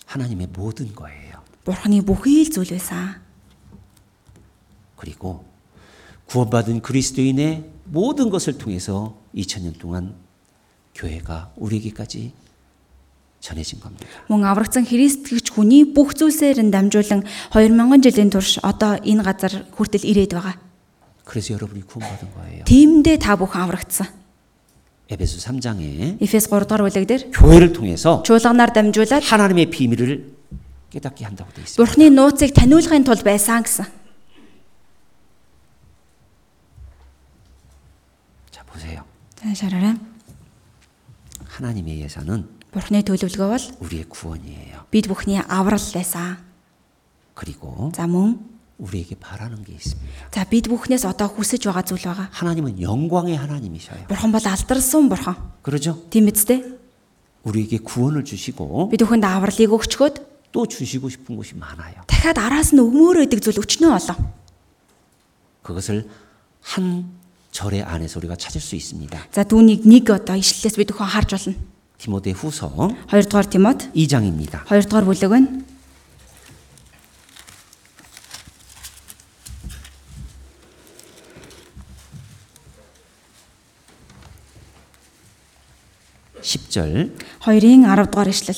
하나님의 0.06 0.46
모든 0.54 0.94
거예요. 0.94 1.42
Бурханы 1.64 2.02
бүхий 2.06 2.46
л 2.46 2.50
зүйл 2.54 2.70
байсан. 2.70 3.18
그리고 4.96 5.44
구원받은 6.26 6.80
그리스도인의 6.80 7.70
모든 7.84 8.30
것을 8.30 8.56
통해서 8.56 9.18
2000년 9.34 9.78
동안 9.78 10.14
교회가 10.94 11.52
우리에게까지 11.56 12.32
전해진 13.44 13.80
겁니다. 13.80 14.08
Мөн 14.32 14.48
аврагдсан 14.48 14.88
Христ 14.88 15.28
гэж 15.28 15.52
хүний 15.52 15.84
бүх 15.84 16.16
зүйлсээр 16.16 16.64
нь 16.64 16.72
дамжуулан 16.72 17.28
2000 17.52 18.00
жилийн 18.00 18.32
турш 18.32 18.56
одоо 18.64 18.96
энэ 19.04 19.20
газар 19.20 19.68
хүртэл 19.76 20.08
ирээд 20.08 20.32
байгаа. 20.32 20.56
그래서 21.28 21.52
여러분이 21.52 21.84
구원받은 21.84 22.32
거예요. 22.32 22.64
Тиймдээ 22.64 23.20
та 23.20 23.36
бүхэн 23.36 23.68
аврагдсан. 23.68 24.08
에베소 25.12 25.36
3장에 25.44 26.16
Эфес 26.24 26.48
3 26.48 26.64
дугаар 26.64 26.88
бүлэг 26.88 27.04
дээр 27.04 27.22
교회를 27.36 27.76
통해서 27.76 28.24
чуулганаар 28.24 28.72
дамжуулаад 28.72 29.20
하나님의 29.20 29.68
비밀을 29.68 30.32
깨닫게 30.88 31.24
한다고 31.28 31.52
되어 31.52 31.68
있습니다. 31.68 31.76
Бурхны 31.76 32.08
нууцыг 32.08 32.56
таниулахын 32.56 33.04
тулд 33.04 33.20
байсан 33.20 33.60
гэсэн. 33.60 33.84
자 38.48 38.64
보세요. 38.64 39.04
За 39.36 39.52
шараарай. 39.52 40.00
하나님의 41.44 42.00
예산은 42.08 42.57
Бурхны 42.74 43.02
төлөвлөгөө 43.06 43.48
бол 43.48 43.64
우리의 43.86 44.04
구원이에요. 44.10 44.86
бид 44.90 45.06
бүхний 45.08 45.38
аврал 45.46 45.78
байсан. 45.94 46.38
그리고 47.34 47.90
За 47.94 48.06
мөн 48.06 48.38
우리에게 48.78 49.14
바라는 49.18 49.62
게 49.64 49.72
있습니다. 49.74 50.30
за 50.34 50.44
бид 50.50 50.66
бүхнээс 50.68 51.06
одоо 51.06 51.30
хүсэж 51.30 51.62
байгаа 51.70 51.82
зүйл 51.86 52.02
байгаа. 52.10 52.26
하나님은 52.34 52.82
영광의 52.82 53.36
하나님이셔요. 53.38 54.06
Бурхан 54.10 54.32
бол 54.34 54.42
алдарсан 54.42 55.08
бурхан. 55.08 55.36
그러죠? 55.62 56.02
Тийм 56.10 56.26
биз 56.26 56.44
дээ? 56.46 56.62
우리에게 57.44 57.78
구원을 57.78 58.24
주시고 58.24 58.90
Бид 58.90 59.02
бүхэнд 59.06 59.22
авралыг 59.24 59.70
өгчгөөд 59.70 60.50
또 60.50 60.66
주시고 60.66 61.08
싶은 61.10 61.36
것이 61.36 61.54
많아요. 61.54 62.02
дахиад 62.10 62.38
араас 62.38 62.74
нь 62.74 62.82
өгмөөр 62.82 63.26
өгдөг 63.30 63.38
зүйл 63.42 63.62
өчнөө 63.62 63.90
олон. 63.94 64.18
그것을 65.62 66.08
한 66.62 67.06
절의 67.52 67.82
안에서 67.82 68.18
우리가 68.18 68.34
찾을 68.36 68.60
수 68.60 68.74
있습니다. 68.74 69.30
За 69.30 69.44
түүнийг 69.46 69.86
нэг 69.86 70.10
одоо 70.10 70.34
ишлэлээс 70.34 70.74
бид 70.74 70.90
бүхэн 70.90 71.06
харж 71.06 71.30
болно. 71.38 71.54
디모데 71.98 72.32
후서 72.32 72.90
2 73.12 73.22
дугаар 73.22 73.44
Тимот 73.48 73.92
2장입니다. 73.94 74.64
2 74.70 74.88
дугаар 74.88 75.04
бүлэг 75.04 75.30
байна. 75.30 75.64
십절 86.42 87.16
2-ын 87.40 87.84
10 87.88 88.10
дугаар 88.10 88.28
ишлэл. 88.28 88.54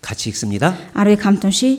같이 0.00 0.28
읽습니다. 0.30 0.76
10-ыг 0.94 1.20
хамт 1.20 1.44
уншия. 1.44 1.78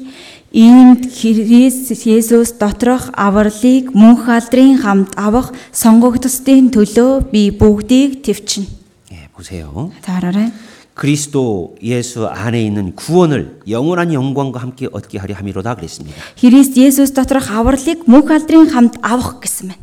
Иймд 0.55 1.07
Христ 1.07 1.91
Есүс 1.91 2.59
доторх 2.59 3.09
авралыг 3.15 3.95
мөнх 3.95 4.27
алдрын 4.27 4.81
хамт 4.83 5.15
авах 5.15 5.53
сонгогдсдын 5.71 6.71
төлөө 6.75 7.31
би 7.31 7.51
бүгдийг 7.55 8.19
твчнэ. 8.19 8.67
예, 9.13 9.29
보세요. 9.31 9.91
Таараарай. 10.03 10.51
그리스도 10.93 11.75
예수 11.81 12.27
안에 12.27 12.61
있는 12.61 12.93
구원을 12.95 13.61
영원한 13.69 14.11
영광과 14.13 14.59
함께 14.59 14.89
얻게 14.91 15.17
하려 15.17 15.35
함이로다 15.35 15.75
그랬습니다. 15.75 16.19
Христ 16.37 16.75
Есүс 16.75 17.13
доторх 17.15 17.49
авралыг 17.49 18.03
мөнх 18.05 18.27
алдрын 18.27 18.67
хамт 18.67 18.99
авах 19.01 19.39
гэсэн 19.39 19.71
байна. 19.71 19.79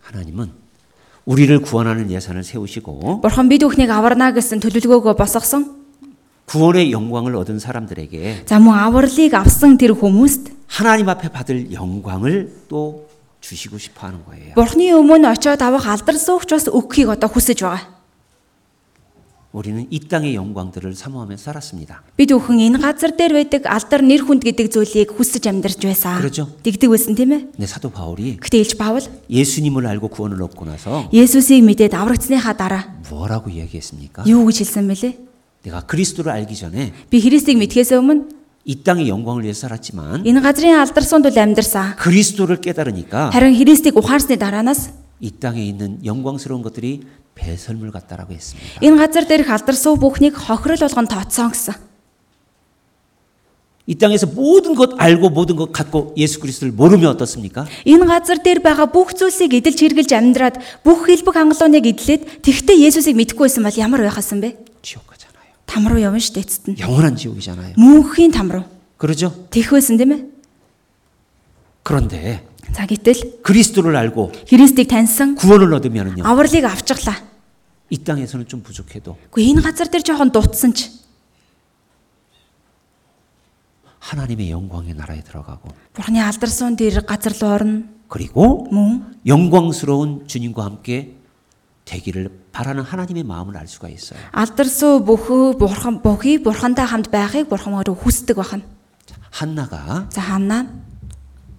하나님은 0.00 0.50
우리를 1.24 1.60
구원하는 1.60 2.10
예산을 2.10 2.44
세우시고 2.44 3.20
Бурхан 3.20 3.48
бид 3.48 3.62
бүхнийг 3.62 3.92
аварна 3.92 4.32
гэсэн 4.32 4.58
төлөвлөгөөгөө 4.58 5.14
босгосон. 5.20 5.75
구원의 6.46 6.92
영광을 6.92 7.36
얻은 7.36 7.58
사람들에게 7.58 8.44
За 8.46 8.58
мөн 8.58 8.76
авралыг 8.76 9.32
авсан 9.34 9.78
тэр 9.78 9.92
хүмүүст 9.96 10.52
하나님 10.68 11.08
앞에 11.08 11.28
받을 11.28 11.72
영광을 11.72 12.52
또 12.68 13.08
주시고 13.40 13.78
싶어 13.78 14.06
하는 14.06 14.24
거예요. 14.24 14.54
Бурханы 14.54 14.92
өмнө 14.92 15.26
очиод 15.32 15.62
авах 15.62 15.86
алдар 15.88 16.14
суугч 16.16 16.50
бас 16.52 16.68
өгөхийг 16.68 17.08
одоо 17.10 17.28
хүсэж 17.30 17.62
байгаа. 17.64 18.02
우리는 19.52 19.86
이 19.90 20.00
땅의 20.00 20.34
영광들을 20.34 20.94
사모하며 20.94 21.36
살았습니다. 21.36 22.02
Бид 22.16 22.32
бүхэн 22.32 22.72
энэ 22.72 22.78
газар 22.80 23.12
дээр 23.12 23.32
байдаг 23.36 23.68
алдар 23.68 24.00
нэр 24.00 24.24
хүнд 24.24 24.40
гэдэг 24.48 24.72
зүйлийг 24.72 25.12
хүсэж 25.12 25.44
амьдарч 25.44 25.76
байсан. 25.84 26.16
그렇죠. 26.24 26.48
Дэгдэг 26.64 26.88
байсан 26.88 27.12
тийм 27.12 27.32
ээ. 27.36 27.40
근데 27.52 27.66
사도 27.68 27.90
바울이 27.92 28.40
Гэтэ 28.40 28.56
Илж 28.64 28.76
Паул 28.80 29.04
예수님을 29.28 29.84
알고 29.86 30.08
구원을 30.08 30.40
얻고 30.40 30.64
나서 30.64 31.08
Есүсийг 31.12 31.68
мэдээд 31.68 31.92
аврагдсныхаа 31.92 32.56
дараа 32.56 32.96
뭐라고 33.12 33.50
이야기했습니까? 33.52 34.24
юу 34.24 34.48
гэж 34.48 34.64
хэлсэн 34.64 34.88
бэлээ? 34.88 35.12
내가 35.62 35.82
그리스도를 35.86 36.32
알기 36.32 36.56
전에 36.56 36.92
Би 37.10 37.20
Христийг 37.20 37.58
мэдхээс 37.58 37.92
өмнө 37.94 38.42
이 38.64 38.82
땅의 38.82 39.08
영광을 39.08 39.42
위해 39.42 39.52
살았지만 39.52 40.22
энэ 40.22 40.40
газрын 40.40 40.78
алдарсуунд 40.78 41.26
бол 41.26 41.38
амьдарсан. 41.38 41.96
그리스도를 41.96 42.60
깨달으니까 42.62 43.30
Харин 43.34 43.58
Христийг 43.58 43.96
ухаарсны 43.96 44.38
дараанаас 44.38 44.90
이 45.20 45.30
땅에 45.30 45.62
있는 45.62 45.98
영광스러운 46.04 46.62
것들이 46.62 47.02
배설물 47.34 47.90
같다라고 47.90 48.34
했습니다. 48.34 48.78
энэ 48.82 48.96
газар 48.98 49.26
дээрх 49.26 49.50
алдарсуу 49.50 49.96
бүхнийг 49.98 50.34
хохирол 50.34 50.78
болгон 50.78 51.06
тооцсон 51.06 51.50
гэсэн. 51.50 51.74
이 53.86 53.94
땅에서 53.96 54.26
모든 54.26 54.74
것 54.74 54.94
알고 54.94 55.30
모든 55.30 55.56
것 55.56 55.72
갖고 55.72 56.14
예수 56.16 56.38
그리스도를 56.38 56.72
모르면 56.72 57.10
어떻습니까? 57.10 57.66
Энэ 57.84 58.06
газар 58.06 58.38
дээр 58.38 58.62
байгаа 58.62 58.86
бүх 58.86 59.18
зүйлсийг 59.18 59.58
эдэлж 59.58 59.78
хэрглэж 59.82 60.10
амьдраад 60.14 60.56
бүх 60.86 61.10
хэлбэг 61.10 61.34
хангалууныг 61.34 61.82
эдлээд 61.90 62.46
тэгтээ 62.46 62.78
Есүсийг 62.78 63.18
мэдхгүй 63.18 63.50
байсан 63.50 63.66
бол 63.66 63.74
ямар 63.74 64.06
байх 64.06 64.22
вэ 64.22 64.38
бэ? 64.38 64.65
지옥 65.66 65.66
가잖아요. 65.66 65.66
Там 65.66 65.86
руу 65.88 65.98
явна 65.98 66.18
шүү 66.18 66.34
дээ 66.34 66.42
эцэст 66.44 66.64
нь. 66.70 66.78
영원한 66.78 67.16
지옥이잖아요. 67.16 67.74
Мөнхийн 67.76 68.30
там 68.32 68.50
руу. 68.52 68.64
그러죠? 68.98 69.32
Тэгх 69.50 69.72
байсан 69.72 69.96
тийм 69.96 70.12
ээ? 70.12 70.20
그런데 71.82 72.46
За 72.72 72.86
гэтэл 72.86 73.42
그리스도를 73.42 73.96
알고 73.96 74.32
Христийг 74.48 74.88
таньсан 74.88 75.34
구원을 75.34 75.72
얻으면은요. 75.74 76.24
авралыг 76.24 76.64
авчихлаа. 76.64 77.16
이 77.90 77.98
땅에서는 77.98 78.46
좀 78.48 78.62
부족해도 78.62 79.18
Гэхдээ 79.34 79.50
энэ 79.52 79.60
газар 79.60 79.88
дээр 79.90 80.02
жоохон 80.06 80.32
дутсан 80.32 80.72
ч 80.72 80.88
하나님의 84.00 84.50
영광의 84.50 84.94
나라에 84.94 85.22
들어가고 85.22 85.68
Бурхны 85.94 86.20
алдарсан 86.20 86.76
дээр 86.76 87.04
газар 87.04 87.32
руу 87.40 87.52
орно. 87.52 87.84
그리고 88.08 88.68
Мөн 88.72 89.20
영광스러운 89.26 90.26
주님과 90.26 90.64
함께 90.64 91.16
되기를 91.84 92.30
바라는 92.56 92.82
하나님의 92.82 93.22
마음을 93.24 93.56
알 93.56 93.66
수가 93.66 93.88
있어요. 93.88 94.18
алдарсуу 94.32 95.04
бүхөө 95.04 95.58
бурхан 95.58 96.02
бүхий 96.02 96.38
бурхантай 96.42 96.86
хамт 96.86 97.10
байхыг 97.10 97.48
бурхан 97.48 97.74
өөрөө 97.80 97.96
хүсдэг 98.02 98.36
байна. 98.36 98.62
한나가 99.30 100.08
За 100.12 100.20
ханаа 100.20 100.68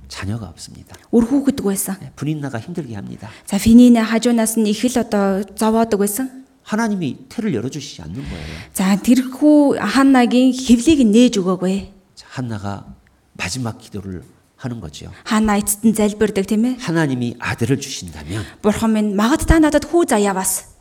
자녀가 0.08 0.46
없습니다. 0.50 0.96
үр 1.12 1.26
хүүхэдг 1.26 1.66
байсан. 1.66 1.98
네, 2.00 2.12
분인나가 2.16 2.60
힘들게 2.60 2.94
합니다. 2.96 3.30
За 3.50 3.58
фининэ 3.58 4.04
хажуунаас 4.06 4.60
нь 4.62 4.70
их 4.70 4.86
л 4.86 4.94
одоо 5.02 5.42
зовоодог 5.58 6.00
байсан. 6.00 6.46
하나님이 6.64 7.28
태를 7.30 7.54
열어주시지 7.56 8.02
않는 8.04 8.22
거예요. 8.22 8.54
За 8.74 8.96
тэрхүү 9.02 9.82
ханагийн 9.82 10.54
хевлийг 10.54 11.02
нь 11.02 11.12
нээж 11.12 11.42
өгөөгүй. 11.42 11.76
자, 12.16 12.26
한나가 12.30 12.86
마지막 13.34 13.82
기도를 13.82 14.24
하는 14.56 14.80
거죠. 14.80 15.12
Хана 15.26 15.58
эцэст 15.58 15.84
нь 15.84 15.92
залбирдаг 15.98 16.46
тийм 16.46 16.64
ээ. 16.64 16.78
하나님이 16.80 17.36
아들을 17.40 17.82
주신다면 17.82 18.46
Бурхан 18.62 18.94
минь 18.94 19.16
магад 19.18 19.44
та 19.50 19.60
надад 19.60 19.84
хүү 19.90 20.08
заяваас. 20.08 20.72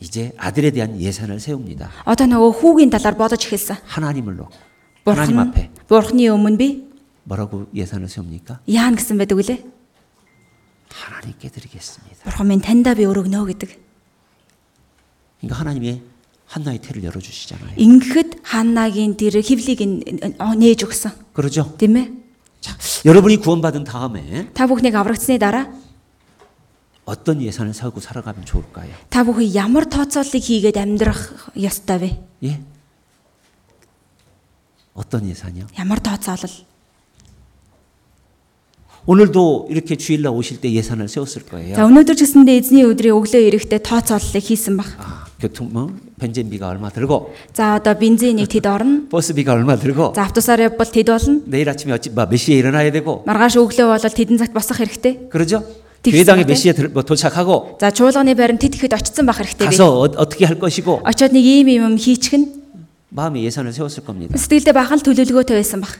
이제 0.00 0.32
아들에 0.38 0.70
대한 0.70 0.98
예산을 1.00 1.40
세웁니다. 1.40 1.90
Одоо 2.08 2.24
нөгөө 2.26 2.50
хүүгийн 2.56 2.90
талаар 2.90 3.14
бодож 3.20 3.44
эхэлсэн. 3.44 3.76
하나님을 3.84 4.36
놓고 4.36 4.52
하나님 5.04 5.36
Бурхан 5.36 5.48
앞에 5.52 5.70
Бурханы 5.88 6.24
өмнө 6.32 6.56
би 6.56 6.88
뭐라고 7.24 7.68
예산을 7.74 8.08
세웁니까? 8.08 8.60
яана 8.66 8.96
гэсэн 8.96 9.20
байдаг 9.20 9.36
үлээ. 9.36 9.60
하나님께 10.88 11.48
드리겠습니다. 11.52 12.24
Бурхан 12.24 12.48
минь 12.48 12.64
таньдаа 12.64 12.96
би 12.96 13.04
өргөнө 13.04 13.44
гэдэг. 13.52 13.76
그러니까 15.40 15.60
하나님의 15.60 16.02
한나의 16.48 16.80
태를 16.80 17.04
열어주시잖아요. 17.04 17.76
Ингэхэд 17.76 18.40
ханагийн 18.42 19.16
тэр 19.20 19.38
хевлийг 19.38 19.84
нь 19.84 20.00
нээж 20.00 20.80
өгсөн. 20.88 21.12
그러죠? 21.36 21.76
Тийм 21.76 21.96
ээ. 21.96 22.08
자, 22.60 22.76
여러분이 23.04 23.36
구원받은 23.38 23.84
다음에 23.84 24.50
Та 24.52 24.66
бүхнийг 24.66 24.96
аврагдсны 24.96 25.38
дараа 25.38 25.68
어떤 27.04 27.42
예산을 27.42 27.74
세우고 27.74 28.00
살아가면 28.00 28.44
좋을까요? 28.44 28.92
та 29.10 29.24
бүхэн 29.24 29.50
ямар 29.54 29.84
тооцооллыг 29.90 30.38
хийгээд 30.42 30.76
амьдрах 30.78 31.50
ёстой 31.58 31.98
вэ? 31.98 32.06
예? 32.44 32.60
어떤 34.94 35.26
예산이요? 35.26 35.66
Ямар 35.78 35.98
тооцоолол? 35.98 36.70
오늘도 39.06 39.68
이렇게 39.70 39.96
주일날 39.96 40.32
오실 40.32 40.60
때 40.60 40.70
예산을 40.70 41.08
세웠을 41.08 41.46
거예요. 41.48 41.74
За 41.74 41.88
өнөөдөр 41.88 42.14
ч 42.14 42.20
гэсэндээ 42.28 42.56
эзний 42.60 42.84
өдрийн 42.84 43.16
өглөө 43.16 43.42
ирэхдээ 43.48 43.80
тооцооллыг 43.80 44.44
хийсэн 44.44 44.76
баг. 44.76 44.86
아, 45.00 45.24
교통 45.40 45.72
뭐 45.72 45.88
벤젠비가 46.20 46.68
얼마 46.68 46.90
들고 46.92 47.32
За 47.56 47.80
одоо 47.80 47.96
бензинийг 47.96 48.46
тэд 48.52 48.68
орно. 48.68 49.08
버스비가 49.08 49.56
얼마 49.56 49.74
들고 49.80 50.12
За 50.14 50.28
автосаар 50.28 50.60
явбал 50.68 50.86
тэд 50.92 51.08
болно. 51.08 51.40
내일 51.48 51.70
아침에 51.72 51.96
어찌 51.96 52.10
뭐, 52.10 52.26
몇 52.28 52.36
시에 52.36 52.60
일어나야 52.60 52.92
되고 52.92 53.24
Маргааш 53.26 53.56
өглөө 53.56 53.88
бол 53.88 53.98
тэдэн 53.98 54.36
цагт 54.36 54.52
босох 54.52 54.76
хэрэгтэй. 54.78 55.32
그러죠? 55.32 55.64
딕스 56.04 56.12
교회당에 56.12 56.42
같아? 56.42 56.48
몇 56.48 56.54
시에 56.56 56.72
들, 56.72 56.88
뭐 56.88 57.02
도착하고 57.02 57.76
За 57.80 57.90
чуулганы 57.92 58.32
байранд 58.34 58.60
тэд 58.60 58.74
ихэд 58.80 58.94
очсон 58.96 59.26
байх 59.28 59.36
хэрэгтэй 59.40 59.68
би. 59.68 59.70
가서 59.70 60.00
어, 60.00 60.08
어떻게 60.16 60.46
할 60.48 60.58
것이고 60.58 61.02
Очоод 61.04 61.32
нэг 61.32 61.44
ийм 61.44 61.68
юм 61.68 61.96
хийчихнэ. 62.00 62.46
마음에 63.10 63.42
예산을 63.42 63.72
세웠을 63.74 64.04
겁니다. 64.06 64.38
Сэтгэлдээ 64.38 64.72
бахан 64.72 64.96
л 64.98 65.04
төлөвлөгөөтэй 65.04 65.58
байсан 65.58 65.80
баг. 65.84 65.98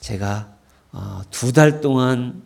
제가 0.00 0.48
어, 0.92 1.22
두 1.30 1.52
달 1.52 1.80
동안 1.80 2.42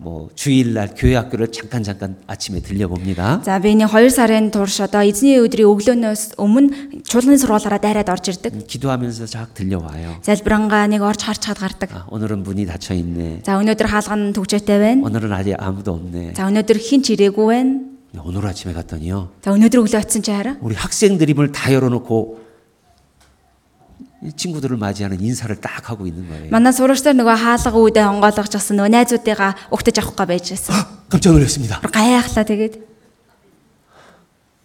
뭐 0.00 0.30
주일날 0.34 0.94
교회 0.96 1.14
학교를 1.14 1.52
잠깐 1.52 1.82
잠깐 1.82 2.16
아침에 2.26 2.60
들려봅니다. 2.60 3.42
За 3.44 3.60
би 3.60 3.76
нэг 3.76 3.92
2 3.92 4.08
сарын 4.08 4.50
турш 4.50 4.80
одоо 4.80 5.04
эзний 5.04 5.36
өдрийн 5.36 5.68
өглөөнөөс 5.68 6.40
өмнө 6.40 7.04
чуулганы 7.04 7.36
сургуулаараа 7.36 7.76
дайраад 7.84 8.08
орж 8.08 8.32
ирдэг. 8.32 8.54
음, 8.54 8.64
기도하면서 8.64 9.26
쫙 9.28 9.52
들려와요. 9.52 10.24
Залбирангаа 10.24 10.88
нэг 10.88 11.04
орж 11.04 11.20
харж 11.20 11.44
чад 11.44 11.60
гардаг. 11.60 11.92
아, 11.92 12.08
오늘은 12.08 12.42
문이 12.48 12.64
닫혀 12.64 12.96
있네. 12.96 13.44
За 13.44 13.60
өнөөдөр 13.60 13.86
хаалган 13.92 14.32
төгжөөтэй 14.32 14.78
байна. 14.80 15.04
오늘은 15.04 15.28
아직 15.36 15.60
아무도 15.60 15.92
없네. 15.92 16.32
За 16.32 16.48
өнөөдөр 16.48 16.80
хэн 16.80 17.04
ч 17.04 17.12
ирээгүй 17.20 17.44
байна. 17.44 17.84
오늘 18.24 18.40
아침에 18.48 18.72
갔더니요. 18.72 19.36
За 19.44 19.52
өнөөдөр 19.52 19.84
өглөө 19.84 20.00
очисон 20.00 20.24
чи 20.24 20.32
хараа. 20.32 20.56
우리 20.64 20.74
학생들 20.80 21.28
입을 21.28 21.52
다 21.52 21.68
열어놓고 21.76 22.40
이 22.40 22.43
친구들을 24.36 24.76
맞이하는 24.76 25.20
인사를 25.20 25.54
딱 25.60 25.90
하고 25.90 26.06
있는 26.06 26.28
거예요. 26.28 26.50
Манай 26.50 26.72
сурагчдаар 26.72 27.16
нөгөө 27.16 27.36
хаалга 27.40 27.78
үүдээ 27.78 28.04
онгойлгож 28.04 28.52
гисэн 28.52 28.76
нөгөө 28.76 28.92
найзуудыгаа 28.92 29.52
угтаж 29.72 29.96
авах 30.00 30.16
га 30.16 30.24
байж 30.28 30.52
байсан. 30.52 30.76
깜짝 31.08 31.32
놀랐습니다. 31.32 31.80
Гайхлаа 31.80 32.44
тэгээд. 32.44 32.90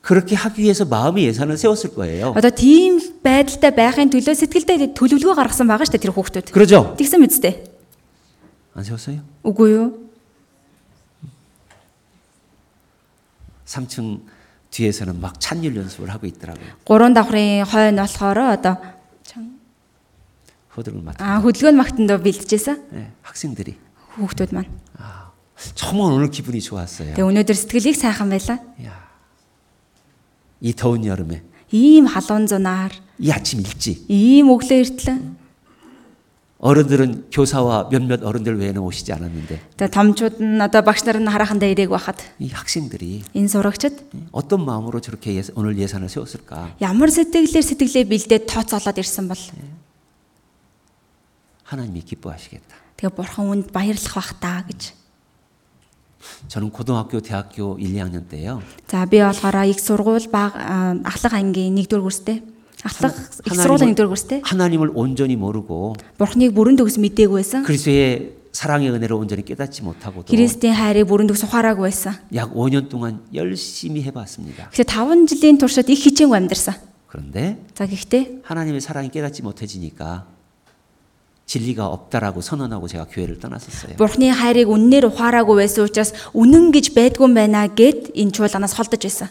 그렇게 0.05 0.35
하기 0.35 0.61
위해서 0.61 0.85
마음의 0.85 1.25
예산을 1.25 1.57
세웠을 1.57 1.95
거예요. 1.95 2.33
Одоо 2.37 2.51
тийм 2.53 3.01
байдалтай 3.23 3.73
байхын 3.73 4.13
төлөө 4.13 4.37
сэтгэлдээ 4.37 4.93
төлөвлөгөө 4.93 5.33
гаргасан 5.33 5.65
байгаа 5.65 5.87
шүү 5.89 5.97
дээ 5.97 6.03
тэр 6.05 6.13
хүүхдүүд. 6.13 6.47
그러죠? 6.53 6.93
Тэгсэн 6.93 7.19
мэт 7.25 7.33
дээ. 7.41 7.55
안 8.75 8.83
세웠어요? 8.83 9.23
Үгүй 9.41 9.69
юу? 9.73 10.05
3층 13.65 14.21
뒤에서는 14.69 15.19
막 15.19 15.39
찬율 15.39 15.75
연습을 15.75 16.09
하고 16.13 16.27
있더라고요. 16.27 16.85
Гурван 16.85 17.13
давхрын 17.13 17.65
хойно 17.65 18.05
болохоор 18.05 18.37
одоо 18.61 18.77
호들을 20.75 21.01
맡아. 21.01 21.23
аа 21.23 21.39
хөдөлгөөн 21.39 21.75
магтанд 21.79 22.11
бэлдэжсэн 22.19 22.77
네, 22.91 23.11
학생들이. 23.23 23.79
хүүхдүүд 24.19 24.51
маань. 24.51 24.71
아, 24.99 25.31
정말 25.75 26.11
오늘 26.11 26.27
기분이 26.31 26.59
좋았어요. 26.59 27.15
Тэгээ 27.15 27.23
өнөөдөр 27.23 27.55
сэтгэлийг 27.55 27.95
сайхан 27.95 28.27
байлаа. 28.27 28.59
야, 28.83 28.91
이 30.59 30.73
더운 30.73 31.05
여름에 31.05 31.43
Ийм 31.71 32.05
халуун 32.07 32.47
зунаар, 32.47 32.91
이 33.19 33.31
아침 33.31 33.59
일찍 33.59 34.05
ийм 34.07 34.51
өглөө 34.51 34.77
эртлэн. 34.83 35.38
어른들은 36.59 37.27
교사와 37.31 37.89
몇몇 37.91 38.23
어른들 38.23 38.57
외에는 38.57 38.81
오시지 38.81 39.11
않았는데 39.11 39.75
Тэгээ 39.75 39.91
томчууд 39.91 40.39
нь 40.39 40.63
одоо 40.63 40.81
багш 40.81 41.03
нар 41.03 41.19
нь 41.19 41.27
харахандаа 41.27 41.67
ирээг 41.67 41.91
байхад 41.91 42.17
이 42.39 42.47
학생들이 42.49 43.27
энэ 43.35 43.51
сурагчид 43.51 43.93
어떤 44.31 44.63
마음으로 44.63 45.03
저렇게 45.03 45.35
예, 45.35 45.43
오늘 45.53 45.77
예산을 45.77 46.07
세웠을까? 46.07 46.79
ямар 46.79 47.11
сэтгэлээр 47.11 47.59
сэтгэлээ 47.59 48.03
бэлдээд 48.07 48.43
тооцоолоод 48.47 48.97
ирсэн 48.97 49.27
бол 49.27 49.37
하나님이 51.65 52.01
기뻐하시겠다. 52.01 52.71
тэгээ 52.97 53.13
бурхан 53.13 53.45
үнд 53.51 53.67
баярлах 53.75 54.15
бах 54.15 54.39
та 54.39 54.63
гэж. 54.63 54.93
저는 56.47 56.69
고등학교, 56.71 57.19
대학교 57.21 57.77
1, 57.77 57.93
2학년 57.93 58.27
때요. 58.29 58.61
За 58.87 59.05
би 59.05 59.19
болохоор 59.19 59.65
их 59.69 59.79
сургууль 59.81 60.29
баг 60.31 60.55
аа, 60.55 60.95
ахлах 61.03 61.33
ангийн 61.33 61.75
1-р 61.75 62.01
курстэй. 62.01 62.41
Ахлах 62.83 63.13
их 63.45 63.53
сургуулийн 63.55 63.95
1-р 63.95 64.07
курстэй. 64.07 64.41
하나님을 64.43 64.91
온전히 64.93 65.35
모르고 65.35 65.95
Бурхныг 66.17 66.53
бүрэн 66.53 66.77
төгс 66.77 67.01
мэдээгүй 67.01 67.41
байсан. 67.41 67.63
그리스도의 67.65 68.37
사랑의 68.53 68.89
은혜를 68.91 69.17
온전히 69.17 69.43
깨닫지 69.43 69.81
못하고도 69.81 70.29
Христийн 70.29 70.75
хайрыг 70.77 71.09
бүрэн 71.09 71.27
төгс 71.27 71.43
ухаараагүй 71.49 71.89
байсан. 71.89 72.13
약 72.35 72.53
5년 72.53 72.87
동안 72.89 73.25
열심히 73.33 74.03
해봤습니다. 74.03 74.69
Тэгэхээр 74.69 75.25
5 75.25 75.27
жилийн 75.27 75.57
туршид 75.57 75.89
их 75.89 75.99
хичээнгүй 76.05 76.37
амьдарсан. 76.37 76.75
그런데 77.07 77.57
За 77.73 77.87
гэхдээ 77.87 78.43
하나님의 78.43 78.81
사랑이 78.81 79.09
깨닫지 79.09 79.41
못해지니까 79.41 80.27
진리가 81.45 81.87
없다라고 81.87 82.41
선언하고 82.41 82.87
제가 82.87 83.05
교회를 83.05 83.39
떠났었어요. 83.39 83.97
Бурхны 83.97 84.33
хайрыг 84.33 84.69
үннээр 84.69 85.05
ухаараагүй 85.13 85.55
байсан 85.61 85.85
учраас 85.85 86.13
үнэн 86.33 86.73
гэж 86.73 86.97
байдгүй 86.97 87.25
юм 87.29 87.33
байна 87.37 87.69
гэд 87.69 88.17
энэ 88.17 88.33
чуулганаас 88.33 88.73
холдож 88.73 88.99
байсан. 88.99 89.29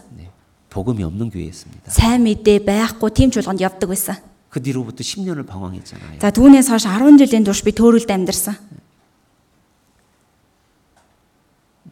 네, 0.68 0.70
복음이 0.70 1.04
없는 1.04 1.30
교회였습니다. 1.30 1.90
Сайн 1.90 2.22
мэдээ 2.26 2.66
байхгүй 2.66 3.10
тийм 3.14 3.30
чуулганд 3.30 3.60
явдаг 3.62 3.88
байсан. 3.88 4.18
그 4.50 4.62
뒤로부터 4.62 5.02
10년을 5.02 5.46
방황했잖아요. 5.46 6.18
За 6.22 6.30
түүнээс 6.30 6.70
хойш 6.70 6.86
10 6.86 7.18
жилийн 7.18 7.42
турш 7.42 7.62
би 7.66 7.74
төөрөлд 7.74 8.10
амьдарсан. 8.10 8.54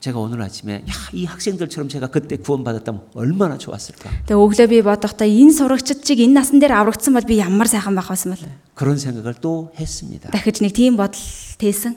제가 0.03 0.19
오늘 0.19 0.43
아침에 0.43 0.83
야, 0.83 0.95
이 1.13 1.25
학생들처럼 1.27 1.89
제가 1.89 2.09
그때 2.09 2.37
구원받았다면 2.37 3.15
얼마나 3.15 3.57
좋았을까? 3.57 4.11
Тэгээ 4.27 4.35
өглөө 4.35 4.67
би 4.67 4.83
бодохдоо 4.83 5.31
энэ 5.31 5.55
сурагчид 5.55 6.03
чиг 6.03 6.19
энэ 6.19 6.43
насан 6.43 6.59
дээр 6.59 6.75
аврагдсан 6.75 7.15
бол 7.15 7.23
би 7.23 7.39
ямар 7.39 7.71
сайхан 7.71 7.95
байх 7.95 8.11
байсан 8.11 8.35
бол. 8.35 8.43
그런 8.75 8.99
생각을 8.99 9.39
또 9.39 9.71
했습니다. 9.79 10.35
Дахиж 10.35 10.59
нэг 10.59 10.75
тийм 10.75 10.99
бодол 10.99 11.23
тээсэн. 11.63 11.95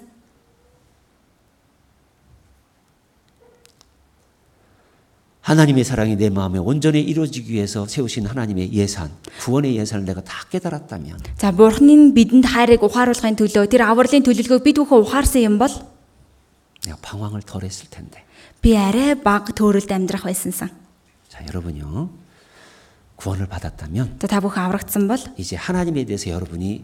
하나님의 5.45 5.83
사랑이 5.83 6.15
내 6.15 6.29
마음에 6.29 6.57
온전히 6.57 7.01
이루어지기 7.01 7.53
위해서 7.53 7.85
세우신 7.85 8.25
하나님의 8.25 8.73
예산, 8.73 9.11
구원의 9.41 9.77
예산을 9.77 10.05
내가 10.05 10.21
다 10.21 10.33
깨달았다면 10.49 11.19
За 11.37 11.51
Бурхны 11.53 12.13
бидэнд 12.17 12.49
хайрыг 12.49 12.81
ухааруулахын 12.81 13.37
төлөө 13.37 13.69
тэр 13.69 13.85
авралын 13.85 14.25
төлөвлөгөөг 14.25 14.63
бид 14.65 14.81
бүхэн 14.81 15.05
ухаарсан 15.05 15.45
юм 15.45 15.61
бол 15.61 15.69
내가 16.81 16.97
방황을 17.01 17.45
덜 17.45 17.61
했을 17.61 17.89
텐데. 17.93 18.25
би 18.65 18.73
арай 18.73 19.13
бага 19.13 19.53
төөрөлд 19.53 19.93
амьдрах 19.93 20.25
байсансан. 20.25 20.73
자, 21.29 21.45
여러분요. 21.45 22.09
구원을 23.15 23.45
받았다면 23.45 24.17
За 24.17 24.25
та 24.25 24.41
бүхэн 24.41 24.65
аврагдсан 24.65 25.05
бол 25.05 25.21
이제 25.37 25.55
하나님에 25.55 26.05
대해서 26.09 26.33
여러분이 26.33 26.83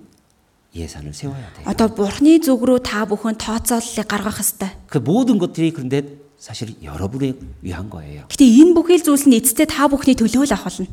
예산을 0.76 1.14
세워야 1.18 1.42
돼요. 1.58 1.66
Одоо 1.66 1.90
Бурхны 1.98 2.38
зүг 2.46 2.62
рүү 2.62 2.86
та 2.86 3.10
бүхэн 3.10 3.42
тооцооллыг 3.42 4.06
гаргах 4.06 4.38
ёстой. 4.38 4.70
그 4.86 5.00
모든 5.02 5.42
것들이 5.42 5.74
그런데 5.74 6.22
사실 6.46 6.76
여러분을 6.84 7.38
위한 7.62 7.90
거예요. 7.90 8.26
Гэтэ 8.30 8.44
энэ 8.46 8.74
бүхэл 8.74 9.04
зүйлс 9.06 9.28
нь 9.30 9.38
эцэстээ 9.38 9.68
та 9.70 9.88
бүхний 9.88 10.16
төлөө 10.18 10.46
л 10.50 10.54
ах 10.54 10.64
болно. 10.66 10.88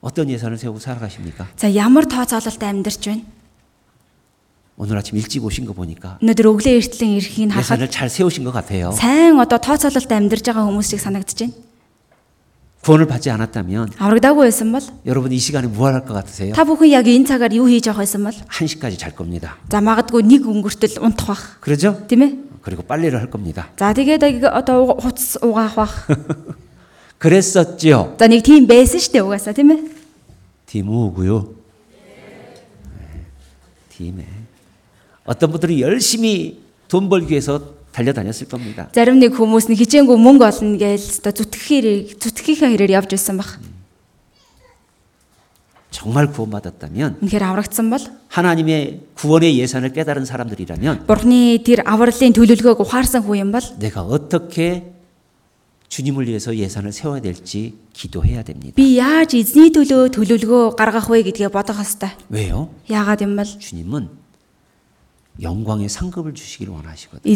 어떤 0.00 0.28
예산을 0.30 0.56
세우고 0.58 0.78
살아가십니까? 0.80 1.46
За 1.56 1.68
ямар 1.68 2.06
тооцоололтой 2.08 2.68
амьдарч 2.68 3.04
байна? 3.06 3.22
오늘 4.80 4.96
아침 4.96 5.18
일찍 5.18 5.44
오신 5.44 5.66
거 5.68 5.74
보니까 5.76 6.16
Өнөөдөр 6.24 6.46
өглөө 6.56 6.72
эртлэн 6.80 7.20
ирэхийг 7.20 7.52
харахад 7.52 7.84
예산을 7.84 7.90
잘 7.92 8.08
세우신 8.08 8.44
것 8.48 8.52
같아요. 8.52 8.92
сайн 8.96 9.36
одоо 9.36 9.60
тооцоололтой 9.60 10.16
амьдарч 10.16 10.40
байгаа 10.48 10.64
хүмүүс 10.64 10.88
шиг 10.88 11.00
санагдаж 11.04 11.36
байна. 11.36 11.52
구원을 12.80 13.04
받지 13.04 13.28
않았다면 13.28 14.00
Аврагдаагүй 14.00 14.48
байсан 14.48 14.72
бол 14.72 14.80
여러분 15.04 15.32
이 15.32 15.38
시간에 15.38 15.68
무엇할 15.68 16.00
것 16.08 16.16
같으세요? 16.16 16.56
та 16.56 16.64
бүхэн 16.64 16.96
яг 16.96 17.04
энэ 17.04 17.28
цагаар 17.28 17.52
юу 17.52 17.68
хийж 17.68 17.92
явах 17.92 18.08
байсан 18.08 18.24
бол 18.24 18.32
1시까지 18.32 18.96
잘 18.96 19.12
겁니다. 19.12 19.60
за 19.68 19.84
магадгүй 19.84 20.24
нэг 20.24 20.48
өнгөртөл 20.48 20.96
унтах 21.04 21.28
бах. 21.28 21.60
그러죠? 21.60 22.00
Тийм 22.08 22.24
ээ? 22.24 22.43
그리고 22.64 22.82
빨래를 22.82 23.20
할 23.20 23.30
겁니다. 23.30 23.68
За 23.76 23.92
тэгээд 23.94 24.22
яг 24.22 24.44
одоо 24.52 24.84
уга- 24.84 25.00
хуц 25.00 25.36
угаах 25.42 25.74
бах. 25.76 25.92
그랬었지요. 27.18 28.16
За 28.18 28.26
нэг 28.28 28.42
тийм 28.44 28.66
байсан 28.66 28.98
шүү 29.00 29.12
дээ 29.12 29.22
угаасаа 29.24 29.52
тийм 29.54 29.70
ээ? 29.72 29.80
디모고요. 30.66 31.54
디메. 33.96 34.24
어떤 35.24 35.50
분들은 35.52 35.78
열심히 35.80 36.60
돈 36.88 37.08
벌기 37.08 37.32
위해서 37.32 37.60
달려다녔을 37.92 38.48
겁니다. 38.48 38.88
Зарим 38.94 39.18
нэг 39.20 39.34
хүмүүс 39.36 39.68
нь 39.68 39.76
хичээнгүй 39.76 40.16
мөнгө 40.16 40.44
олно 40.46 40.78
гэж 40.78 41.20
одоо 41.26 41.32
зүтгэхээр 41.44 42.16
зүтгэхийн 42.22 42.70
хэрээр 42.78 42.96
явж 43.02 43.10
байсан 43.12 43.36
бах. 43.36 43.58
정말 45.95 46.27
구원받았다면 46.31 47.19
하나님의 48.27 48.99
구원의 49.15 49.57
예산을 49.57 49.93
깨달은 49.93 50.25
사람들이라면 50.25 51.05
내가 53.79 54.01
어떻게 54.01 54.91
주님을 55.87 56.27
위해서 56.27 56.53
예산을 56.53 56.91
세워야 56.91 57.21
될지 57.21 57.75
기도해야 57.93 58.43
됩니다. 58.43 58.73
왜요? 62.29 62.69
주님은 63.59 64.09
영광의 65.41 65.87
상급을 65.89 66.33
주시기를 66.33 66.73
원하시거든요. 66.73 67.31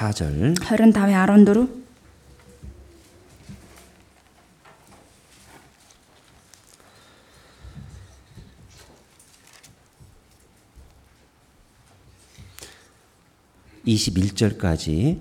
14절 0.04 0.60
25-ийн 0.60 0.94
14 0.94 1.68
21절까지 13.88 15.18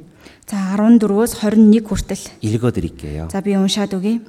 За 0.46 0.76
14-өөс 0.76 1.40
21 1.40 1.86
хүртэл. 1.86 2.22
읽어 2.42 2.70
드릴게요. 2.70 3.28
За 3.32 3.40
би 3.40 3.56
уншаад 3.56 3.94
өгье. 3.96 4.20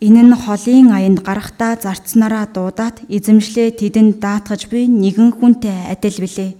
Энэ 0.00 0.22
нь 0.24 0.32
холын 0.32 0.88
аянд 0.92 1.20
гарахтаа 1.20 1.76
зарцнараа 1.76 2.48
дуудаад 2.48 3.04
эзэмшлээ 3.08 3.76
тэдэнд 3.76 4.20
даатгаж 4.20 4.68
би 4.72 4.88
нэгэн 4.88 5.36
хүнтэй 5.36 5.92
адил 5.92 6.16
билээ. 6.20 6.56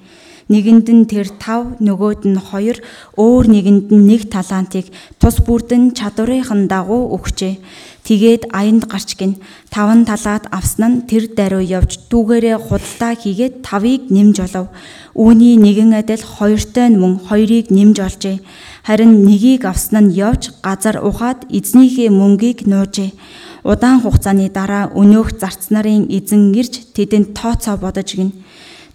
Нэгэнд 0.51 0.87
нь 0.91 1.07
тэр 1.07 1.31
5, 1.31 1.79
нөгөөд 1.79 2.27
нь 2.27 2.35
2, 2.35 2.83
өөр 3.15 3.45
нэгэнд 3.47 3.87
нь 3.95 4.03
1 4.19 4.27
талантыг 4.35 4.91
тус 5.15 5.39
бүрдэн 5.47 5.95
чадварынхан 5.95 6.67
дагуу 6.67 7.15
өгчээ. 7.15 7.55
Тэгээд 8.03 8.51
аянд 8.51 8.83
гарч 8.91 9.15
гин 9.15 9.39
5 9.71 10.03
талаад 10.09 10.51
авсан 10.51 10.91
нь 10.91 11.01
тэр 11.07 11.31
даруй 11.31 11.71
явж 11.71 12.03
дүүгээрээ 12.11 12.57
худалдаа 12.67 13.13
хийгээд 13.15 13.55
5-ыг 13.63 14.11
нэмж 14.11 14.35
олов. 14.43 14.67
Үүний 15.15 15.55
нэгэн 15.55 15.95
адил 15.95 16.19
2-той 16.19 16.87
нь 16.91 16.99
мөн 16.99 17.23
2-ыг 17.23 17.71
нэмж 17.71 17.97
олжээ. 18.03 18.37
Харин 18.83 19.23
нэгийг 19.23 19.63
авсан 19.63 20.11
нь 20.11 20.15
явж 20.17 20.51
газар 20.65 20.99
ухаад 20.99 21.47
эзнийхээ 21.47 22.09
мөнгийг 22.11 22.67
нуужээ. 22.67 23.15
Удаан 23.63 24.01
хугацааны 24.01 24.49
дараа 24.49 24.89
өнөөх 24.91 25.37
зарц 25.37 25.69
нарын 25.69 26.09
эзэн 26.09 26.51
ирж 26.57 26.91
тэдэнд 26.97 27.37
тооцоо 27.37 27.77
бодож 27.77 28.09
гин. 28.17 28.33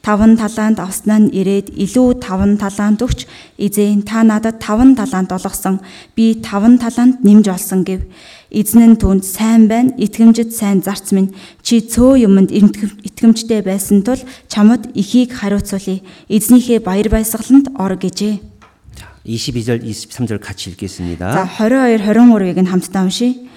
Таван 0.06 0.34
талаанд 0.34 0.82
авснаа 0.82 1.22
нь 1.22 1.30
ирээд 1.30 1.78
илүү 1.78 2.26
таван 2.26 2.58
талаанд 2.58 3.06
өгч 3.06 3.30
эзэн 3.62 4.02
та 4.02 4.26
надад 4.26 4.58
таван 4.58 4.98
талаанд 4.98 5.30
олгосон 5.30 5.78
би 6.18 6.42
таван 6.42 6.82
талаанд 6.82 7.22
нэмж 7.22 7.46
олсон 7.54 7.86
гэв. 7.86 8.02
Эзэн 8.50 8.94
нь 8.94 8.98
түнд 8.98 9.22
сайн 9.22 9.70
байна 9.70 9.94
итгэмжид 10.02 10.58
сайн 10.58 10.82
зарц 10.82 11.14
минь 11.14 11.30
чи 11.62 11.86
цөө 11.86 12.26
юмд 12.26 12.50
итгэм- 12.50 12.98
итгэмжтэй 13.06 13.62
байсан 13.62 14.02
тул 14.02 14.18
чамд 14.50 14.90
ихийг 14.98 15.38
хариуцуулъя. 15.38 16.02
Эзнийхээ 16.28 16.82
баяр 16.82 17.08
баясгаланд 17.14 17.70
ор 17.78 17.94
гэжээ. 17.94 18.42
자, 18.98 19.06
22절, 19.24 19.86
23절 19.86 20.40
같이 20.42 20.70
За 20.70 20.74
읽겠습니다. 20.74 21.46
22 21.46 22.02
23-ыг 22.02 22.58
нь 22.58 22.68
хамтдаа 22.74 23.04
уншийе. 23.06 23.48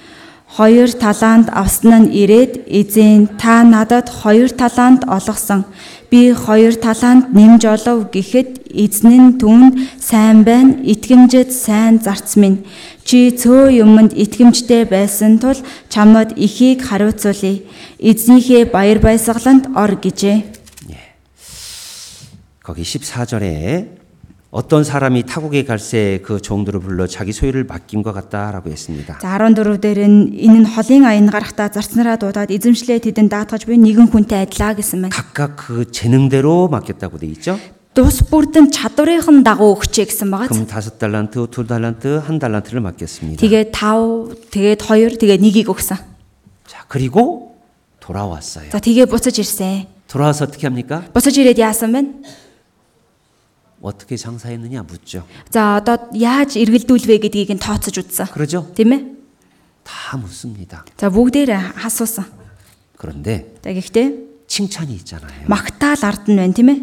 Хоёр 0.54 0.92
талаанд 0.92 1.48
авсан 1.50 2.04
нь 2.06 2.12
ирээд 2.14 2.68
эзэн 2.70 3.26
та 3.40 3.64
надад 3.64 4.06
хоёр 4.12 4.50
талаанд 4.54 5.02
олгосон. 5.08 5.64
Би 6.10 6.32
хоёр 6.32 6.74
талаанд 6.76 7.34
нэмж 7.34 7.62
олов 7.64 8.10
гэхэд 8.10 8.70
эзэн 8.70 9.14
нь 9.18 9.38
түнд 9.40 9.72
сайн 10.00 10.44
байна, 10.44 10.78
итгэмжид 10.82 11.50
сайн 11.52 12.00
зарц 12.02 12.36
минь. 12.36 12.64
Чи 13.04 13.30
цөө 13.34 13.72
юмд 13.84 14.12
итгэмжтэй 14.12 14.84
байсан 14.84 15.38
тул 15.38 15.58
чамд 15.88 16.36
ихийг 16.36 16.82
хариуцуулъя. 16.86 17.62
Эзнийхээ 17.98 18.70
баяр 18.70 18.98
баясгаланд 18.98 19.72
ор 19.76 19.96
гэжээ. 20.00 20.54
거기 22.64 22.82
14절에 22.82 23.97
어떤 24.54 24.84
사람이 24.84 25.24
타국에 25.24 25.64
갈새 25.64 26.20
그 26.22 26.40
종들을 26.40 26.78
불러 26.78 27.08
자기 27.08 27.32
소유를 27.32 27.64
맡긴 27.64 28.04
것 28.04 28.12
같다라고 28.12 28.70
했습니다. 28.70 29.18
За 29.18 29.34
14 29.34 29.82
дээр 29.82 30.06
нь 30.06 30.30
энэ 30.38 30.62
нь 30.62 30.68
холын 30.70 31.02
аян 31.02 31.26
гарахтаа 31.26 31.74
зарцнараа 31.74 32.14
дуудаад 32.22 32.54
эзэмшлээ 32.54 33.02
тэдэнд 33.02 33.34
даатгаж 33.34 33.66
буй 33.66 33.74
нэгэн 33.82 34.14
хүнтэй 34.14 34.46
адилаа 34.46 34.78
гэсэн 34.78 35.02
байна. 35.02 35.10
각각 35.10 35.58
그 35.58 35.90
재능대로 35.90 36.70
맡겼다고 36.70 37.18
돼 37.18 37.26
있죠. 37.34 37.58
Дус 37.98 38.22
бүрдэн 38.30 38.70
чадварынхан 38.70 39.42
дагуу 39.42 39.74
өгчээ 39.74 40.06
гэсэн 40.06 40.30
байгаа. 40.30 40.46
금 40.46 40.66
다섯 40.70 40.98
달란트, 41.02 41.50
두 41.50 41.66
달란트, 41.66 42.22
한 42.22 42.38
달란트를 42.38 42.78
맡겼습니다. 42.78 43.42
Тэгээд 43.42 43.74
5, 43.74 44.50
тэгээд 44.54 44.82
2, 44.82 45.18
тэгээд 45.18 45.42
1-ийг 45.42 45.66
өгсөн. 45.66 45.98
자, 46.66 46.86
그리고 46.86 47.58
돌아왔어요. 47.98 48.70
За 48.70 48.78
тэгээ 48.78 49.06
буцаж 49.10 49.34
ирсэн. 49.38 49.86
돌아와서 50.06 50.46
어떻게 50.46 50.66
합니까? 50.66 51.02
Буцаж 51.14 51.34
ирээд 51.38 51.58
яасан 51.58 51.90
бэ? 51.90 51.98
어떻게 53.82 54.16
장사했느냐 54.16 54.82
묻죠. 54.82 55.26
За 55.50 55.76
одоо 55.76 56.08
яаж 56.16 56.56
эргэлдүүлвэ 56.56 57.20
гэдгийг 57.20 57.52
нь 57.52 57.60
тооцож 57.60 57.98
үзсэн. 58.00 58.32
그러죠? 58.32 58.64
Тийм 58.74 58.92
ээ? 58.92 59.00
다 59.84 60.16
묻습니다. 60.16 60.84
За 60.96 61.10
бүгдээр 61.10 61.52
асуусан. 61.84 62.24
그런데 62.96 63.52
За 63.60 63.72
гэхдээ 63.72 64.48
칭찬이 64.48 64.94
있잖아요. 65.04 65.44
магтаал 65.48 66.00
ард 66.00 66.30
нь 66.30 66.36
байна 66.36 66.54
тийм 66.54 66.68
ээ? 66.72 66.78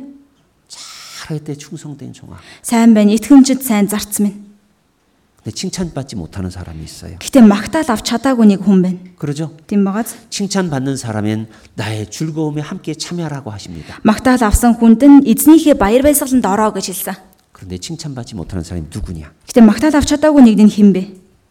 잘했대 1.32 1.56
충성된 1.56 2.14
종아. 2.14 2.38
Сайн 2.62 2.94
байна, 2.94 3.14
итгэмжид 3.14 3.64
сайн 3.64 3.88
зарц 3.88 4.20
минь. 4.22 4.45
근데 5.46 5.56
칭찬받지 5.58 6.16
못하는 6.16 6.52
사람이 6.52 6.84
있어요. 6.84 7.18
Гэхдээ 7.18 7.42
магтаал 7.42 7.90
авч 7.90 8.06
чадаагүй 8.06 8.46
нэг 8.46 8.62
хүн 8.62 8.86
байна. 8.86 9.02
그러죠? 9.18 9.58
Тийм 9.66 9.82
багаз. 9.82 10.14
칭찬받는 10.30 10.98
사람은 10.98 11.50
나의 11.74 12.12
즐거움에 12.14 12.62
함께 12.62 12.94
참여하라고 12.94 13.50
하십니다. 13.50 13.98
Магтаал 14.06 14.38
авсан 14.46 14.78
хүнд 14.78 15.02
нь 15.02 15.26
эзнийхээ 15.26 15.82
баяр 15.82 16.06
баясгаланд 16.06 16.46
ороо 16.46 16.70
гэж 16.78 16.94
хэлсэн. 16.94 17.18
그런데 17.58 17.82
칭찬받지 17.82 18.38
못하는 18.38 18.62
사람이 18.62 18.94
누구냐? 18.94 19.34
Гэхдээ 19.50 19.66
магтаал 19.66 19.98
авч 19.98 20.14
чадаагүй 20.14 20.46
нэг 20.46 20.62
нь 20.62 20.70
хэн 20.70 20.94
бэ? 20.94 21.02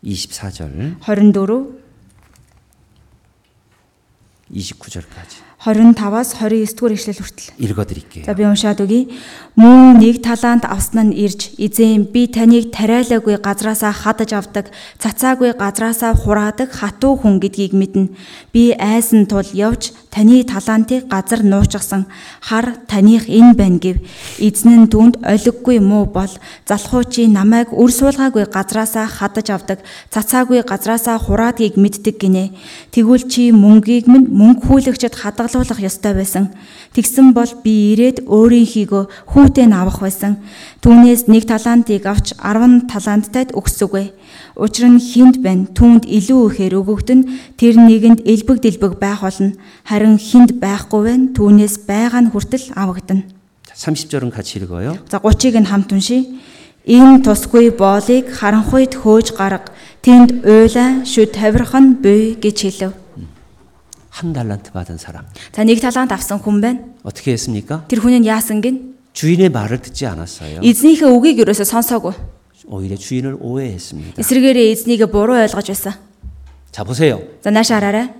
24절, 0.06 1.02
24 1.02 1.80
29절까지 4.50 5.50
25-аас 5.60 6.40
29 6.40 6.72
дугаар 6.72 6.92
ишлэл 6.96 7.20
хүртэл. 7.20 7.52
읽어드릴게요. 7.60 8.24
За 8.24 8.32
би 8.32 8.48
уншаад 8.48 8.80
өгье. 8.80 9.12
Мөн 9.60 10.00
нэг 10.00 10.24
талаанд 10.24 10.64
авсан 10.64 11.12
нь 11.12 11.16
ирж 11.20 11.52
эзэн 11.60 12.08
би 12.08 12.32
таныг 12.32 12.72
тариалаагүй 12.72 13.36
газраасаа 13.44 13.92
хадаж 13.92 14.32
авдаг, 14.32 14.72
цацаагүй 14.96 15.52
газраасаа 15.52 16.16
хураадаг 16.16 16.72
хатуу 16.72 17.20
хүн 17.20 17.44
гэдгийг 17.44 17.76
мэднэ. 17.76 18.08
Би 18.56 18.72
айсан 18.72 19.28
тул 19.28 19.44
явж 19.52 19.92
таны 20.15 20.47
талантыг 20.47 21.11
газар 21.11 21.43
нуучсан 21.43 22.07
хар 22.39 22.79
таних 22.87 23.27
энэ 23.27 23.53
байна 23.53 23.79
гэв. 23.83 23.99
Эзэн 24.39 24.87
нь 24.87 24.87
түүнд 24.87 25.19
олиггүй 25.19 25.83
муу 25.83 26.07
бол 26.07 26.31
залхуу 26.63 27.03
чи 27.03 27.27
намайг 27.27 27.75
үр 27.75 27.91
суулгаагүй 27.91 28.47
газраасаа 28.47 29.11
хадаж 29.11 29.51
авдаг, 29.51 29.79
цацаагүй 30.15 30.63
газраасаа 30.63 31.19
хураадгийг 31.19 31.75
мэддэг 31.75 32.15
гинэ. 32.15 32.55
Тэгвэл 32.95 33.27
чи 33.27 33.51
мөнгийг 33.51 34.07
минь 34.07 34.31
мөнгө 34.31 34.63
хүлэгчэд 34.63 35.19
хадгалуулах 35.19 35.83
ёстой 35.83 36.15
байсан. 36.15 36.55
Тэгсэн 36.95 37.35
бол 37.35 37.51
би 37.59 37.91
ирээд 37.91 38.23
өөрийнхийгөө 38.23 39.03
хүүтэн 39.35 39.75
авах 39.75 39.99
байсан. 39.99 40.39
Түүнээс 40.84 41.28
нэг 41.28 41.44
талантыг 41.48 42.06
авч 42.06 42.34
10 42.38 42.88
таланттайд 42.88 43.50
өгсөгөө. 43.52 44.06
Учир 44.56 44.86
нь 44.88 45.00
хинд 45.00 45.40
байна. 45.44 45.68
Түүнд 45.70 46.08
илүү 46.08 46.40
ихээр 46.52 46.74
өгөгдөн 46.80 47.20
тэр 47.60 47.74
нэгэнд 47.80 48.24
элбэг 48.24 48.58
дэлбэг 48.64 48.96
байх 49.00 49.20
болно. 49.20 49.56
Харин 49.84 50.16
хинд 50.16 50.56
байхгүй 50.60 51.00
байна. 51.04 51.32
Түүнээс 51.36 51.84
байгаа 51.84 52.20
нь 52.24 52.32
хүртэл 52.32 52.72
авагдана. 52.76 53.24
자, 53.66 53.74
30절은 53.76 54.30
같이 54.30 54.58
읽어요. 54.58 54.98
За 55.10 55.18
30-ыг 55.18 55.56
нь 55.60 55.70
хамт 55.70 55.92
уншия. 55.92 56.24
Энэ 56.88 57.22
тусгүй 57.22 57.70
боолыг 57.76 58.32
харанхуйд 58.32 58.96
хөөж 58.98 59.36
гарга. 59.36 59.70
Тэнд 60.00 60.42
уйлаа 60.44 61.04
шүд 61.04 61.36
тавирхан 61.36 62.00
буй 62.00 62.40
гэж 62.40 62.56
хэлв. 62.80 62.94
한 64.10 64.32
달란트 64.32 64.72
받은 64.72 64.98
사람. 64.98 65.24
За 65.52 65.64
нэг 65.64 65.80
талант 65.80 66.12
авсан 66.12 66.40
хүн 66.40 66.60
байна. 66.60 66.80
어떻게 67.04 67.32
했습니까? 67.32 67.86
Тэр 67.88 68.00
хүн 68.00 68.20
нь 68.20 68.28
яасан 68.28 68.60
гин? 68.60 68.93
주인의 69.14 69.48
말을 69.50 69.82
듣지 69.82 70.06
않았어요. 70.06 70.60
Эзнийхээ 70.62 71.08
үгийг 71.08 71.38
ерөөсө 71.44 71.64
сонсоогүй. 71.64 72.14
오히려 72.70 72.94
주인을 72.96 73.36
오해했습니다. 73.40 74.20
Эсвэргээрээ 74.22 74.70
эзнийг 74.72 75.02
буруу 75.10 75.34
ойлгож 75.36 75.66
байсан. 75.74 75.94
자, 76.70 76.84
보세요. 76.84 77.18
За 77.42 77.50
нааш 77.50 77.70
хараарай. 77.74 78.14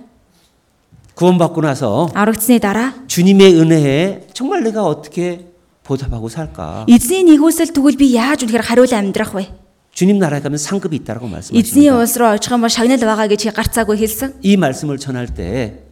구원받고 1.15 1.61
나서 1.61 2.09
Аврагдсны 2.13 2.59
дараа 2.59 2.93
주님의 3.07 3.55
은혜에 3.59 4.27
정말 4.33 4.63
내가 4.63 4.83
어떻게 4.83 5.47
보답하고 5.83 6.29
살까? 6.29 6.85
эзний 6.89 7.23
нэгүсэл 7.23 7.71
тэгвэл 7.73 7.95
би 7.97 8.15
яаж 8.15 8.43
үнэхээр 8.43 8.63
хариулан 8.63 9.05
амьдрах 9.11 9.35
вэ? 9.35 9.47
주님 9.93 10.19
나라에 10.19 10.39
가면 10.41 10.57
상급이 10.57 10.95
있다라고 11.03 11.27
Эзний 11.27 11.91
말씀하십니다. 11.91 11.95
улс 11.99 12.15
руу 12.17 12.31
очих 12.35 12.51
юм 12.51 12.61
бол 12.63 12.71
шагнал 12.71 12.99
байгаа 12.99 13.27
гэж 13.27 13.51
гарцаагүй 13.55 13.97
хэлсэн. 13.99 14.39
이 14.41 14.57
말씀을 14.57 14.97
전할 14.97 15.27
때 15.27 15.83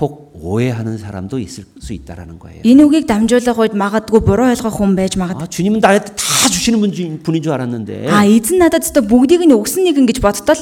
혹 0.00 0.32
오해하는 0.34 0.98
사람도 0.98 1.38
있을 1.38 1.64
수 1.78 1.92
있다라는 1.92 2.38
거예요. 2.42 2.62
Энэ 2.66 2.82
үгийг 2.82 3.06
дамжуулах 3.06 3.54
үед 3.62 3.78
магадгүй 3.78 4.20
буруу 4.26 4.50
ойлгох 4.50 4.74
хүн 4.74 4.98
байж 4.98 5.14
магад. 5.14 5.38
아, 5.38 5.46
주님은 5.46 5.78
나한테 5.78 6.18
다 6.18 6.48
주시는 6.50 6.80
분 6.82 6.90
중- 6.90 7.22
분인 7.22 7.42
줄 7.42 7.52
알았는데 7.54 8.10
А 8.10 8.26
эзэн 8.26 8.58
надад 8.58 8.82
зөв 8.82 9.06
бүгдийг 9.06 9.46
нь 9.46 9.54
өгсөн 9.54 9.86
нэгэн 9.86 10.06
гэж 10.10 10.18
бодтол 10.18 10.58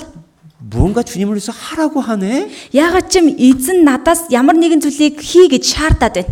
무언가 0.60 1.02
주님을 1.02 1.40
위해서 1.40 1.48
하라고 1.50 2.00
하네? 2.04 2.52
яагаад 2.76 3.08
ч 3.08 3.24
юм 3.24 3.32
эзэн 3.32 3.84
надаас 3.88 4.28
ямар 4.28 4.52
нэгэн 4.60 4.84
зүйлийг 4.84 5.16
хий 5.24 5.48
гэж 5.48 5.64
шаардаад 5.64 6.12
байна. 6.12 6.28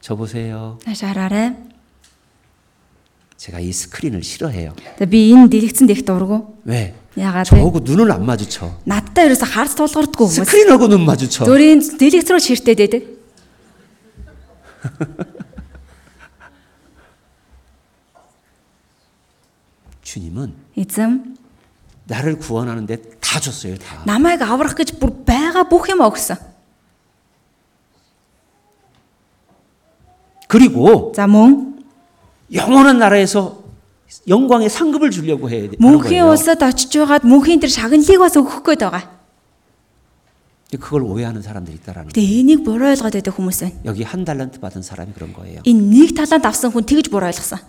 저 0.00 0.16
보세요. 0.16 0.78
Нааш 0.86 1.00
хараарай. 1.00 1.56
제가 3.36 3.58
이 3.60 3.72
스크린을 3.72 4.22
싫어해요. 4.22 4.74
За 4.98 5.06
би 5.06 5.32
энэ 5.32 5.48
дэлгэцэн 5.48 5.86
дэх 5.86 6.04
дургу. 6.04 6.58
왜? 6.64 6.94
Яагаад 7.16 7.48
вэ? 7.52 7.60
저하고 7.60 7.80
눈을 7.84 8.10
안 8.12 8.24
마주쳐. 8.24 8.72
Надтай 8.88 9.28
ерөөсө 9.28 9.44
харц 9.44 9.76
тулгардгүй 9.76 10.26
хүмүүс. 10.32 10.48
스크린하고 10.48 10.88
눈 10.88 11.04
마주쳐. 11.04 11.44
Дөрийн 11.44 11.80
дэлгэц 12.00 12.28
рүү 12.32 12.40
ширтээд 12.40 12.78
байдаг. 12.80 13.02
주님은 20.02 20.54
Эзэн 20.76 21.36
나를 22.04 22.38
구원하는데 22.38 22.96
다 23.20 23.40
줬어요, 23.40 23.76
다. 23.78 24.02
намайг 24.04 24.42
аврах 24.42 24.74
гэж 24.76 24.98
бүр 25.00 25.24
байгаа 25.24 25.64
бүх 25.70 25.88
юм 25.88 26.02
өгсөн. 26.04 26.36
그리고 30.48 31.12
За 31.16 31.24
мөн 31.26 31.80
영원한 32.52 32.98
나라에서 32.98 33.62
영광의 34.28 34.68
상급을 34.68 35.10
주려고 35.10 35.48
해야 35.48 35.62
되는 35.62 35.76
мөнхийн 35.80 36.22
거예요. 36.24 36.30
улсад 36.30 36.62
очиж 36.62 36.92
байгаад 36.92 37.24
мөнхийн 37.24 37.60
тэр 37.60 37.70
шагналыг 37.72 38.18
бас 38.20 38.36
өгөх 38.36 38.62
гээд 38.62 38.84
байгаа. 38.84 39.08
근데 40.68 40.76
그걸 40.80 41.02
오해하는 41.02 41.42
사람들이 41.42 41.76
있다라는 41.80 42.12
거예요. 42.12 42.16
Гэтэ 42.16 42.20
энийг 42.20 42.64
буруу 42.64 42.88
ойлгоод 42.92 43.12
байдаг 43.12 43.32
хүмүүс 43.36 43.58
байна. 43.60 43.76
여기 43.84 44.02
한 44.04 44.24
달란트 44.24 44.60
받은 44.60 44.82
사람이 44.82 45.12
그런 45.12 45.32
거예요. 45.32 45.60
Энэ 45.64 45.80
нэг 45.80 46.14
талант 46.16 46.44
авсан 46.44 46.72
хүн 46.72 46.84
тэгж 46.84 47.10
буруу 47.10 47.28
ойлгосон. 47.28 47.60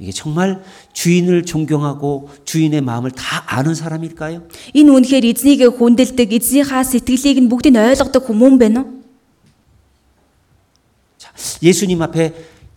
이게 0.00 0.12
정말 0.12 0.64
주인을 0.92 1.44
존경하고 1.44 2.30
주인의 2.44 2.80
마음을 2.80 3.10
다 3.12 3.44
아는 3.46 3.74
사람일까요? 3.74 4.48
Энэ 4.72 4.90
үнэхээр 4.96 5.24
эзнийг 5.28 5.60
хүндэлдэг, 5.76 6.32
эзнийхаа 6.32 6.84
сэтгэлийг 6.88 7.44
нь 7.44 7.48
бүгдийг 7.52 7.76
нь 7.76 7.80
ойлгодог 7.80 8.24
хүмүүс 8.24 8.56
байна 8.56 8.80
уу? 8.80 9.04
자, 11.20 11.28
예수님 11.60 12.00
앞에 12.00 12.32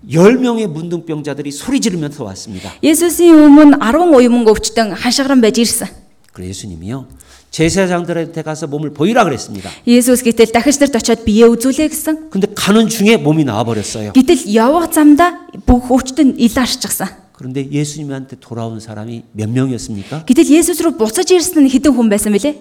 10명의 0.07 0.67
문둥병자들이 0.67 1.51
소리 1.51 1.80
지르면서 1.80 2.24
왔습니다. 2.26 2.71
Есүсийн 2.84 3.36
өмнө 3.36 3.80
10 3.80 4.11
уйман 4.11 4.43
өвчтөн 4.47 4.95
хашгиран 4.99 5.39
байж 5.39 5.59
ирсэн. 5.63 5.88
그래 6.34 6.47
예수님이요. 6.49 7.07
제사장들한테 7.53 8.41
가서 8.41 8.67
몸을 8.67 8.91
보이라 8.91 9.24
그랬습니다. 9.24 9.69
Есүс 9.86 10.26
гэтэл 10.26 10.51
дахиж 10.51 10.82
нарт 10.82 10.97
очиод 10.97 11.21
биеэ 11.24 11.47
үзүүлээ 11.53 11.88
гэсэн. 11.88 12.34
근데 12.34 12.47
가는 12.49 12.89
중에 12.89 13.17
몸이 13.17 13.45
나와 13.45 13.63
버렸어요. 13.63 14.11
Гэтэл 14.17 14.49
явах 14.49 14.91
замдаа 14.91 15.47
бүх 15.63 15.86
өвчтөн 15.88 16.36
илаарчсан. 16.41 17.07
그런데 17.38 17.69
예수님한테 17.69 18.38
돌아온 18.41 18.80
사람이 18.80 19.24
몇 19.32 19.49
명이었습니까? 19.49 20.26
Гэтэл 20.26 20.49
Есүс 20.49 20.82
рүү 20.82 20.97
буцаж 20.97 21.30
ирсэн 21.30 21.63
нь 21.63 21.69
хэдэн 21.69 21.93
хүн 21.93 22.09
байсан 22.09 22.34
бэлээ? 22.34 22.57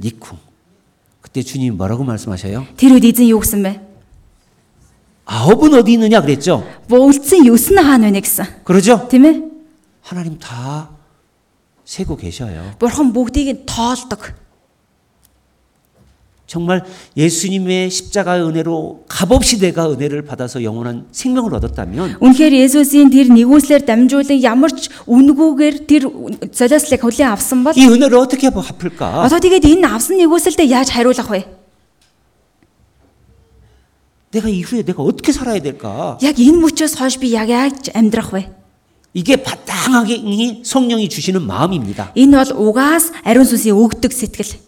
니쿵. 0.00 0.38
그때 1.20 1.42
주님이 1.42 1.76
뭐라고 1.76 2.02
말씀하셔요? 2.02 2.64
Тэр 2.80 2.96
үед 2.96 3.04
эзэн 3.04 3.28
юу 3.28 3.44
гэсэн 3.44 3.60
бэ? 3.60 3.83
아홉은 5.24 5.74
어디 5.74 5.92
있느냐 5.92 6.20
그랬죠? 6.20 6.66
Бөөлцсөн 6.88 7.46
9 7.46 7.54
нь 7.54 7.78
хаана 7.78 8.10
вэ 8.10 8.20
гэсэн. 8.20 8.64
그러죠? 8.64 9.06
Тийм 9.08 9.24
ээ? 9.24 9.42
하나님 10.02 10.38
다 10.38 10.90
세고 11.84 12.16
계셔요. 12.16 12.74
Бурхан 12.78 13.12
бүгдийг 13.12 13.48
нь 13.54 13.66
тоолдог. 13.66 14.34
정말 16.50 16.82
예수님의 17.16 17.90
십자가의 17.90 18.42
은혜로 18.42 19.04
값없이 19.06 19.60
내가 19.60 19.88
은혜를 19.88 20.22
받아서 20.22 20.64
영원한 20.64 21.06
생명을 21.12 21.54
얻었다면 21.54 22.18
Үнэхээр 22.18 22.66
Есүсийн 22.66 23.06
тэр 23.14 23.30
нэгүслэр 23.30 23.86
дамжуулан 23.86 24.42
ямар 24.42 24.74
ч 24.74 24.90
үнгүүгээр 25.06 25.86
тэр 25.86 26.10
золиослыг 26.50 27.06
хүлээн 27.06 27.30
авсан 27.30 27.62
бол 27.62 27.70
이 27.78 27.86
은혜를 27.86 28.18
어떻게 28.18 28.50
갚을까? 28.50 29.22
одоо 29.30 29.38
тэгээд 29.38 29.62
энэ 29.78 29.86
авсан 29.86 30.18
нэгүсэлдээ 30.18 30.74
яаж 30.74 30.90
хариулах 30.90 31.30
вэ? 31.30 31.46
내가 34.34 34.48
이후에 34.48 34.82
내가 34.82 35.02
어떻게 35.02 35.32
살아야 35.32 35.60
될까? 35.60 36.18
Яг 36.22 36.38
энэ 36.38 36.62
мөчөөс 36.62 36.94
хойш 36.98 37.18
би 37.18 37.34
яг 37.34 37.50
яаж 37.50 37.90
амьдрах 37.94 38.30
вэ? 38.30 38.50
이게 39.12 39.42
바탕하게 39.42 40.62
성령이 40.62 41.08
주시는 41.08 41.42
마음입니다. 41.42 42.12
Энэ 42.14 42.36
бол 42.38 42.70
угаас 42.70 43.10
ариун 43.26 43.42
сүнсийн 43.42 43.74
өгдөг 43.74 44.14
сэтгэл. 44.14 44.62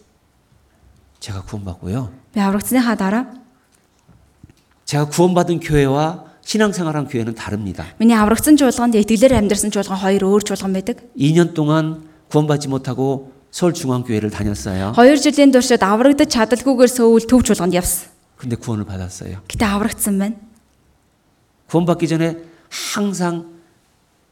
제가 1.21 1.43
구원받고요. 1.47 2.11
Би 2.35 2.41
аврагдсныхаа 2.41 2.97
дараа 2.99 3.31
제가 4.85 5.07
구원받은 5.07 5.61
교회와 5.61 6.25
신앙생활한 6.43 7.07
교회는 7.07 7.35
다릅니다. 7.35 7.87
миний 8.03 8.19
аврагдсан 8.19 8.59
чуулганд 8.59 8.99
итгэлээр 8.99 9.39
амьдарсан 9.39 9.71
чуулган 9.71 9.95
хоёр 10.03 10.27
өөр 10.27 10.43
чуулган 10.43 10.75
байдаг. 10.75 10.99
2년 11.15 11.55
동안 11.55 12.03
구원받지 12.29 12.67
못하고 12.67 13.31
서울중앙교회를 13.53 14.31
다녔어요. 14.31 14.93
Хоёр 14.97 15.17
жилийн 15.23 15.53
туршид 15.53 15.87
аврагдаж 15.87 16.27
чадалгүйгээр 16.35 16.91
сөүл 16.91 17.31
төв 17.31 17.47
чуулганд 17.47 17.79
явсан. 17.79 18.11
근데 18.38 18.56
구원을 18.56 18.86
받았어요. 18.86 19.42
Гэтэ 19.50 19.66
аврагдсан 19.66 20.18
байна. 20.18 20.36
구원받기 21.68 22.08
전에 22.08 22.38
항상 22.94 23.58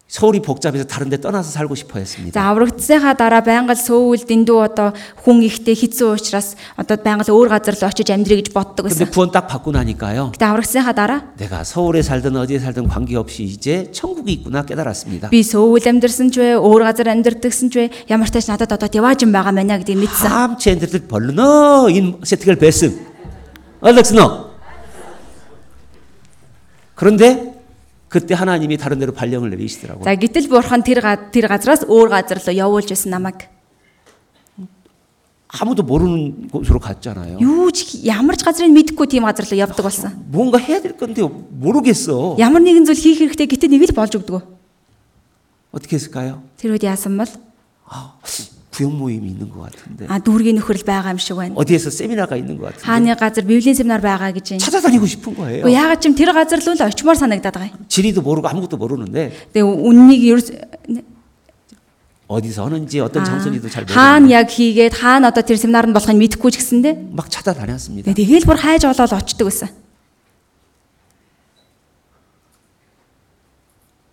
서울이 0.07 0.39
복잡해서 0.39 0.85
다른 0.85 1.09
데 1.09 1.19
떠나서 1.19 1.49
살고 1.49 1.73
싶어 1.73 1.97
했습니다. 1.97 2.39
За 2.39 2.53
аврагдсныхаа 2.53 3.17
дараа 3.17 3.41
байнгал 3.41 3.73
сөүл 3.73 4.29
дэндүү 4.29 4.57
одоо 4.61 4.93
хүн 5.25 5.41
ихтэй 5.41 5.73
хэцүү 5.73 6.13
учраас 6.13 6.53
одоо 6.77 7.01
байнгал 7.01 7.25
өөр 7.33 7.49
газар 7.49 7.73
л 7.73 7.89
очиж 7.89 8.13
амьдрий 8.13 8.45
гэж 8.45 8.53
боддог 8.53 8.85
근데 8.85 9.01
байсан. 9.01 9.09
구원 9.09 9.33
딱 9.33 9.49
받고 9.49 9.73
나니까요. 9.73 10.37
Гэтэ 10.37 10.45
аврагдсныхаа 10.45 10.93
дараа 10.93 11.19
내가 11.41 11.65
서울에 11.65 12.05
살든 12.05 12.37
어디에 12.37 12.61
살든 12.61 12.85
관계없이 12.87 13.43
이제 13.43 13.89
천국이 13.91 14.45
있구나 14.45 14.61
깨달았습니다. 14.61 15.33
би 15.33 15.41
сөүл 15.41 15.81
амьдэрсэн 15.81 16.29
ч 16.29 16.37
вэ, 16.37 16.61
өөр 16.61 16.85
газар 16.85 17.09
амьдэрдэгсэн 17.09 17.67
ч 17.73 17.75
вэ, 17.81 17.89
ямар 18.05 18.29
ч 18.29 18.37
тач 18.37 18.45
надад 18.45 18.77
одоо 18.77 18.85
яваач 18.85 19.25
юм 19.25 19.33
байгаа 19.33 19.57
мэнэ 19.57 19.81
гэдгийг 19.81 20.05
мэдсэн. 20.05 20.29
함체 20.29 20.69
엔들들 20.77 21.09
벌르너 21.09 21.89
인 21.89 22.21
세트겔 22.21 22.61
베스 22.61 22.93
알렉스너 23.84 24.50
그런데 26.94 27.56
그때 28.08 28.34
하나님이 28.34 28.76
다른 28.76 28.98
데로 28.98 29.12
발령을 29.12 29.50
내리시더라고요. 29.50 30.04
За 30.04 30.14
гэтэл 30.18 30.48
бурхан 30.50 30.82
тэр 30.82 31.00
га- 31.00 31.30
тэр 31.30 31.46
газраас 31.48 31.86
өөр 31.86 32.08
газар 32.10 32.42
руу 32.42 32.52
явуулж 32.52 32.90
байсан 32.90 33.10
намайг. 33.14 33.46
아무도 35.48 35.82
모르는 35.82 36.48
곳으로 36.50 36.78
갔잖아요. 36.78 37.38
Юу 37.40 37.70
ч 37.72 38.02
ямар 38.06 38.36
ч 38.36 38.42
газрыг 38.44 38.70
мэдэхгүй 38.74 39.06
тийм 39.06 39.24
газар 39.24 39.46
руу 39.46 39.56
явдаг 39.56 39.80
болсон. 39.86 40.10
뭔가 40.28 40.58
해야 40.58 40.82
될 40.82 40.96
건데 40.98 41.22
모르겠어. 41.22 42.34
Ямар 42.38 42.60
нэгэн 42.62 42.84
зүйл 42.84 42.98
хийх 42.98 43.18
хэрэгтэй 43.22 43.46
гэтээ 43.46 43.70
нэг 43.70 43.82
л 43.88 43.94
болж 43.94 44.12
өгдөг. 44.18 44.42
어떻게 45.72 45.94
했을까요? 45.96 46.42
Тэр 46.58 46.74
үед 46.74 46.82
яасан 46.82 47.14
бол 47.16 47.30
부영 48.74 48.94
모임이 48.96 49.26
있는 49.34 49.50
것 49.50 49.66
같은데 49.66 50.06
А 50.08 50.22
дүүргийн 50.22 50.54
нөхөрл 50.62 50.86
байгаа 50.86 51.10
юм 51.10 51.18
шиг 51.18 51.34
байна. 51.36 51.54
어디에서 51.58 51.90
세미나가 51.90 52.36
있는 52.38 52.54
것 52.56 52.70
같은데 52.70 52.86
Хааны 52.86 53.14
газар 53.18 53.42
библийн 53.44 53.74
семинар 53.74 53.98
байгаа 54.00 54.30
гэж 54.30 54.54
байна. 54.54 54.62
찾아다니고 54.62 55.04
싶은 55.10 55.34
거예요. 55.34 55.66
Уу 55.66 55.70
яагаад 55.74 55.98
ч 55.98 56.06
юм 56.06 56.14
тэр 56.14 56.30
газар 56.30 56.62
л 56.62 56.68
үл 56.70 56.78
очимоор 56.78 57.16
санагдаад 57.18 57.54
байгаа 57.58 57.74
юм. 57.74 57.82
지리도 57.90 58.22
모르고 58.22 58.46
아무것도 58.46 58.78
모르는데 58.78 59.50
Тэгээ 59.50 59.66
үннийг 59.66 60.22
ерөөс 60.22 60.48
어디서 62.30 62.62
하는지 62.70 63.00
어떤 63.02 63.22
Аа, 63.22 63.26
장소인지도 63.26 63.66
잘 63.68 63.82
хаана 63.90 64.22
모르는데 64.30 64.38
яг 64.38 64.46
хийгээд 64.54 64.94
хаана 64.94 65.34
одоо 65.34 65.42
тэр 65.42 65.58
семинарнд 65.58 65.90
болохыг 65.90 66.14
мэдэхгүй 66.14 66.50
ч 66.54 66.62
гэсэндэ 66.62 67.10
막 67.10 67.26
찾아다녔습니다. 67.26 68.06
тэгээ 68.14 68.22
тэгэл 68.22 68.46
бүр 68.46 68.54
хайж 68.62 68.86
олоод 68.86 69.10
очдөг 69.18 69.50
гэсэн. 69.50 69.66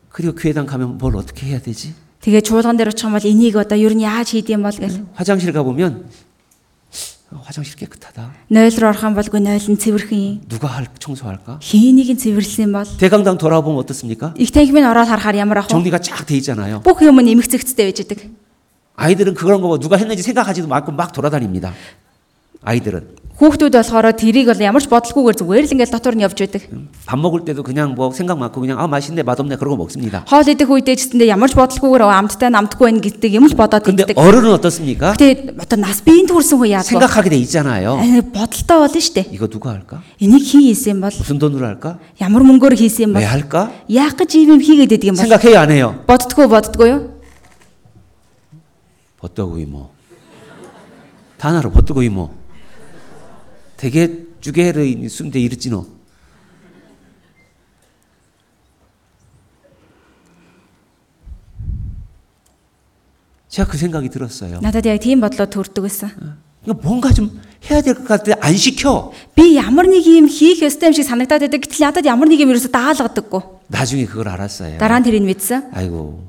그리고 0.10 0.34
교회당 0.34 0.66
가면 0.66 0.98
뭘 0.98 1.16
어떻게 1.16 1.46
해야 1.46 1.60
되지? 1.62 1.94
Тэгээ 2.22 2.42
чуулган 2.44 2.78
дээр 2.78 2.92
очих 2.92 3.06
юм 3.08 3.14
бол 3.14 3.24
энийг 3.24 3.56
одоо 3.56 3.78
ер 3.78 3.94
нь 3.96 4.04
яаж 4.04 4.34
хийд 4.36 4.50
юм 4.50 4.64
бол 4.64 4.76
гэл. 4.76 5.06
화장실 5.16 5.54
가보면 5.54 6.10
어, 7.32 7.42
화장실 7.44 7.76
깨끗하다. 7.76 8.32
Нойл 8.50 8.76
руу 8.80 8.90
орох 8.90 9.04
юм 9.04 9.16
бол 9.16 9.28
гүй 9.28 9.40
нойл 9.44 9.68
нь 9.68 9.78
цэвэрхэн 9.78 10.20
юм. 10.20 10.42
누가 10.48 10.68
할 10.68 10.88
청소할까? 11.00 11.60
Хийнийг 11.62 12.12
нь 12.16 12.20
цэвэрлсэн 12.20 12.72
бол 12.72 12.88
대강당 13.00 13.38
돌아보면 13.38 13.80
어떻습니까? 13.84 14.34
их 14.40 14.52
танхимын 14.52 14.88
ороод 14.88 15.08
харахаар 15.08 15.36
ямар 15.36 15.60
ах 15.60 15.68
вэ? 15.68 15.76
정리가 15.76 16.00
쫙 16.00 16.26
돼 16.26 16.36
있잖아요. 16.40 16.82
Бүх 16.84 17.04
юм 17.04 17.20
нь 17.20 17.32
эмгцэгцтэй 17.36 17.92
байж 17.92 18.02
идэг. 18.04 18.32
아이들은 18.96 19.36
그런 19.36 19.62
거 19.62 19.78
누가 19.78 19.96
했는지 19.96 20.24
생각하지도 20.24 20.74
않고 20.74 20.92
막 20.92 21.14
돌아다닙니다. 21.14 21.74
아이들은 22.64 23.21
Хүүхдүүд 23.42 23.70
болохоор 23.78 24.18
тэрийг 24.18 24.50
бол 24.50 24.58
ямар 24.58 24.82
ч 24.82 24.90
бодлогүйгээр 24.90 25.38
зүгээр 25.38 25.66
л 25.70 25.74
ингээл 25.78 25.94
дотор 25.94 26.18
нь 26.18 26.26
явж 26.26 26.42
байдаг. 26.42 26.66
밥 27.06 27.22
먹을 27.22 27.46
때도 27.46 27.62
그냥 27.62 27.94
뭐 27.94 28.10
생각 28.10 28.34
많고 28.42 28.58
그냥 28.66 28.82
아 28.82 28.90
맛있네 28.90 29.22
맛없네 29.22 29.62
그러고 29.62 29.78
먹습니다. 29.78 30.26
Хоол 30.26 30.50
идэх 30.50 30.66
үедээ 30.66 30.98
ч 30.98 31.14
гэсэндээ 31.14 31.30
ямар 31.38 31.46
ч 31.46 31.54
бодлогүйгээр 31.54 32.02
"Оо, 32.02 32.10
амттай 32.18 32.50
намтгүй 32.50 32.90
байх 32.90 32.98
гэдэг 33.06 33.38
юм 33.38 33.46
л 33.46 33.54
бодоод 33.54 33.86
근데 33.86 34.10
иддэг. 34.10 34.18
어른은 34.18 34.58
어떻습니까? 34.58 35.14
Гэтэ 35.14 35.54
одоо 35.54 35.78
нас 35.78 36.02
биеийн 36.02 36.26
төрсэн 36.26 36.58
хүн 36.58 36.82
яадаг 36.82 36.90
вэ? 36.90 36.94
생각하게 36.98 37.30
돼 37.30 37.38
있잖아요. 37.46 38.02
Аа, 38.02 38.26
Бодолтой 38.26 38.78
болно 38.82 38.98
штэ. 38.98 39.30
이거 39.30 39.46
누가 39.46 39.70
할까? 39.70 40.02
Энийг 40.18 40.42
хин 40.42 40.66
хийсэн 40.66 40.98
бол 40.98 41.14
무슨 41.14 41.38
돈으로 41.38 41.62
할까? 41.70 42.02
ямар 42.18 42.42
мөнгөөр 42.42 42.74
хийсэн 42.74 43.14
왜 43.14 43.22
бол 43.22 43.30
할까? 43.38 43.70
яах 43.86 44.18
гэж 44.18 44.34
ийм 44.34 44.58
юм 44.58 44.62
хийгээд 44.66 44.98
идэг 44.98 45.14
юм 45.14 45.16
бол 45.16 45.22
생각해요 45.30 45.62
안 45.62 45.70
해요? 45.70 46.02
боддгоо 46.10 46.50
боддгоо 46.50 46.88
юу? 46.90 47.02
버떠고 49.22 49.62
이모. 49.62 49.90
단어로 51.38 51.70
버떠고 51.70 52.02
이모. 52.02 52.34
되게 53.82 54.26
주게를 54.42 55.10
순대 55.10 55.40
이르지노. 55.40 55.86
제가 63.50 63.70
그 63.70 63.78
생각이 63.78 64.10
들었어요. 64.10 64.60
Надад 64.62 64.86
яг 64.86 65.00
тийм 65.00 65.22
бодлоо 65.22 65.48
төрдөг 65.48 65.82
байсан. 65.88 66.12
이거 66.66 66.74
뭔가 66.84 67.14
좀 67.14 67.40
해야 67.72 67.82
될 67.82 67.96
것 67.96 68.06
같은데 68.08 68.36
안 68.42 68.56
시켜. 68.56 69.12
Би 69.36 69.56
ямар 69.56 69.88
нэг 69.88 70.04
юм 70.06 70.28
хийх 70.28 70.62
ёстой 70.62 70.92
юм 70.92 70.94
шиг 70.94 71.08
санагдаад 71.08 71.48
байдаг. 71.48 71.64
Гэтэл 71.64 71.80
надад 71.88 72.06
ямар 72.06 72.28
нэг 72.28 72.44
юм 72.44 72.52
ерөөсө 72.52 72.70
даалгадаггүй. 72.70 73.42
나중에 73.72 74.06
그걸 74.06 74.28
알았어요. 74.30 74.78
Дараа 74.78 75.00
нь 75.00 75.06
тэрийг 75.08 75.24
мэдсэн. 75.24 75.72
아이고. 75.72 76.28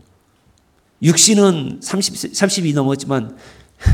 육신은 1.02 1.80
30, 1.82 2.32
30이 2.34 2.74
넘었지만 2.74 3.34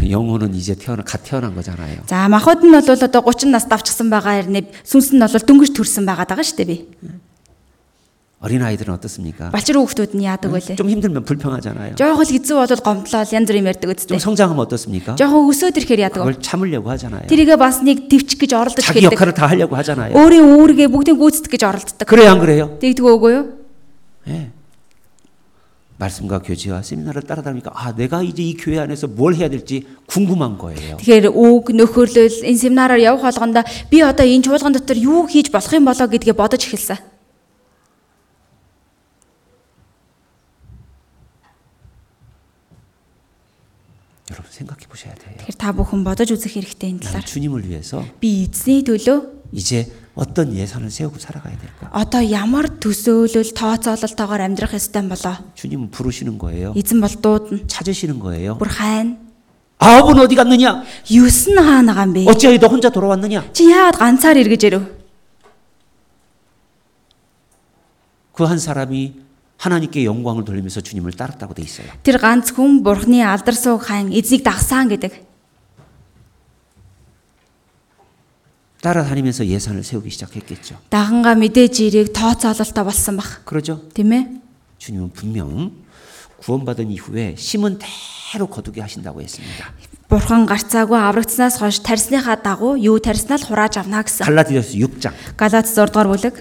영혼은 0.09 0.55
이제 0.55 0.75
태어나 0.75 1.03
갓 1.05 1.25
태어난 1.25 1.55
거잖아요. 1.55 2.09
За 2.09 2.29
махад 2.29 2.65
нь 2.65 2.73
бол 2.73 2.81
одоо 2.81 3.21
30 3.21 3.53
нас 3.53 3.69
давчсан 3.69 4.09
байгаа 4.09 4.41
хэрнээ 4.41 4.85
сүнс 4.85 5.13
нь 5.13 5.21
бол 5.21 5.29
дөнгөж 5.29 5.77
төрсэн 5.77 6.09
байгаа 6.09 6.25
даа 6.25 6.41
штэ 6.41 6.65
би. 6.65 6.89
어린 8.45 8.61
아이들은 8.61 8.93
어떻습니까? 8.93 9.49
Балчир 9.57 9.81
хүүхдүүд 9.81 10.13
нь 10.21 10.29
яадаг 10.29 10.53
байлээ. 10.53 10.77
좀 10.77 10.89
힘들면 10.93 11.25
불평하잖아요. 11.25 11.97
Жохон 11.97 12.29
л 12.29 12.33
хэцүү 12.33 12.57
болоод 12.61 12.81
гомдлол 12.85 13.25
янз 13.33 13.49
бүр 13.49 13.57
юм 13.57 13.69
ярьдаг 13.73 13.89
좀 13.89 13.97
үсттэй. 13.97 14.21
성장하면 14.21 14.61
어떻습니까? 14.69 15.17
Жохон 15.17 15.49
өсөөд 15.49 15.81
ирэхээр 15.81 16.01
яадаг 16.05 16.21
вэ? 16.21 16.29
그걸 16.29 16.37
참으려고 16.45 16.93
하잖아요. 16.93 17.25
Тэрийгээ 17.25 17.57
бас 17.57 17.81
нэг 17.81 18.05
төвчих 18.13 18.37
гэж 18.45 18.53
оролдож 18.53 18.85
자기 18.85 19.01
хэлдэг. 19.01 19.17
역할을 19.17 19.33
다 19.33 19.49
하려고 19.49 19.73
하잖아요. 19.81 20.13
Өөрийн 20.13 20.45
үүргээ 20.45 20.89
бүгдийг 20.93 21.17
гүйцэтгэх 21.17 21.57
гэж 21.57 21.63
оролддог. 21.65 22.05
그래요, 22.05 22.37
안 22.37 22.41
그래요? 22.45 22.65
Тэгдэг 22.85 23.01
үгүй 23.01 23.33
юу? 23.33 23.45
예. 24.29 24.53
말씀과 25.99 26.43
교제와 26.43 26.83
세미나를 26.83 27.23
따라다니까 27.23 27.71
아 27.73 27.95
내가 27.95 28.23
이제 28.23 28.43
이 28.43 28.57
교회 28.57 28.81
안에서 28.81 29.07
뭘 29.07 29.35
해야 29.35 29.49
될지 29.49 29.87
궁금한 30.07 30.59
거예요. 30.59 30.99
Тэгэхээр 30.99 31.31
үг 31.31 31.71
нөхөрлөл 31.71 32.43
энэ 32.51 32.59
семинараар 32.59 32.99
явах 32.99 33.23
болгондоо 33.31 33.63
би 33.91 34.03
одоо 34.03 34.27
энэ 34.27 34.43
чуулган 34.43 34.75
дотор 34.75 34.99
юу 34.99 35.31
хийж 35.31 35.55
болох 35.55 35.71
юм 35.71 35.87
болоо 35.87 36.11
гэдгээ 36.11 36.35
бодож 36.35 36.67
эхэлсэн. 36.67 36.99
여러분 44.33 44.51
생각해 44.51 44.87
보셔야 44.89 45.15
돼요. 45.15 45.37
Тэгэхээр 45.39 45.59
та 45.61 45.71
бүхэн 45.71 46.01
бодож 46.03 46.29
үзэх 46.33 46.59
хэрэгтэй 46.59 46.91
энэ 46.91 47.01
나는 47.07 47.23
талаар. 47.23 47.25
주님을 47.29 47.69
위해서 47.69 48.03
Би 48.19 48.49
эзний 48.51 48.83
төлөө 48.83 49.53
이제 49.53 49.87
어떤 50.15 50.55
예산을 50.55 50.91
세우고 50.91 51.19
살아가야 51.19 51.59
될까? 51.59 51.91
одоо 51.91 52.23
ямар 52.23 52.67
төсөөлөл 52.79 53.51
тооцоололтойгоор 53.55 54.41
амьдрах 54.47 54.75
ёстой 54.79 55.03
юм 55.03 55.09
болоо? 55.11 55.37
주님은 55.55 55.91
부르시는 55.91 56.39
거예요. 56.39 56.73
Эзэн 56.77 57.01
бол 57.03 57.11
дуудана. 57.21 57.67
찾으시는 57.67 58.19
거예요. 58.21 58.59
Бүр 58.59 58.69
хайна. 58.71 59.17
아홉은 59.79 60.19
어디 60.23 60.35
갔느냐? 60.37 60.85
Юус 61.11 61.51
нь 61.51 61.59
хаана 61.59 61.93
байгаа 61.93 62.07
юм 62.07 62.13
бэ? 62.15 62.31
어찌하여 62.31 62.59
너 62.63 62.69
혼자 62.69 62.89
돌아왔느냐? 62.91 63.51
Чи 63.53 63.67
яагаад 63.69 63.99
ганцаар 63.99 64.39
эргэж 64.39 64.63
ирэв? 64.71 64.83
그 68.35 68.47
한 68.47 68.59
사람이 68.59 69.15
하나님께 69.59 70.05
영광을 70.05 70.45
돌리면서 70.45 70.81
주님을 70.81 71.13
따랐다고 71.13 71.55
돼 71.55 71.63
있어요. 71.63 71.87
Тэр 72.03 72.19
ганц 72.19 72.53
хүн 72.55 72.83
бурхны 72.83 73.23
алдар 73.23 73.55
сууг 73.55 73.83
хайн 73.89 74.13
эзнийг 74.13 74.43
дагсаан 74.45 74.89
гэдэг. 74.91 75.28
따라다니면서 78.83 79.47
예산을 79.47 79.83
세우기 79.83 80.11
시작했겠죠. 80.11 80.77
Даганга 80.91 81.35
мэдээж 81.35 81.81
ирийг 81.81 82.13
тооцоололтой 82.13 82.85
болсон 82.85 83.17
бах. 83.17 83.45
그러죠? 83.45 83.81
Тийм 83.95 84.13
ээ? 84.13 84.29
주님은 84.79 85.11
분명 85.13 85.73
구원받은 86.45 86.91
이후에 86.91 87.35
심은 87.39 87.79
대로 87.81 88.47
거두게 88.47 88.83
하신다고 88.83 89.23
했습니다. 89.23 89.73
Бурхан 90.13 90.45
гарцаагүй 90.45 91.01
аврагдсанаас 91.01 91.57
хойш 91.65 91.81
тарсныхаа 91.81 92.45
дагуу 92.45 92.77
юу 92.77 93.01
тарснаа 93.01 93.41
л 93.41 93.45
хурааж 93.49 93.81
авна 93.81 94.05
гэсэн. 94.05 94.29
갈라디아서 94.29 94.77
6장 94.77 95.17
Галац 95.41 95.73
6 95.73 95.89
дугаар 95.89 96.13
бүлэг. 96.13 96.35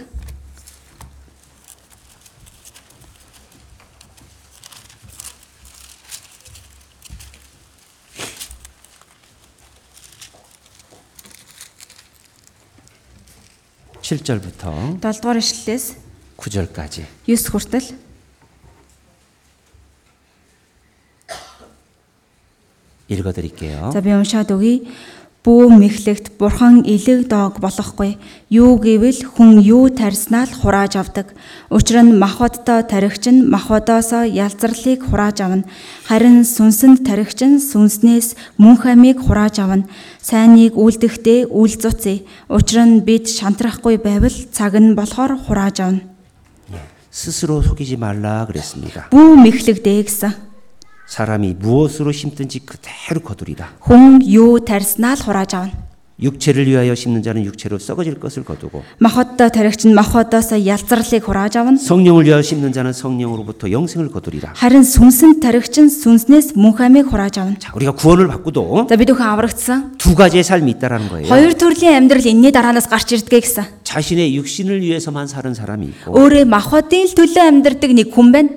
칠절부터 14.07 14.99
7 15.01 15.21
дугаар 15.21 15.37
ишлэлээс 15.39 15.85
9절까지 16.37 17.05
9 17.27 17.51
хүртэл 17.51 17.85
읽어 23.07 23.31
드릴게요. 23.31 23.91
За 23.91 24.01
би 24.01 24.11
уншаад 24.11 24.49
өгье. 24.51 24.87
Бүү 25.47 25.75
мэхлэгт 25.75 26.39
бурхан 26.39 26.87
элэг 26.87 27.27
доог 27.27 27.59
болохгүй. 27.59 28.15
Юу 28.47 28.79
гэвэл 28.79 29.27
хүн 29.27 29.59
юу 29.59 29.91
тарснаа 29.91 30.47
л 30.47 30.55
хурааж 30.55 30.95
авдаг. 30.95 31.35
Учир 31.67 31.99
нь 31.99 32.15
махбодтой 32.15 32.79
таригч 32.87 33.27
нь 33.27 33.51
махбодоосоо 33.51 34.23
ялзарлыг 34.23 35.03
хурааж 35.03 35.43
авна. 35.43 35.67
Харин 36.07 36.47
сүнсэнд 36.47 37.03
таригч 37.03 37.43
нь 37.43 37.59
сүнснээс 37.59 38.39
мөн 38.55 38.79
хамийг 38.79 39.19
хурааж 39.19 39.59
авна. 39.59 39.83
Сайныг 40.23 40.79
үлдэхдээ 40.79 41.51
үл 41.51 41.75
зуцъя. 41.75 42.23
Учир 42.47 42.87
нь 42.87 43.03
бид 43.03 43.27
шантрахгүй 43.27 43.99
байвал 43.99 44.37
цаг 44.55 44.79
нь 44.79 44.95
болохоор 44.95 45.35
хурааж 45.35 45.77
авна. 45.83 46.07
스스로 47.13 47.61
속이지 47.61 47.95
말라 47.97 48.47
그랬습니다. 48.47 49.11
Бүү 49.13 49.37
мэхлэгдээ 49.43 50.01
гэсэн. 50.01 50.46
사람이 51.07 51.55
무엇으로 51.59 52.11
심든지 52.11 52.59
그대로 52.65 53.21
거두리라. 53.21 53.77
Хүн 53.85 54.23
юу 54.25 54.59
тарснаа 54.63 55.13
л 55.13 55.21
хурааж 55.21 55.53
авна. 55.55 55.71
육체를 56.21 56.67
위하여 56.67 56.93
심는 56.95 57.23
자는 57.23 57.43
육체로 57.43 57.79
썩어질 57.79 58.19
것을 58.21 58.45
거두고 58.45 58.83
Махбодтой 59.01 59.49
таригч 59.49 59.89
нь 59.89 59.93
махбодоосоо 59.97 60.57
ялзарлыг 60.61 61.25
хурааж 61.25 61.57
авна. 61.57 61.75
성령을 61.77 62.25
위하여 62.25 62.41
심는 62.41 62.71
자는 62.71 62.93
성령으로부터 62.93 63.69
영생을 63.71 64.09
거두리라. 64.13 64.53
Харин 64.55 64.85
сүнсэнд 64.85 65.41
таригч 65.41 65.81
нь 65.81 65.89
сүнснээс 65.89 66.53
мөн 66.55 66.73
хамийг 66.77 67.09
хурааж 67.09 67.37
авна. 67.41 67.57
자, 67.59 67.73
우리가 67.75 67.91
구원을 67.97 68.27
받고도 68.29 68.87
За 68.87 68.95
бид 68.95 69.09
өхөн 69.09 69.25
аврагдсан. 69.25 69.97
두 69.97 70.15
가지의 70.15 70.43
삶이 70.45 70.71
있다라는 70.77 71.09
거예요. 71.09 71.27
Хоёр 71.27 71.53
төрлийн 71.57 71.97
амьдрал 71.97 72.23
энэний 72.23 72.53
дараанаас 72.53 72.87
гарч 72.87 73.09
ирдгээ 73.17 73.41
гэсэн. 73.41 73.63
자신의 73.83 74.37
육신을 74.37 74.81
위해서만 74.81 75.27
사는 75.27 75.51
사람이 75.53 75.87
있고 75.87 76.13
Өөрөө 76.13 76.45
махбодын 76.45 77.09
л 77.09 77.13
төлөө 77.17 77.41
амьдрдаг 77.41 77.91
нэг 77.91 78.13
хүн 78.13 78.31
байна. 78.31 78.49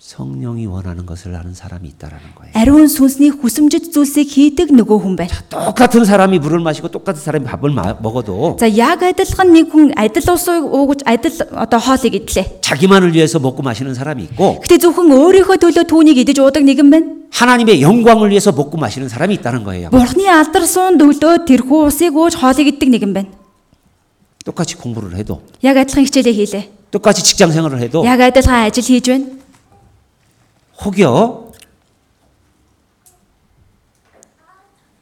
성령이 0.00 0.66
원하는 0.66 1.04
것을 1.06 1.34
하는 1.34 1.54
사람이 1.54 1.88
있다라는 1.88 2.34
거예요. 2.36 2.52
Ариун 2.54 2.86
сүнсний 2.86 3.32
хүсэмжит 3.32 3.90
зүйлсийг 3.90 4.28
хийдэг 4.28 4.70
нөгөө 4.70 5.02
хүн 5.02 5.16
байна. 5.16 5.32
똑같은 5.50 6.04
사람이 6.04 6.38
물을 6.38 6.60
마시고 6.60 6.88
똑같은 6.92 7.20
사람이 7.20 7.44
밥을 7.46 7.70
마- 7.70 7.96
먹어도 7.98 8.56
За 8.60 8.68
яг 8.70 9.02
адилхан 9.02 9.50
нэг 9.50 9.72
хүн 9.72 9.90
адил 9.96 10.30
усыг 10.30 10.62
уугаж 10.62 11.00
адил 11.08 11.32
одоо 11.58 11.80
хоолыг 11.80 12.12
идлээ. 12.14 12.60
자기만을 12.60 13.14
위해서 13.14 13.40
먹고 13.40 13.62
마시는 13.64 13.94
사람이 13.94 14.22
있고 14.30 14.60
Гэтэ 14.62 14.78
зөвхөн 14.84 15.10
өөрийнхөө 15.10 15.56
төлөө 15.64 15.84
түүнийг 15.90 16.18
идэж 16.22 16.38
уудаг 16.44 16.62
нэгэн 16.62 16.86
байна. 16.92 17.06
하나님의 17.32 17.82
영광을 17.82 18.30
위해서 18.30 18.52
먹고 18.52 18.76
마시는 18.78 19.08
사람이 19.08 19.34
있다는 19.42 19.64
거예요. 19.64 19.90
Бурхны 19.90 20.28
алдар 20.28 20.62
суун 20.68 21.00
өглөө 21.02 21.48
тэрхүү 21.50 21.78
усыг 21.88 22.14
ууж 22.14 22.36
хоолыг 22.36 22.68
иддэг 22.78 22.88
нэгэн 22.94 23.12
байна. 23.16 23.28
똑같이 24.44 24.76
공부를 24.76 25.16
해도 25.18 25.40
Яг 25.64 25.74
адилхан 25.80 26.04
хичээлээ 26.06 26.32
хийлээ. 26.36 26.64
똑같이 26.92 27.24
직장 27.24 27.50
생활을 27.50 27.80
해도 27.80 28.04
Яг 28.06 28.20
адилхан 28.20 28.70
ажил 28.70 28.84
хийж 28.84 29.08
байна. 29.10 29.24
혹여 30.84 31.52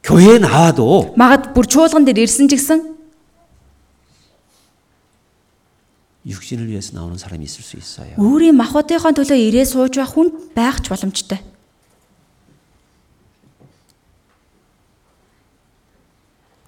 교회에 0.03 0.37
나와도 0.39 1.15
Магад 1.17 1.53
бүр 1.57 1.65
чуулган 1.65 2.05
дээр 2.05 2.23
ирсэн 2.23 2.47
ч 2.47 2.55
гэсэн 2.55 2.95
육신을 6.25 6.67
위해서 6.69 6.93
나오는 6.97 7.17
사람이 7.17 7.45
있을 7.45 7.61
수 7.61 7.77
있어요. 7.77 8.17
өөрийн 8.17 8.57
махбодынхоо 8.57 9.13
төлөө 9.13 9.37
ирээ 9.37 9.65
сууж 9.65 9.97
байх 9.97 10.09
хүн 10.13 10.53
байх 10.57 10.81
ч 10.81 10.89
боломжтой. 10.89 11.37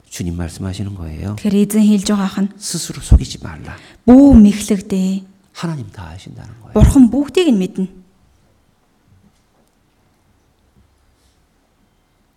주님 0.10 0.38
말씀하시는 0.38 0.94
거예요. 0.94 1.38
Тэгэхээр 1.38 1.58
эзэн 1.62 1.86
хэлж 1.86 2.08
байгаа 2.10 2.30
хан 2.30 2.46
스스로 2.58 3.02
속이지 3.02 3.42
말라. 3.42 3.78
бүү 4.06 4.34
мэхлэгдээ. 4.34 5.26
하나님 5.54 5.90
다 5.94 6.10
아신다는 6.14 6.54
거예요. 6.62 6.74
Бурхан 6.74 7.10
бүгдийг 7.10 7.50
нь 7.54 7.58
мэднэ. 7.58 7.86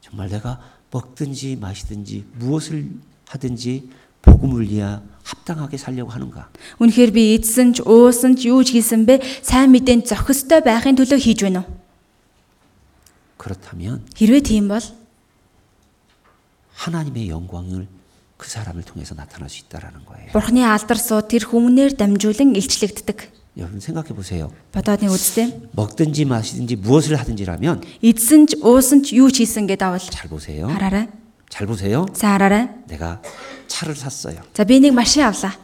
정말 0.05 0.29
내가 0.29 0.61
먹든지 0.91 1.57
마시든지 1.57 2.25
무엇을 2.35 2.91
하든지 3.29 3.91
복음을 4.23 4.69
위하 4.69 5.03
합당하게 5.23 5.77
살려고 5.77 6.11
하는가? 6.11 6.51
Үнэхээр 6.79 7.11
би 7.15 7.35
эдсэн 7.39 7.73
ч 7.73 7.83
уусан 7.87 8.37
ч 8.37 8.51
юу 8.51 8.65
ч 8.65 8.75
хийсэн 8.77 9.07
бэ? 9.07 9.23
Сайн 9.43 9.71
мэдээнд 9.71 10.05
зохистой 10.11 10.61
байхын 10.61 10.99
төлөө 10.99 11.19
хийж 11.21 11.47
байна 11.47 11.65
уу? 11.65 11.69
그렇다면 13.39 14.05
Хэрвээ 14.17 14.45
тийм 14.45 14.69
бол 14.69 14.83
하나님의 16.75 17.29
영광을 17.29 17.87
그 18.37 18.49
사람을 18.49 18.83
통해서 18.83 19.15
나타날 19.15 19.49
수 19.49 19.61
있다라는 19.65 20.05
거예요. 20.05 20.33
Бурханы 20.33 20.65
алдар 20.65 20.97
суу 20.97 21.21
тэр 21.21 21.45
хүмүүнээр 21.45 21.97
дамжуулан 21.97 22.57
илчлэгддэг. 22.57 23.19
여러분 23.59 23.81
생각해 23.81 24.09
보세요. 24.15 24.51
Бодоод 24.73 25.03
нэг 25.03 25.11
үзтээ. 25.11 25.75
먹든지 25.75 26.25
마시든지 26.25 26.77
무엇을 26.77 27.17
하든지라면 27.19 27.83
Эдсэн 28.03 28.47
ч 28.47 28.57
уусан 28.63 29.03
ч 29.03 29.19
юу 29.19 29.29
ч 29.31 29.43
хийсэн 29.43 29.67
гэдэг 29.67 29.83
авал 29.83 29.99
잘 30.01 30.31
보세요. 30.31 30.69
хараарай. 30.71 31.09
잘 31.51 31.67
보세요. 31.67 32.07
За 32.15 32.39
хараарай. 32.39 32.71
내가 32.87 33.21
차를 33.67 33.97
샀어요. 33.97 34.39
За 34.55 34.65
би 34.65 34.79
нэг 34.79 34.95
машин 34.95 35.25
авлаа. 35.27 35.59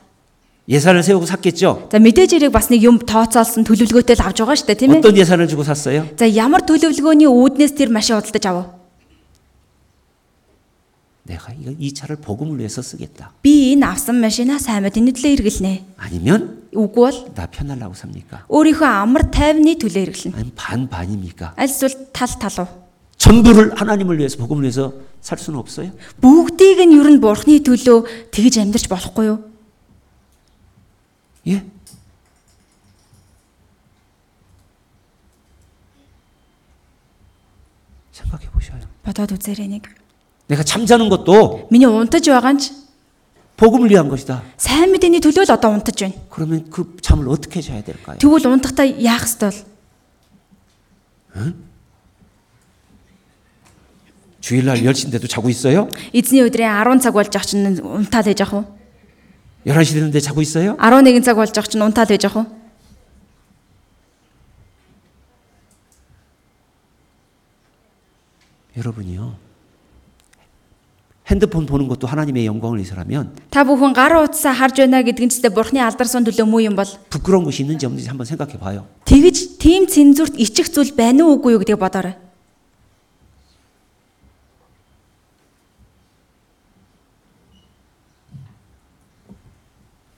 예산을 0.68 1.04
세우고 1.06 1.26
샀겠죠? 1.30 1.86
За 1.92 2.02
мэдээж 2.02 2.34
хэрэг 2.42 2.50
бас 2.50 2.66
нэг 2.74 2.82
юм 2.82 2.98
тооцоолсон 2.98 3.62
төлөвлөгөөтэй 3.62 4.18
л 4.18 4.22
авч 4.26 4.42
байгаа 4.42 4.58
шүү 4.58 4.66
дээ 4.66 4.78
тийм 4.82 4.90
ээ. 4.90 4.98
어떤 4.98 5.14
예산을 5.16 5.46
주고 5.46 5.62
샀어요? 5.62 6.10
За 6.18 6.26
ямар 6.26 6.66
төлөвлөгөөний 6.66 7.30
үүднээс 7.30 7.78
тэр 7.78 7.94
машин 7.94 8.18
худалдаж 8.18 8.44
авав? 8.50 8.66
내가 11.22 11.52
이거- 11.60 11.74
이 11.78 11.92
차를 11.94 12.16
복음을 12.16 12.58
위해서 12.58 12.82
쓰겠다. 12.82 13.30
Би 13.42 13.74
энэ 13.74 13.86
авсан 13.86 14.18
машинаа 14.22 14.58
сайн 14.58 14.82
мэдээний 14.86 15.10
төлөө 15.14 15.38
хэрэглэнэ. 15.38 15.84
아니면 15.98 16.59
Үгүй 16.76 17.02
бол 17.02 17.16
나 17.34 17.46
편하려고 17.46 17.94
삽니까? 17.94 18.46
өөрийнхөө 18.48 18.88
амар 19.02 19.30
тайвны 19.30 19.76
төлөө 19.80 20.02
хэрэглэнэ. 20.04 20.34
아니면 20.36 20.52
반반입니까? 20.56 21.54
Аль 21.56 21.70
эсвэл 21.70 22.12
тал 22.12 22.28
талуу. 22.38 22.68
전부를 23.16 23.80
하나님을 23.80 24.18
위해서 24.18 24.36
복음을 24.38 24.62
위해서 24.62 24.92
살 25.20 25.38
수는 25.38 25.58
없어요. 25.58 25.90
Бүгдийг 26.20 26.84
нь 26.86 26.94
ер 26.94 27.08
нь 27.10 27.20
бурхны 27.20 27.58
төлөө 27.64 28.30
тэгж 28.30 28.60
амьдарч 28.60 28.86
болохгүй 28.86 29.24
юу? 29.26 29.38
예? 31.48 31.64
생각해 38.12 38.46
보셔요. 38.50 38.80
Бодоод 39.04 39.32
үзээрэй 39.32 39.68
нэг. 39.68 39.88
내가 40.46 40.62
잠자는 40.62 41.08
것도 41.08 41.68
Миний 41.70 41.86
унтаж 41.86 42.22
байгаа 42.28 42.52
нь 42.54 42.60
ч 42.62 42.70
복음을 43.60 43.90
위한 43.90 44.08
것이다. 44.08 44.42
сайн 44.56 44.92
мэдээний 44.92 45.20
төлөө 45.24 45.48
л 45.48 45.52
одоо 45.56 45.72
унтаж 45.72 45.96
байна. 45.96 46.14
그러면 46.28 46.68
그 46.68 46.96
잠을 47.00 47.28
어떻게 47.28 47.62
자야 47.64 47.80
될까요? 47.82 48.20
Тэгвэл 48.20 48.52
унтахдаа 48.52 48.84
яах 48.84 49.24
ёстой 49.24 49.50
бол? 49.50 49.64
주일날 54.40 54.78
10시인데도 54.78 55.28
자고 55.28 55.48
있어요? 55.48 55.88
Эзний 56.12 56.44
өдрийн 56.44 56.70
10 56.70 57.02
цаг 57.02 57.14
болж 57.16 57.34
ах 57.34 57.46
чинь 57.48 57.80
унтаад 57.80 58.28
байж 58.28 58.40
ах 58.44 58.54
уу? 58.54 58.64
11시 59.66 59.94
됐는데 59.94 60.20
자고 60.20 60.40
있어요? 60.40 60.76
11 60.78 61.24
цаг 61.24 61.34
болж 61.34 61.56
ах 61.58 61.66
чинь 61.66 61.82
унтаад 61.82 62.12
байж 62.12 62.28
ах 62.28 62.36
уу? 62.36 62.46
여러분이요. 68.76 69.34
핸드폰 71.30 71.66
보는 71.66 71.88
것도 71.88 72.06
하나님의 72.06 72.46
영광을 72.46 72.78
위해서라면 72.78 73.34
Та 73.50 73.64
бүхэн 73.66 73.92
гар 73.98 74.14
утсаа 74.22 74.54
харж 74.54 74.78
байна 74.86 75.02
гэдэг 75.02 75.26
нь 75.26 75.30
ч 75.30 75.42
гэсэн 75.42 75.50
бурхны 75.54 75.82
алдар 75.82 76.06
сон 76.06 76.22
төлөө 76.22 76.46
муу 76.46 76.62
юм 76.62 76.78
бол 76.78 76.86
부끄러운 77.10 77.42
것이 77.42 77.62
있는지 77.66 77.86
없는지 77.86 78.06
한번 78.06 78.26
생각해 78.30 78.54
봐요. 78.62 78.86
тэгж 79.10 79.58
тийм 79.58 79.90
цензурт 79.90 80.38
ичих 80.38 80.70
зүйл 80.70 80.94
байна 80.94 81.26
уу 81.26 81.42
үгүй 81.42 81.58
юу 81.58 81.60
гэдгийг 81.66 81.82
бодоорой. 81.82 82.14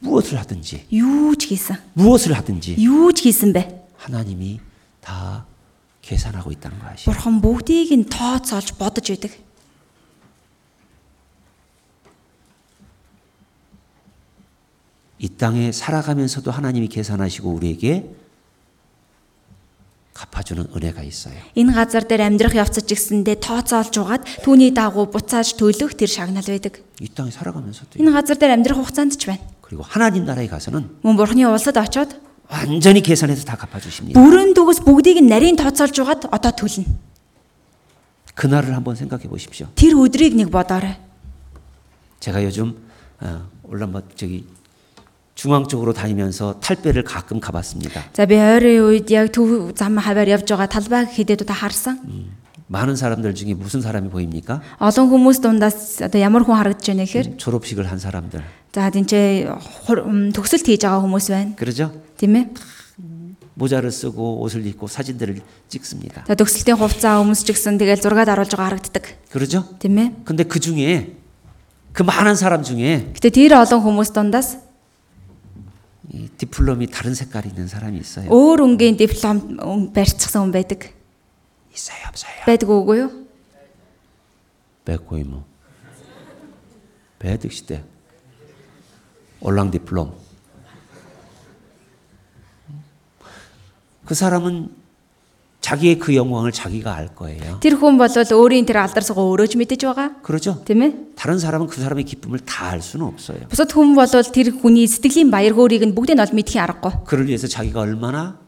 무엇을 0.00 0.38
하든지 0.38 0.86
Юу 0.92 1.34
ч 1.36 1.48
хийсэн. 1.48 1.76
무엇을 1.94 2.32
하든지 2.34 2.76
Юу 2.78 3.12
ч 3.12 3.22
хийсэн 3.24 3.52
бэ? 3.52 3.84
하나님이 3.96 4.60
다 5.00 5.44
계산하고 6.02 6.52
있다는 6.52 6.78
거 6.78 6.86
아시죠? 6.86 7.10
Бурхан 7.10 7.40
бүгдийг 7.42 7.92
нь 7.92 8.04
тооцоолж 8.08 8.78
бодож 8.78 9.04
байдаг. 9.10 9.32
이 15.22 15.28
땅에 15.28 15.72
살아가면서도 15.72 16.50
하나님이 16.50 16.88
계산하시고 16.88 17.50
우리에게 17.50 18.14
갚아주는 20.14 20.74
은혜가 20.74 21.02
있어요. 21.02 21.34
Энэ 21.54 21.72
газар 21.74 22.02
дээр 22.02 22.26
амьдрах 22.26 22.54
явцад 22.58 22.90
ч 22.90 22.94
гэсэндээ 22.94 23.38
тооцоолж 23.38 23.94
угаад 24.02 24.22
түүний 24.42 24.74
дагуу 24.74 25.06
буцааж 25.06 25.54
төлөх 25.54 25.94
тэр 25.94 26.10
шагнал 26.10 26.42
байдаг. 26.42 26.82
이 26.98 27.06
땅에 27.06 27.30
살아가면서도 27.30 28.02
Энэ 28.02 28.10
газар 28.10 28.34
дээр 28.34 28.58
амьдрах 28.58 28.82
хугацаанд 28.82 29.14
ч 29.14 29.30
байна. 29.30 29.42
그리고 29.62 29.86
하나님 29.86 30.26
나라에 30.26 30.50
가서는 30.50 30.90
Мөн 31.06 31.14
бурхны 31.14 31.46
улсад 31.46 31.78
очоод 31.78 32.18
완전히 32.50 32.98
계산해서 33.02 33.44
다 33.46 33.54
갚아주십니다. 33.54 34.18
бүрэн 34.18 34.58
дүгс 34.58 34.82
бүгдийг 34.82 35.22
нь 35.22 35.30
нарийн 35.30 35.54
тооцоолж 35.54 35.94
угаад 36.02 36.26
одоо 36.34 36.50
төлнө. 36.50 36.86
그날을 38.34 38.74
한번 38.74 38.94
생각해 38.98 39.30
보십시오. 39.30 39.70
Тэр 39.78 39.94
өдрийг 40.02 40.34
нэг 40.34 40.50
бодоорой. 40.50 40.98
제가 42.18 42.42
요즘 42.42 42.74
어, 43.20 43.46
올란바 43.62 44.02
저기 44.18 44.46
중앙 45.34 45.68
쪽으로 45.68 45.92
다니면서 45.92 46.58
탈배를 46.60 47.04
가끔 47.04 47.38
가봤습니다. 47.38 48.02
За 48.12 48.26
би 48.26 48.34
ойрын 48.34 48.82
үед 48.90 49.06
яг 49.14 49.30
төв 49.30 49.70
зам 49.78 49.98
хаваар 50.02 50.26
явж 50.34 50.50
байгаа 50.50 50.66
талбайг 50.66 51.14
хийдээд 51.14 51.46
удаа 51.46 51.54
харсан. 51.54 52.02
많은 52.66 52.96
사람들 52.96 53.32
중에 53.34 53.54
무슨 53.54 53.80
사람이 53.80 54.10
보입니까? 54.10 54.60
Олон 54.82 55.08
хүмүүс 55.08 55.38
дундаас 55.40 56.02
одоо 56.02 56.18
ямар 56.20 56.42
хүн 56.42 56.58
харагдаж 56.58 56.84
байна 56.90 57.06
гэхээр 57.06 57.38
졸업식을 57.38 57.86
한 57.86 57.98
사람들. 58.02 58.42
за 58.74 58.90
тэнцээ 58.90 59.48
хур- 59.86 60.04
м, 60.04 60.32
төгсөлт 60.34 60.66
хийж 60.66 60.82
байгаа 60.84 61.00
хүмүүс 61.06 61.26
байна. 61.30 61.54
그러죠? 61.56 61.94
Тийм 62.18 62.34
ээ. 62.36 62.44
모자를 63.54 63.90
쓰고 63.90 64.42
옷을 64.42 64.66
입고 64.66 64.86
사진들을 64.86 65.40
찍습니다. 65.68 66.24
За 66.26 66.34
төгсөлтийн 66.34 66.76
хувцас 66.78 67.18
хүмүүс 67.22 67.40
ч 67.46 67.54
гэсэн 67.54 67.78
тэгэл 67.78 68.02
зургаад 68.02 68.28
оруулж 68.34 68.52
байгаа 68.54 68.74
харагддаг. 68.76 69.04
그러죠? 69.32 69.64
Тийм 69.78 69.98
ээ. 69.98 70.12
근데 70.26 70.44
그 70.44 70.60
중에 70.60 71.14
그 71.94 72.02
많은 72.02 72.34
사람 72.36 72.62
중에 72.62 73.14
Гэтэ 73.18 73.30
тэр 73.34 73.54
олон 73.58 73.82
хүмүүс 73.82 74.12
дундаас 74.14 74.58
이 76.12 76.28
디플롬이 76.38 76.86
다른 76.88 77.14
색깔이 77.14 77.48
있는 77.50 77.66
사람이 77.68 77.98
있어요. 77.98 78.30
өөр 78.30 78.60
өнгийн 78.64 78.96
диплом 78.96 79.58
өн- 79.60 79.92
барьцсан 79.92 80.48
хүн 80.48 80.52
байдаг. 80.52 80.94
있어요, 81.74 81.98
없어요? 82.08 82.32
Байдаг 82.46 82.70
уугүй 82.70 82.98
юу? 83.02 83.26
백고이 84.84 85.24
뭐. 85.24 85.44
배득 87.18 87.52
시대. 87.52 87.84
올랑 89.40 89.70
디플롬. 89.70 90.14
그 94.06 94.14
사람은 94.14 94.74
자기의 95.62 95.98
그 95.98 96.14
영광을 96.14 96.52
자기가 96.52 96.94
알 96.94 97.12
거예요. 97.14 97.58
Тэр 97.60 97.76
хүн 97.76 97.98
бол 97.98 98.08
өөрийн 98.08 98.64
тэр 98.64 98.78
алдар 98.78 99.02
сугаа 99.04 99.26
өөрөө 99.26 99.46
ч 99.52 99.58
мэдэж 99.58 99.80
байгаа. 99.84 100.22
그러죠? 100.22 100.62
Тийм 100.64 100.80
ээ. 100.86 101.12
다른 101.18 101.38
사람은 101.38 101.66
그 101.66 101.82
사람의 101.82 102.04
기쁨을 102.06 102.40
다 102.46 102.72
알 102.72 102.80
수는 102.80 103.04
없어요. 103.04 103.44
Бусад 103.50 103.68
хүн 103.74 103.92
бол 103.98 104.06
тэр 104.06 104.54
хүний 104.54 104.86
сэтгэлийн 104.86 105.28
баяр 105.28 105.52
хөөргийг 105.52 105.84
нь 105.84 105.92
бүгдийг 105.92 106.16
нь 106.16 106.22
олж 106.24 106.32
мэдхийн 106.32 106.62
аргагүй. 106.62 107.04
그를 107.04 107.26
위해서 107.26 107.50
자기가 107.50 107.80
얼마나 107.84 108.38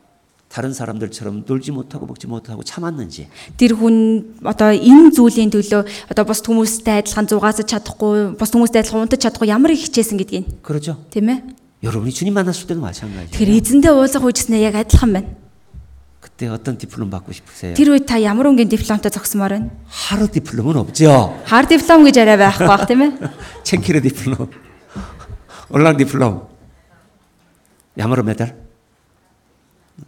다른 0.48 0.72
사람들처럼 0.72 1.44
놀지 1.46 1.70
못하고 1.70 2.06
먹지 2.06 2.26
못하고 2.26 2.62
참았는지 2.64 3.28
Тэр 3.58 3.74
хүн 3.76 4.40
одоо 4.46 4.72
энэ 4.72 5.12
зүйлийн 5.12 5.50
төлөө 5.50 6.10
одоо 6.10 6.24
бус 6.24 6.40
хүмүүстэй 6.42 7.04
адилхан 7.04 7.26
зугаасаж 7.28 7.68
чадахгүй, 7.68 8.34
бус 8.38 8.50
хүмүүстэй 8.50 8.80
адилхан 8.86 9.04
унтаж 9.06 9.18
чадахгүй 9.28 9.50
ямар 9.50 9.74
их 9.74 9.82
хичээсэн 9.86 10.16
гэдгийг. 10.18 10.62
그러죠? 10.62 10.96
Тийм 11.10 11.28
ээ. 11.28 11.42
여러분이 11.82 12.10
주님 12.14 12.34
만났을 12.34 12.66
때도 12.66 12.80
마찬가지예요. 12.80 13.30
Тэгэхээр 13.34 13.56
эзэнтэй 13.60 13.92
уулзах 13.92 14.24
үжснээ 14.24 14.62
яг 14.72 14.74
адилхан 14.74 15.10
байна. 15.12 15.28
그때 16.34 16.40
그때 16.40 16.48
어떤 16.48 16.78
디플롬 16.78 17.10
받고 17.10 17.32
싶으세요? 17.32 17.74
Тэр 17.76 17.92
үед 17.92 18.08
та 18.08 18.16
ямар 18.16 18.48
өнгийн 18.48 18.68
дипломтой 18.72 19.12
зогсомоор 19.12 19.52
байна? 19.52 19.68
하루 19.92 20.24
디플롬은 20.24 20.76
없죠. 20.76 21.36
Хар 21.44 21.68
диплом 21.68 22.00
гэж 22.08 22.16
арай 22.16 22.36
байхгүй 22.40 22.64
бах 22.64 22.88
тийм 22.88 23.04
ээ. 23.04 23.10
챙키르 23.62 24.00
디플롬, 24.00 24.48
올랑 25.68 26.00
디플롬, 26.00 26.48
야마로 28.00 28.24
메달, 28.24 28.56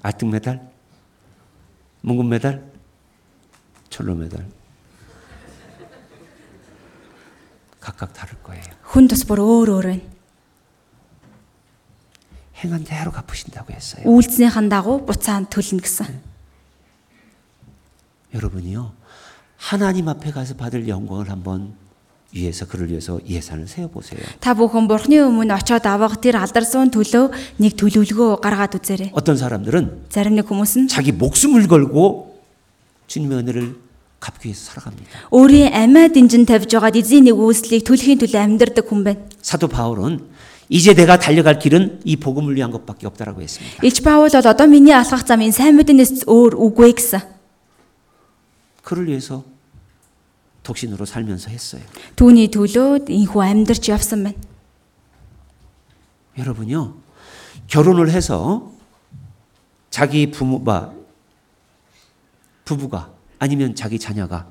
알등 0.00 0.30
메달, 0.30 0.72
뭉금 2.00 2.28
메달, 2.28 2.64
철로 3.92 4.14
메달. 4.14 4.48
각각 7.80 8.12
다를 8.16 8.40
거예요. 8.40 8.64
Хүн 8.88 9.08
тус 9.12 9.28
бүр 9.28 9.36
өөр 9.36 9.68
өөр 9.68 9.84
байна. 9.84 10.00
행한 12.62 12.84
대로 12.84 13.10
갚으신다고 13.10 13.72
했어요. 13.72 14.04
Үйлснийхэн 14.06 14.68
дагуу 14.68 15.04
буцаанд 15.06 15.50
төлнө 15.50 15.80
гэсэн. 15.82 16.20
여러분이요 18.34 18.92
하나님 19.56 20.08
앞에 20.08 20.30
가서 20.32 20.54
받을 20.54 20.88
영광을 20.88 21.30
한번 21.30 21.74
위해서 22.32 22.66
그를 22.66 22.88
위해서 22.88 23.20
예산을 23.28 23.68
세워 23.68 23.88
보세요. 23.88 24.20
Та 24.40 24.54
бүхэн 24.56 24.88
Бурхны 24.88 25.20
өмнө 25.20 25.52
очиод 25.52 25.84
авах 25.84 26.16
тэр 26.16 26.40
алдарсуун 26.40 26.88
төлөө 26.88 27.60
нэг 27.60 27.76
төлөвлөгөө 27.76 28.40
гаргаад 28.40 28.72
үзээрэй. 28.80 29.10
어떤 29.12 29.36
사람들은 29.36 30.08
Зарим 30.08 30.34
нэг 30.40 30.48
хүмүүс 30.48 30.72
нь 30.80 30.88
자기 30.88 31.12
목숨을 31.12 31.68
걸고 31.68 32.40
주님의 33.06 33.38
은혜를 33.38 33.76
갚기 34.18 34.48
위해서 34.48 34.72
살아갑니다. 34.72 35.28
өөрийн 35.28 35.76
амиа 35.76 36.08
дэнжин 36.08 36.48
тавьж 36.48 36.72
байгаад 36.72 36.96
эзэн 36.96 37.28
нэг 37.28 37.36
үүслийг 37.36 37.84
төлөхийн 37.84 38.16
төлөө 38.24 38.40
амьдардаг 38.40 38.88
хүн 38.88 39.04
байна. 39.04 39.20
사도 39.44 39.68
바울은 39.68 40.24
이제 40.68 40.94
내가 40.94 41.18
달려갈 41.18 41.58
길은 41.58 42.00
이 42.04 42.16
복음을 42.16 42.54
위한 42.56 42.70
것밖에 42.70 43.06
없다라고 43.06 43.42
했습니다. 43.42 43.82
Илч 43.82 44.02
Паул 44.02 44.30
бол 44.30 44.46
одоо 44.46 44.66
миний 44.66 44.94
алхах 44.94 45.26
зам 45.26 45.40
энэ 45.42 45.52
сайн 45.52 45.76
мэдэнээс 45.76 46.24
өөр 46.24 46.56
үгүй 46.56 46.96
гэсэн. 46.96 47.20
그를 48.82 49.06
위해서 49.08 49.44
독신으로 50.62 51.04
살면서 51.04 51.50
했어요. 51.50 51.82
Түүний 52.16 52.48
төлөө 52.48 53.10
энхүү 53.10 53.40
амьдарч 53.42 53.90
явсан 53.90 54.24
байна. 54.24 54.38
여러분요 56.38 56.96
결혼을 57.66 58.10
해서 58.10 58.72
자기 59.90 60.30
부모가 60.30 60.94
부부가 62.64 63.12
아니면 63.38 63.74
자기 63.74 63.98
자녀가 63.98 64.46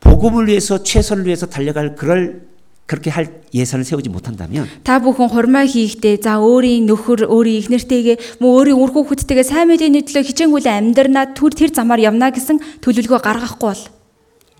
복음을 0.00 0.46
위해서 0.46 0.82
최선을 0.82 1.26
위해서 1.26 1.46
달려갈 1.46 1.96
그럴 1.96 2.46
그렇게 2.86 3.08
할 3.10 3.40
예산을 3.54 3.84
세우지 3.84 4.10
못한다면 4.10 4.68
Та 4.84 4.98
бүхэн 5.00 5.28
хурмаа 5.32 5.64
хийхдээ 5.64 6.20
за 6.20 6.42
өөрийн 6.44 6.84
нөхөр, 6.84 7.24
өөрийн 7.30 7.64
эхнэртэйгээ 7.64 8.42
мөн 8.42 8.50
өөрийн 8.52 8.76
үр 8.76 8.90
хүүхэдтэйгээ 8.92 9.46
сайн 9.48 9.68
мэдээний 9.72 10.02
төлөө 10.04 10.24
хичээнгүйлэн 10.28 10.92
амьдрнаа 10.92 11.32
түр 11.32 11.56
тэр 11.56 11.72
замаар 11.72 12.04
явна 12.04 12.28
гэсэн 12.34 12.60
төлөвлөгөө 12.84 13.20
гаргахгүй 13.22 13.68
бол 13.70 13.82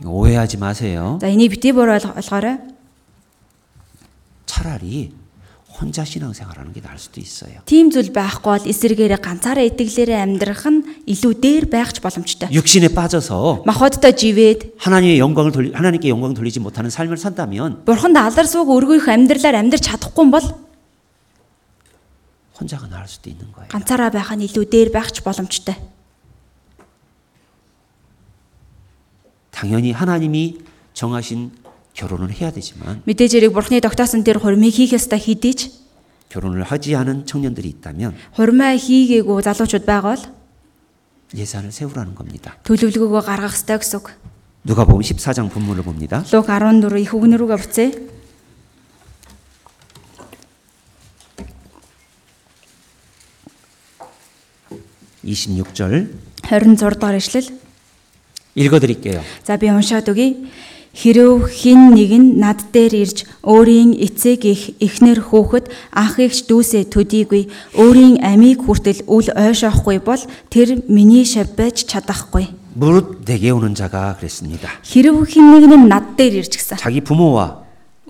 오해하지 0.07 0.57
마세요. 0.57 1.19
за 1.21 1.29
энийг 1.29 1.51
битгий 1.61 1.73
буруу 1.77 1.93
ойлго- 1.99 2.17
ойлгоорой. 2.17 2.57
차라리 4.47 5.13
혼자 5.77 6.05
신앙생활하는 6.05 6.73
게 6.73 6.81
나을 6.81 6.99
수도 6.99 7.21
있어요. 7.21 7.65
Тийм 7.65 7.89
зүйл 7.89 8.13
байхгүй 8.13 8.45
бол 8.45 8.69
эсэргээрээ 8.69 9.19
ганцаараа 9.25 9.65
итгэлээрээ 9.73 10.21
амьдрах 10.21 10.69
нь 10.69 10.85
илүү 11.09 11.33
дээр 11.41 11.65
байхч 11.73 12.05
боломжтой. 12.05 12.53
육신에 12.53 12.93
빠져서 12.93 13.65
Махбодтой 13.65 14.13
живээд 14.13 14.77
하나님의 14.77 15.19
영광을 15.19 15.51
돌리 15.51 15.73
하나님께 15.73 16.09
영광을 16.13 16.37
돌리지 16.37 16.61
못하는 16.61 16.91
삶을 16.91 17.17
산다면 17.17 17.85
бурханд 17.89 18.17
алдар 18.21 18.45
сууг 18.45 18.69
өргөх 18.69 19.09
амьдралаар 19.09 19.57
амьдрч 19.57 19.83
чадахгүй 19.89 20.23
юм 20.23 20.31
бол 20.31 20.45
혼자가 22.61 22.87
나을 22.87 23.09
수도 23.09 23.31
있는 23.31 23.51
거예요. 23.51 23.73
ганцаараа 23.73 24.13
байх 24.13 24.29
нь 24.37 24.45
илүү 24.45 24.69
дээр 24.69 24.93
байхч 24.93 25.25
боломжтой. 25.25 25.75
당연히 29.51 29.93
하나님이 29.93 30.61
정하신 30.93 31.51
결혼을 31.97 32.33
해야 32.33 32.51
되지만 32.51 33.03
Мэдээж 33.07 33.37
хэрэг 33.37 33.53
бурхны 33.53 33.81
тогтоосон 33.81 34.25
тэр 34.25 34.39
хурмыг 34.41 34.73
хийх 34.73 34.97
ёстой 34.97 35.21
хийдий 35.21 35.55
ч 35.55 35.61
결혼을 36.33 36.63
하지 36.65 36.97
않은 36.97 37.27
청년들이 37.27 37.69
있다면 37.69 38.17
хурмаа 38.37 38.77
хийгээгүй 38.81 39.43
залуучууд 39.45 39.85
байгаа 39.85 40.17
бол 40.17 40.25
예산을 41.33 41.73
세우라는 41.73 42.15
겁니다. 42.15 42.57
төлөвлөгөөгөө 42.65 43.23
гаргах 43.25 43.57
ёстой 43.57 43.81
гэсэн 43.81 44.05
үг. 44.05 44.13
누가복음 44.65 45.01
14장 45.01 45.49
본문을 45.49 45.83
봅니다. 45.83 46.25
Лук 46.33 46.49
14 46.49 46.93
их 47.01 47.13
үгнэрүүгээ 47.17 47.57
буцъя. 47.57 47.89
26절 55.25 56.11
26 56.45 56.99
дугаар 56.99 57.17
ишлэл. 57.17 57.49
읽어 58.55 58.79
드릴게요. 58.81 59.23
За 59.45 59.57
би 59.57 59.71
уншаад 59.71 60.09
өгье. 60.09 60.37
Хэрв 60.97 61.49
хин 61.49 61.97
нэг 61.97 62.13
нь 62.13 62.37
над 62.37 62.69
дээр 62.69 63.09
ирж 63.09 63.25
өөрийн 63.41 63.97
эцэг 63.97 64.45
их 64.45 64.77
эхнэр 64.77 65.25
хүүхэд 65.25 65.73
ах 65.97 66.21
эгч 66.21 66.45
дүүсээ 66.53 66.93
төдийгүй 66.93 67.49
өөрийн 67.81 68.21
амийг 68.21 68.69
хүртэл 68.69 69.09
үл 69.09 69.33
ойшоохгүй 69.33 70.05
бол 70.05 70.21
тэр 70.53 70.85
миний 70.93 71.25
шав 71.25 71.49
байж 71.57 71.89
чадахгүй. 71.89 72.53
무릇 72.77 73.25
내게 73.25 73.51
오는 73.51 73.75
자가 73.75 74.17
그랬습니다. 74.21 74.69
Хэрв 74.85 75.25
хин 75.25 75.49
нэг 75.57 75.65
нь 75.65 75.89
над 75.89 76.13
дээр 76.21 76.45
ирж 76.45 76.61
гэсэн. 76.61 76.77
자기 76.77 77.01
부모와 77.01 77.63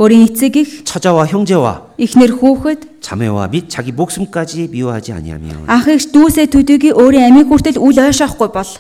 Өөрийн 0.03 0.25
эцэг 0.27 0.57
их 0.57 0.71
처자와 0.83 1.29
형제와 1.29 1.95
эхнэр 2.01 2.35
хүүхэд 2.41 3.05
자매와 3.05 3.47
및 3.53 3.69
자기 3.69 3.93
목숨까지 3.93 4.73
미워하지 4.73 5.13
아니하면 5.13 5.69
ах 5.69 5.87
эгч 5.87 6.11
дүүсээ 6.17 6.49
төдийгүй 6.49 6.97
өөрийн 6.97 7.29
амийг 7.29 7.53
хүртэл 7.53 7.77
үл 7.77 7.95
ойшоохгүй 8.01 8.49
бол 8.51 8.71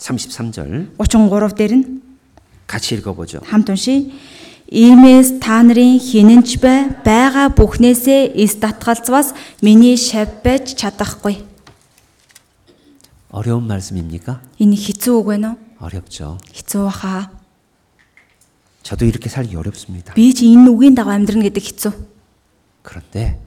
33절 0.00 0.96
33 0.96 1.54
дээр 1.54 1.72
нь 1.76 1.84
같이 2.68 2.94
읽어보죠. 2.94 3.40
хамт 3.44 3.70
уншия. 3.70 4.10
Иймээс 4.70 5.38
та 5.44 5.62
нарын 5.62 6.00
хинэнч 6.00 6.58
бай 6.58 6.88
байгаа 7.04 7.52
бүхнээсээ 7.52 8.32
эс 8.34 8.56
татгалзвас 8.58 9.36
миний 9.60 9.96
шав 9.96 10.42
байж 10.42 10.74
чадахгүй. 10.74 11.44
어려운 13.30 13.66
말씀입니까? 13.68 14.40
Энэ 14.58 14.74
хэцүү 14.74 15.14
үг 15.20 15.26
байна 15.26 15.54
уу? 15.54 15.58
어렵죠. 15.84 16.38
Хэцүү 16.54 16.80
баха. 16.86 17.30
저도 18.82 19.04
이렇게 19.04 19.28
살기 19.28 19.56
어렵습니다. 19.56 20.14
Би 20.14 20.32
ч 20.32 20.48
энэ 20.48 20.70
үгийн 20.70 20.94
дагуу 20.96 21.12
амьдрна 21.12 21.44
гэдэг 21.44 21.62
хэцүү. 21.62 21.92
그런데 22.82 23.40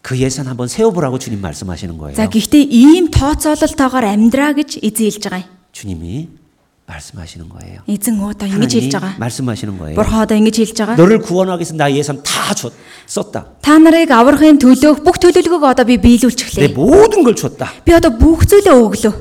그 0.00 0.18
예산 0.18 0.46
한번 0.46 0.68
세워보라고 0.68 1.18
주님 1.18 1.40
말씀하시는 1.40 1.96
거예요. 1.96 2.16
За 2.16 2.28
гэхдээ 2.28 2.64
ийм 2.68 3.10
тооцоололтоогоор 3.12 4.04
амьдраа 4.04 4.52
гэж 4.52 4.80
эзэн 4.84 5.04
хэлж 5.10 5.24
байгаа 5.28 5.42
юм. 5.44 5.52
주님이 5.72 6.28
말씀하시는 6.88 7.48
거예요. 7.48 7.80
Эзэн 7.88 8.20
өөдөө 8.20 8.48
ингэж 8.54 8.72
хэлж 8.76 8.92
байгаа. 8.92 9.16
말씀하시는 9.16 9.72
거예요. 9.80 9.96
Бурхан 9.96 10.20
одоо 10.28 10.36
ингэж 10.36 10.56
хэлж 10.60 10.76
байгаа. 10.84 10.96
너를 11.00 11.18
구원하기 11.24 11.64
위해서 11.64 11.74
나 11.74 11.88
예산 11.92 12.22
다 12.22 12.52
줬, 12.52 12.72
썼다. 13.08 13.56
Та 13.64 13.78
нарыг 13.80 14.12
аврахын 14.12 14.60
төлөөх 14.60 15.00
бүх 15.00 15.16
төлөвлөгөөг 15.16 15.64
одоо 15.64 15.84
би 15.88 15.96
내 15.96 16.02
биелүүлчихлээ. 16.04 16.76
모든 16.76 17.24
걸 17.24 17.34
줬다. 17.34 17.72
Би 17.88 17.92
одоо 17.96 18.12
бүх 18.12 18.44
зүйлээ 18.44 18.76
өглөө. 18.76 19.14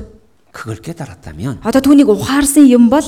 그걸 0.51 0.77
깨달았다면 0.83 1.63
Одоо 1.63 1.81
түүнийг 1.81 2.11
ухаарсан 2.11 2.67
юм 2.67 2.91
бол 2.91 3.01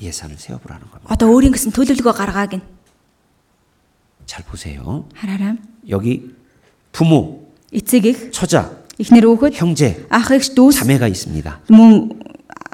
예산을 0.00 0.36
세워보라는 0.42 0.90
겁니다. 0.90 1.06
одоо 1.08 1.30
өөрийн 1.30 1.54
гэсэн 1.54 1.70
төлөвлөгөө 1.70 2.12
гаргааг 2.18 2.58
нь. 2.58 2.62
잘 4.26 4.44
보세요. 4.44 5.06
Хараарай. 5.14 5.56
여기 5.88 6.34
부모, 6.92 7.46
Эцэг 7.72 8.04
их, 8.04 8.30
처자, 8.32 8.70
эхнэр 9.00 9.24
хүүхэд, 9.24 9.54
형제, 9.56 10.04
ах 10.10 10.28
эгч 10.30 10.52
дүүс 10.52 10.76
자매가 10.84 11.08
있습니다. 11.08 11.60
мөн 11.72 12.15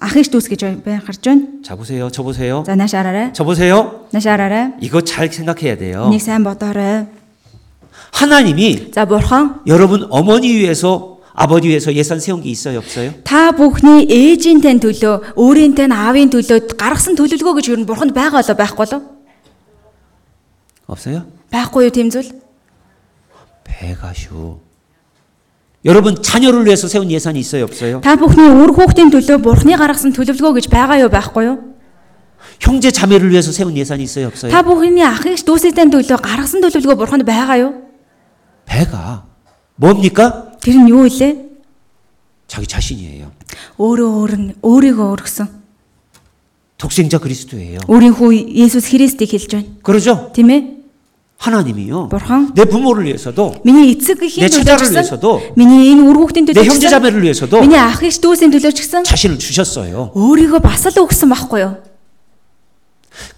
ах 0.03 0.15
эгч 0.15 0.31
дүүс 0.31 0.47
гэж 0.51 0.61
байна 0.85 1.03
гарч 1.03 1.21
байна. 1.25 1.43
자 1.63 1.75
보세요. 1.77 2.11
저 2.11 2.23
보세요. 2.23 2.63
За 2.67 2.75
нааш 2.75 2.93
хараарай. 2.93 3.33
저 3.33 3.45
보세요. 3.45 4.07
Нааш 4.13 4.25
хараарай. 4.25 4.75
이거 4.81 5.01
잘 5.03 5.31
생각해야 5.33 5.77
돼요. 5.77 6.07
Энийг 6.07 6.23
сайн 6.23 6.45
бодоорой. 6.45 7.07
하나님이 8.13 8.91
За 8.95 9.05
бурхан 9.05 9.61
여러분 9.67 10.07
어머니 10.11 10.49
위해서 10.55 11.19
아버지 11.35 11.69
위해서 11.69 11.93
예산 11.95 12.19
세운 12.19 12.43
게 12.43 12.51
있어요, 12.51 12.79
없어요? 12.79 13.13
та 13.23 13.53
бүхний 13.53 14.11
ээжийн 14.11 14.59
тань 14.61 14.81
төлөө, 14.83 15.39
өөрийн 15.39 15.75
тань 15.79 15.95
аавын 15.95 16.31
төлөө 16.35 16.75
гаргасан 16.75 17.15
төлөвлөгөө 17.15 17.55
гэж 17.63 17.67
юу 17.71 17.79
н 17.79 17.87
бурханд 17.87 18.11
байгаа 18.11 18.43
болоо 18.43 18.57
байхгүй 18.59 18.87
болов? 18.91 19.03
없어요? 20.91 21.23
Байхгүй 21.55 21.87
юу 21.87 21.93
тийм 21.95 22.11
зүйл? 22.11 22.35
배가슈. 23.63 24.59
여러분 25.85 26.21
자녀를 26.23 26.67
위해서 26.67 26.89
세운 26.89 27.11
예산이 27.11 27.39
있어요, 27.39 27.65
없어요? 27.65 28.01
Та 28.01 28.17
бүхний 28.17 28.51
үр 28.51 28.75
хүүхдийн 28.75 29.15
төлөө 29.15 29.39
бурхны 29.39 29.79
гаргасан 29.79 30.13
төлөвлөгөө 30.13 30.59
гэж 30.59 30.67
байгаа 30.69 30.99
юу 31.07 31.09
байхгүй 31.09 31.45
юу? 31.47 31.57
형제 32.61 32.91
자매를 32.91 33.31
위해서 33.31 33.53
세운 33.53 33.77
예산이 33.77 34.03
있어요, 34.03 34.27
없어요? 34.27 34.51
Та 34.51 34.63
бүхний 34.63 35.07
ах 35.07 35.23
эгч 35.23 35.47
дүүсийн 35.47 35.75
тань 35.79 35.95
төлөө 35.95 36.19
гаргасан 36.19 36.61
төлөвлөгөө 36.67 36.99
бурханд 36.99 37.23
байгаа 37.23 37.57
юу? 37.63 37.73
배가 38.67 39.25
뭡니까? 39.77 40.59
Тэр 40.61 40.83
нь 40.83 40.91
юу 40.91 41.07
илээ? 41.07 41.47
자기 42.49 42.67
자신이에요. 42.67 43.31
Өөрөө 43.79 44.11
өөр 44.19 44.33
нь 44.35 44.49
өөрийгөө 44.61 45.07
өргөсөн. 45.15 45.47
독생자 46.79 47.19
그리스도예요. 47.19 47.87
Өөрийн 47.87 48.15
хүү 48.15 48.55
Есүс 48.55 48.91
Христийг 48.91 49.31
хэлж 49.31 49.51
байна. 49.51 49.69
그러죠? 49.83 50.31
Тийм 50.35 50.51
ээ? 50.51 50.72
하나님이요. 51.43 52.09
Бурхан 52.09 52.53
내 52.55 52.65
부모를 52.65 53.07
위해서도 53.07 53.63
миний 53.65 53.95
эцэг 53.95 54.19
내 54.19 54.27
эхийн 54.27 54.43
төлөө 54.43 54.51
ч 54.51 54.59
처자를 54.59 54.83
гэсэн 54.83 54.95
위해서도 54.99 55.41
миний 55.55 55.95
энэ 55.95 56.03
үр 56.03 56.17
хүүхдийн 56.19 56.47
내 56.47 56.53
төлөө 56.53 56.67
ч 56.67 56.69
형제 56.69 56.87
гэсэн 56.87 56.95
자매를 56.99 57.23
위해서도 57.23 57.55
миний 57.63 57.79
ах 57.79 58.03
ээж 58.03 58.19
дүүсийн 58.19 58.51
төлөө 58.51 58.73
ч 58.75 58.79
гэсэн 58.83 59.07
자신을 59.07 59.39
주셨어요. 59.39 60.11
өөрийгөө 60.19 60.59
бас 60.59 60.83
л 60.91 60.99
өгсөн 60.99 61.31
байхгүй 61.31 61.61
юу? 61.63 61.79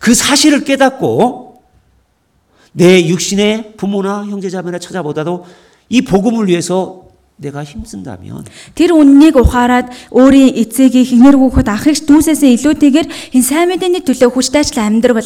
그 0.00 0.14
사실을 0.16 0.64
깨닫고 0.64 1.60
내 2.72 3.04
육신의 3.04 3.76
부모나 3.76 4.24
형제 4.24 4.48
자매나 4.48 4.78
처자보다도 4.78 5.44
이 5.90 6.00
복음을 6.00 6.48
위해서 6.48 7.04
내가 7.36 7.64
힘쓴다면 7.64 8.44
Тэр 8.76 8.92
үннийг 8.96 9.36
ухаарад 9.36 9.92
өөрийн 10.12 10.56
эцэгийг 10.56 11.08
хигнэр 11.08 11.36
хүүхэд 11.36 11.68
ах 11.68 11.84
ээж 11.88 12.04
дүүсээсээ 12.08 12.52
илүүтэйгээр 12.60 13.08
энэ 13.36 13.44
сайн 13.44 13.68
мэдээний 13.72 14.04
төлөө 14.04 14.28
хүчтэйчлан 14.28 15.00
амьдрал 15.00 15.24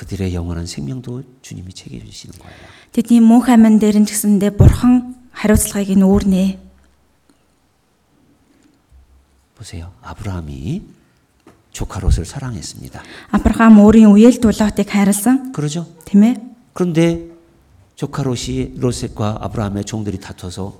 그들의 0.00 0.34
영원한 0.34 0.66
생명도 0.66 1.24
주님이 1.42 1.72
책임지시는 1.72 2.38
거예요. 2.38 2.56
тэдний 2.92 3.20
мөнх 3.20 3.48
амин 3.48 3.80
дээр 3.80 4.04
нь 4.04 4.06
ч 4.06 4.12
гэсэндээ 4.12 4.56
бурхан 4.60 5.16
хариуцлагыг 5.32 5.96
нь 5.96 6.04
өөрнэ. 6.04 6.60
보세요. 9.56 9.92
아브라함이 10.02 10.84
조카 11.72 12.00
롯을 12.00 12.24
사랑했습니다. 12.24 13.02
Авраам 13.32 13.80
өөрийн 13.80 14.12
үеэл 14.12 14.40
дулаатыг 14.40 14.88
хайрласан 14.88 15.52
그러죠? 15.52 15.88
тийм 16.04 16.24
ээ. 16.24 16.40
그런데 16.72 17.32
조카 17.96 18.22
롯이 18.22 18.76
롯과 18.76 19.40
아브라함의 19.40 19.84
종들이 19.84 20.20
다퉈서 20.20 20.79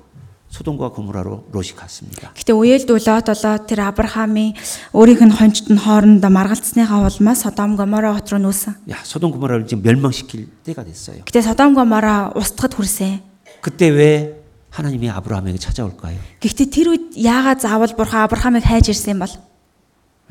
소돔과 0.52 0.92
고모라로 0.92 1.48
롯이 1.52 1.72
갔습니다. 1.80 2.36
Гэтэ 2.36 2.52
үеэлд 2.52 2.92
улаад 2.92 3.26
болоо 3.32 3.56
тэр 3.64 3.88
Авраамийн 3.88 4.54
өөрийнх 4.92 5.24
нь 5.24 5.32
хончд 5.32 5.72
нь 5.72 5.80
хоорондоо 5.80 6.28
маргалцсныхаа 6.28 7.08
улмаас 7.08 7.48
Содом 7.48 7.80
Гомора 7.80 8.12
хот 8.12 8.28
руу 8.36 8.44
нүүсэн. 8.44 8.84
야, 8.92 9.00
소돔 9.02 9.32
고모라를 9.32 9.66
지금 9.66 9.82
멸망시킬 9.82 10.52
때가 10.68 10.84
됐어요. 10.84 11.24
Гэтэ 11.24 11.48
Содом 11.48 11.72
Гомора 11.72 12.36
устгад 12.36 12.76
хүрсэн. 12.76 13.24
그때 13.64 13.88
왜 13.90 14.44
하나님이 14.76 15.10
아브라함에게 15.10 15.58
찾아올까요? 15.58 16.20
Гэхдээ 16.44 16.68
тэр 16.68 16.88
үед 16.92 17.06
яагаад 17.16 17.64
заавал 17.64 17.96
бурхан 17.96 18.28
Авраамыг 18.28 18.68
хайж 18.68 18.92
ирсэн 18.92 19.16
юм 19.16 19.24
бол? 19.24 19.32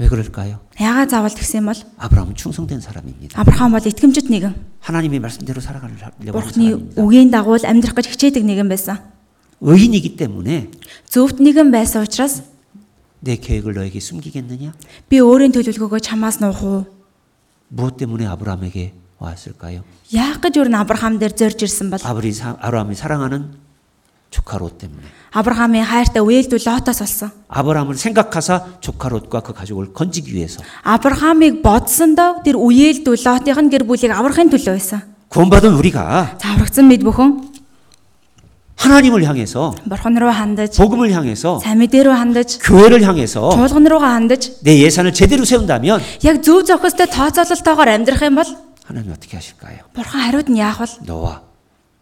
왜 0.01 0.09
그럴까요? 0.09 0.61
야가 0.81 1.09
자월 1.09 1.29
특세 1.29 1.61
бол 1.61 1.77
아브라함은 1.97 2.37
충성된 2.37 2.81
사람입니다. 2.81 3.41
아브라함 3.41 3.73
бол 3.73 3.85
итгэмжит 3.85 4.29
нэгэн. 4.29 4.81
하나님의 4.81 5.21
말씀대로 5.21 5.61
살아가려고 5.61 6.01
하는 6.01 6.01
사람입니다. 6.01 6.33
Бурхны 6.33 6.97
үгийн 6.97 7.29
дагуу 7.33 7.57
л 7.57 7.65
амьдрах 7.69 7.97
гэж 7.97 8.09
хичээдэг 8.17 8.45
нэгэн 8.45 8.69
байсан. 8.69 9.01
의인이기 9.62 10.16
때문에 10.18 10.70
Зөвхт 11.10 11.40
нэгэн 11.42 11.72
байсан 11.72 12.04
учраас 12.04 12.44
내 13.22 13.36
계획을 13.38 13.74
너에게 13.74 14.00
숨기겠느냐? 14.00 14.74
би 15.10 15.18
өөрийн 15.24 15.50
төлөвлөгөөгөө 15.56 16.00
чамаас 16.04 16.38
нуух 16.44 16.62
уу? 16.64 16.86
무엇 17.70 17.98
때문에 17.98 18.28
아브라함에게 18.28 18.94
왔을까요? 19.18 19.82
Яах 20.14 20.44
гэж 20.44 20.60
өөр 20.62 20.70
нь 20.70 20.78
Авраам 20.78 21.18
дээр 21.18 21.34
зорж 21.34 21.58
ирсэн 21.66 21.90
бол? 21.90 21.98
아브리 22.04 22.30
사- 22.36 22.60
아브라함이 22.62 22.94
사랑하는 22.94 23.58
조카 24.30 24.58
롯 24.60 24.78
때문에 24.78 25.02
Авраамийн 25.32 25.86
хайртай 25.88 26.20
үеэлдүү 26.22 26.60
Лотоос 26.68 27.00
болсон. 27.02 27.32
아브라함을 27.48 27.96
생각하사 27.96 28.78
조카 28.84 29.08
롯과 29.10 29.40
그 29.42 29.54
가족을 29.56 29.94
건지기 29.96 30.36
위해서 30.36 30.62
Авраамыг 30.84 31.64
бодсондоо 31.64 32.44
тэр 32.44 32.60
үеэлдүү 32.60 33.16
Лотын 33.26 33.70
гэр 33.72 33.84
бүлийг 33.88 34.12
аврахын 34.12 34.52
төлөө 34.52 34.76
байсан. 34.76 35.02
구원받은 35.32 35.74
우리가 35.80 36.38
Заврагдсан 36.38 36.86
бид 36.92 37.02
бүхэн 37.02 37.49
하나님을 38.80 39.24
향해서 39.24 39.74
Бурхан 39.88 40.18
руу 40.18 40.30
хандаж, 40.32 40.78
복음을 40.78 41.12
향해서 41.12 41.60
сайн 41.60 41.80
мэдээ 41.80 42.04
рүү 42.04 42.14
хандаж, 42.14 42.60
교회를 42.62 43.02
향해서 43.02 43.50
чуулган 43.50 43.88
руугаа 43.88 44.14
хандаж, 44.20 44.62
내 44.62 44.80
예산을 44.84 45.14
제대로 45.14 45.46
세운다면 45.46 46.02
яг 46.24 46.44
зөв 46.44 46.66
зохистой 46.68 47.08
тооцоололтойгоор 47.08 47.88
амьдрах 47.90 48.22
юм 48.22 48.36
бол 48.36 48.46
하나님 48.86 49.12
어떻게 49.12 49.38
하실까요? 49.38 49.80
Бурхан 49.96 50.22
хариуд 50.22 50.52
нь 50.52 50.60
яах 50.60 50.82
вэ? 50.82 50.86
너와 51.08 51.42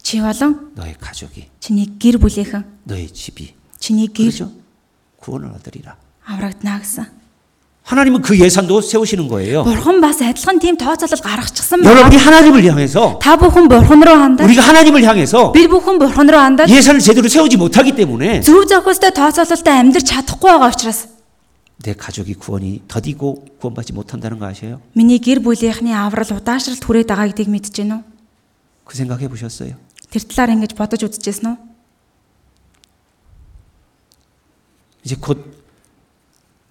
Чи 0.04 0.20
болон 0.20 0.76
너의 0.76 0.96
가족이 1.00 1.48
чиний 1.62 1.88
гэр 1.96 2.18
бүлийнхэн, 2.20 2.66
너의 2.84 3.08
집이 3.08 3.56
чиний 3.80 4.08
гэр 4.12 4.28
그렇죠? 4.34 4.52
구원을 5.24 5.48
얻으리라. 5.56 5.96
аврагдана 6.26 6.80
гэсэн. 6.84 7.17
하나님은 7.88 8.22
그 8.22 8.40
예산도 8.40 8.80
세우시는 8.80 9.28
거예요. 9.28 9.64
Бурхан 9.64 10.00
бас 10.00 10.22
адилхан 10.24 10.58
тийм 10.60 10.78
тооцоолол 10.80 11.20
гаргачихсан 11.20 11.84
여러분이 11.84 12.16
байна. 12.16 12.26
하나님을 12.26 12.64
향해서 12.64 13.20
Та 13.20 13.36
бүхэн 13.36 13.68
Бурхан 13.68 14.00
руу 14.00 14.16
хандаж, 14.16 14.48
우리가 14.48 14.62
하나님을 14.64 15.04
향해서 15.04 15.52
бид 15.52 15.68
бүхэн 15.68 16.00
Бурхан 16.00 16.30
руу 16.32 16.40
хандаж 16.40 16.72
예산을 16.72 17.02
제대로 17.04 17.28
세우지 17.28 17.58
못하기 17.58 17.92
때문에 18.00 18.40
зөв 18.40 18.64
зохистой 18.72 19.12
тооцоололтой 19.12 19.74
амьдрч 19.76 20.08
чадахгүй 20.08 20.48
байгаа 20.48 20.72
учраас 20.72 21.12
내 21.84 21.92
가족이 21.92 22.36
구원이 22.40 22.84
더디고 22.88 23.60
구원받지 23.60 23.92
못한다는 23.92 24.40
거 24.40 24.46
아세요? 24.48 24.80
миний 24.96 25.20
гэр 25.20 25.44
бүлийнхний 25.44 25.92
аврал 25.92 26.24
удаашралт 26.40 26.80
хүрээд 26.80 27.12
байгаа 27.12 27.28
гэдгийг 27.36 27.52
мэдэж 27.52 27.84
байна 27.84 28.00
уу? 28.00 28.04
그 28.88 28.96
생각해 28.96 29.28
보셨어요? 29.28 29.76
Тэр 30.08 30.24
талаар 30.24 30.56
ингэж 30.56 30.72
бодож 30.80 31.04
үзчихсэн 31.04 31.52
үү? 31.52 31.56
이제 35.04 35.16
곧 35.20 35.44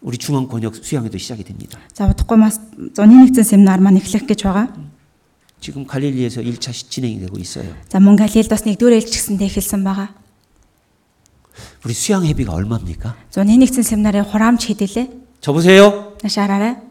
우리 0.06 0.18
중앙 0.18 0.48
권역 0.48 0.76
수양회도 0.76 1.18
시작이 1.18 1.44
됩니다. 1.44 1.78
За 1.94 2.10
удахгүй 2.10 2.38
бас 2.38 2.58
зуны 2.94 3.22
нэгдсэн 3.22 3.44
семинар 3.44 3.78
маань 3.78 3.98
эхлэх 4.02 4.26
гэж 4.26 4.42
байгаа. 4.44 4.68
지금 5.62 5.86
갈릴리에서 5.86 6.42
1차 6.42 6.74
진행이 6.74 7.20
되고 7.20 7.38
있어요. 7.38 7.70
За 7.88 8.02
мөн 8.02 8.18
Галилд 8.18 8.50
бас 8.50 8.66
нэгдүгээр 8.66 8.98
ээлжчихсэндээ 8.98 9.46
эхэлсэн 9.46 9.86
байгаа. 9.86 10.10
우리 11.84 11.94
수양회비가 11.94 12.52
얼마입니까? 12.52 13.14
Зуны 13.30 13.54
нэгдсэн 13.62 13.82
семинарын 13.86 14.26
хураамж 14.26 14.66
хэдэлээ. 14.66 15.06
저 15.40 15.52
보세요. 15.52 16.18
Нашаараарай. 16.22 16.82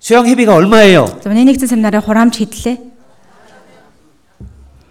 수양회비가 0.00 0.54
얼마예요? 0.54 1.08
Зуны 1.24 1.40
нэгдсэн 1.48 1.72
семинарын 1.72 2.04
хураамж 2.04 2.36
хэдэлээ. 2.36 2.76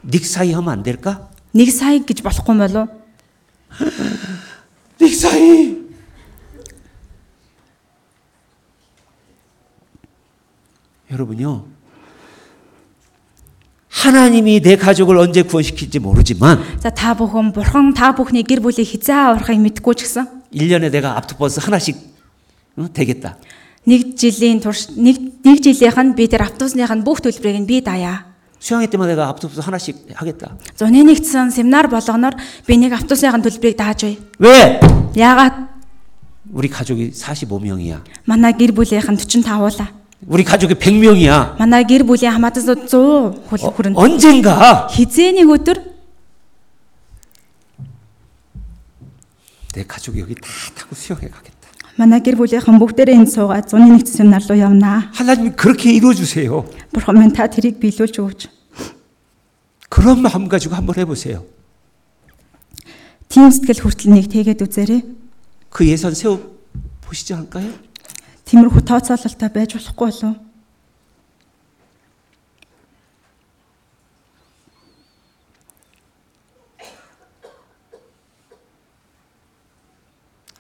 닉 0.09 0.25
사이 0.25 0.53
하면 0.53 0.69
안 0.69 0.83
될까? 0.83 1.29
1 1.53 1.71
сая 1.71 1.99
гэж 2.01 2.25
болохгүй 2.25 2.53
юм 2.53 2.59
болов 2.59 2.89
уу? 2.89 3.87
닉 5.01 5.13
사이. 5.13 5.80
여러분요. 11.11 11.65
하나님이 13.89 14.61
내 14.61 14.75
가족을 14.75 15.17
언제 15.17 15.41
구원시킬지 15.41 15.99
모르지만 15.99 16.61
За 16.79 16.89
та 16.91 17.15
бүхэн 17.15 17.51
бурхан 17.51 17.93
та 17.95 18.13
бүхний 18.13 18.43
гэр 18.43 18.59
бүлийг 18.61 18.85
хизээ 18.85 19.15
аврахыг 19.33 19.57
мэдгүй 19.57 19.93
ч 19.97 20.05
гэсэн 20.05 20.27
1년에 20.53 20.91
내가 20.91 21.17
автобус 21.17 21.57
하나씩 21.57 21.97
응? 22.77 22.89
되겠다. 22.93 23.37
нэг 23.87 24.13
жилийн 24.19 24.59
турш 24.61 24.91
нэг 24.93 25.41
нэг 25.41 25.63
жилийнх 25.63 25.97
нь 25.97 26.13
би 26.13 26.27
тэр 26.27 26.43
автобусных 26.45 26.91
нь 26.93 27.01
бүх 27.01 27.23
төлбөрийг 27.25 27.63
нь 27.63 27.65
би 27.65 27.81
даяа. 27.81 28.27
수양회 28.59 28.85
때마다 28.85 29.15
내가 29.15 29.29
автобус 29.33 29.57
하나씩 29.57 29.95
하겠다. 30.13 30.57
Зуны 30.77 31.01
нэгдсэн 31.01 31.49
семинар 31.49 31.87
болгоноор 31.89 32.35
би 32.67 32.77
нэг 32.77 32.93
автобусных 32.93 33.33
төлбөрийг 33.33 33.77
дааж 33.79 34.03
бай. 34.03 34.19
왜? 34.37 34.79
Яагаад 35.15 35.73
우리 36.53 36.69
가족이 36.69 37.11
45명이야. 37.17 38.03
манай 38.29 38.53
гэр 38.53 38.71
бүлийнх 38.77 39.09
нь 39.09 39.17
45 39.17 39.57
уулаа. 39.57 39.89
우리 40.25 40.43
가족이 40.43 40.73
100명이야. 40.75 41.57
Манай 41.59 41.83
гэр 41.85 42.03
бүлийн 42.03 42.33
хамаатан 42.33 42.65
100 42.65 42.89
хүл 43.47 43.59
хүрэн. 43.71 43.93
언젠가 43.95 44.87
Хизээний 44.89 45.45
өдөр 45.45 45.77
내 49.73 49.83
가족이 49.85 50.19
여기 50.19 50.33
다 50.35 50.49
타고 50.73 50.95
수영해 50.95 51.29
가겠다. 51.29 51.69
манай 51.97 52.19
гэр 52.21 52.35
бүлийнхэн 52.35 52.81
бүгдээрээ 52.81 53.13
энд 53.13 53.29
суугаад 53.29 53.69
зуны 53.69 53.93
нэгдсэн 53.93 54.25
семинар 54.25 54.41
руу 54.49 54.57
явнаа. 54.57 55.13
하나님 55.13 55.53
그렇게 55.53 55.93
이루어 55.93 56.13
주세요. 56.13 56.65
Бурхан 56.93 57.17
минь 57.21 57.33
та 57.33 57.45
тэрийг 57.45 57.77
биелүүлж 57.77 58.17
өгөөч. 58.17 58.41
그런 59.89 60.21
마음 60.21 60.49
가지고 60.49 60.75
한번 60.75 60.97
해보세요. 60.97 61.45
Тийм 63.29 63.49
сэтгэл 63.53 63.85
хүртэл 63.85 64.13
нэг 64.17 64.33
тэгээд 64.33 64.61
үзээрэй. 64.65 65.01
그 65.69 65.85
예산 65.85 66.13
세워 66.13 66.41
보시지 67.01 67.33
않을까요? 67.33 67.69
Тиймэрхүү 68.45 68.81
тооцоололтой 68.87 69.49
байж 69.51 69.75
болохгүй 69.75 70.07
болов 70.07 70.23
уу? 70.23 70.47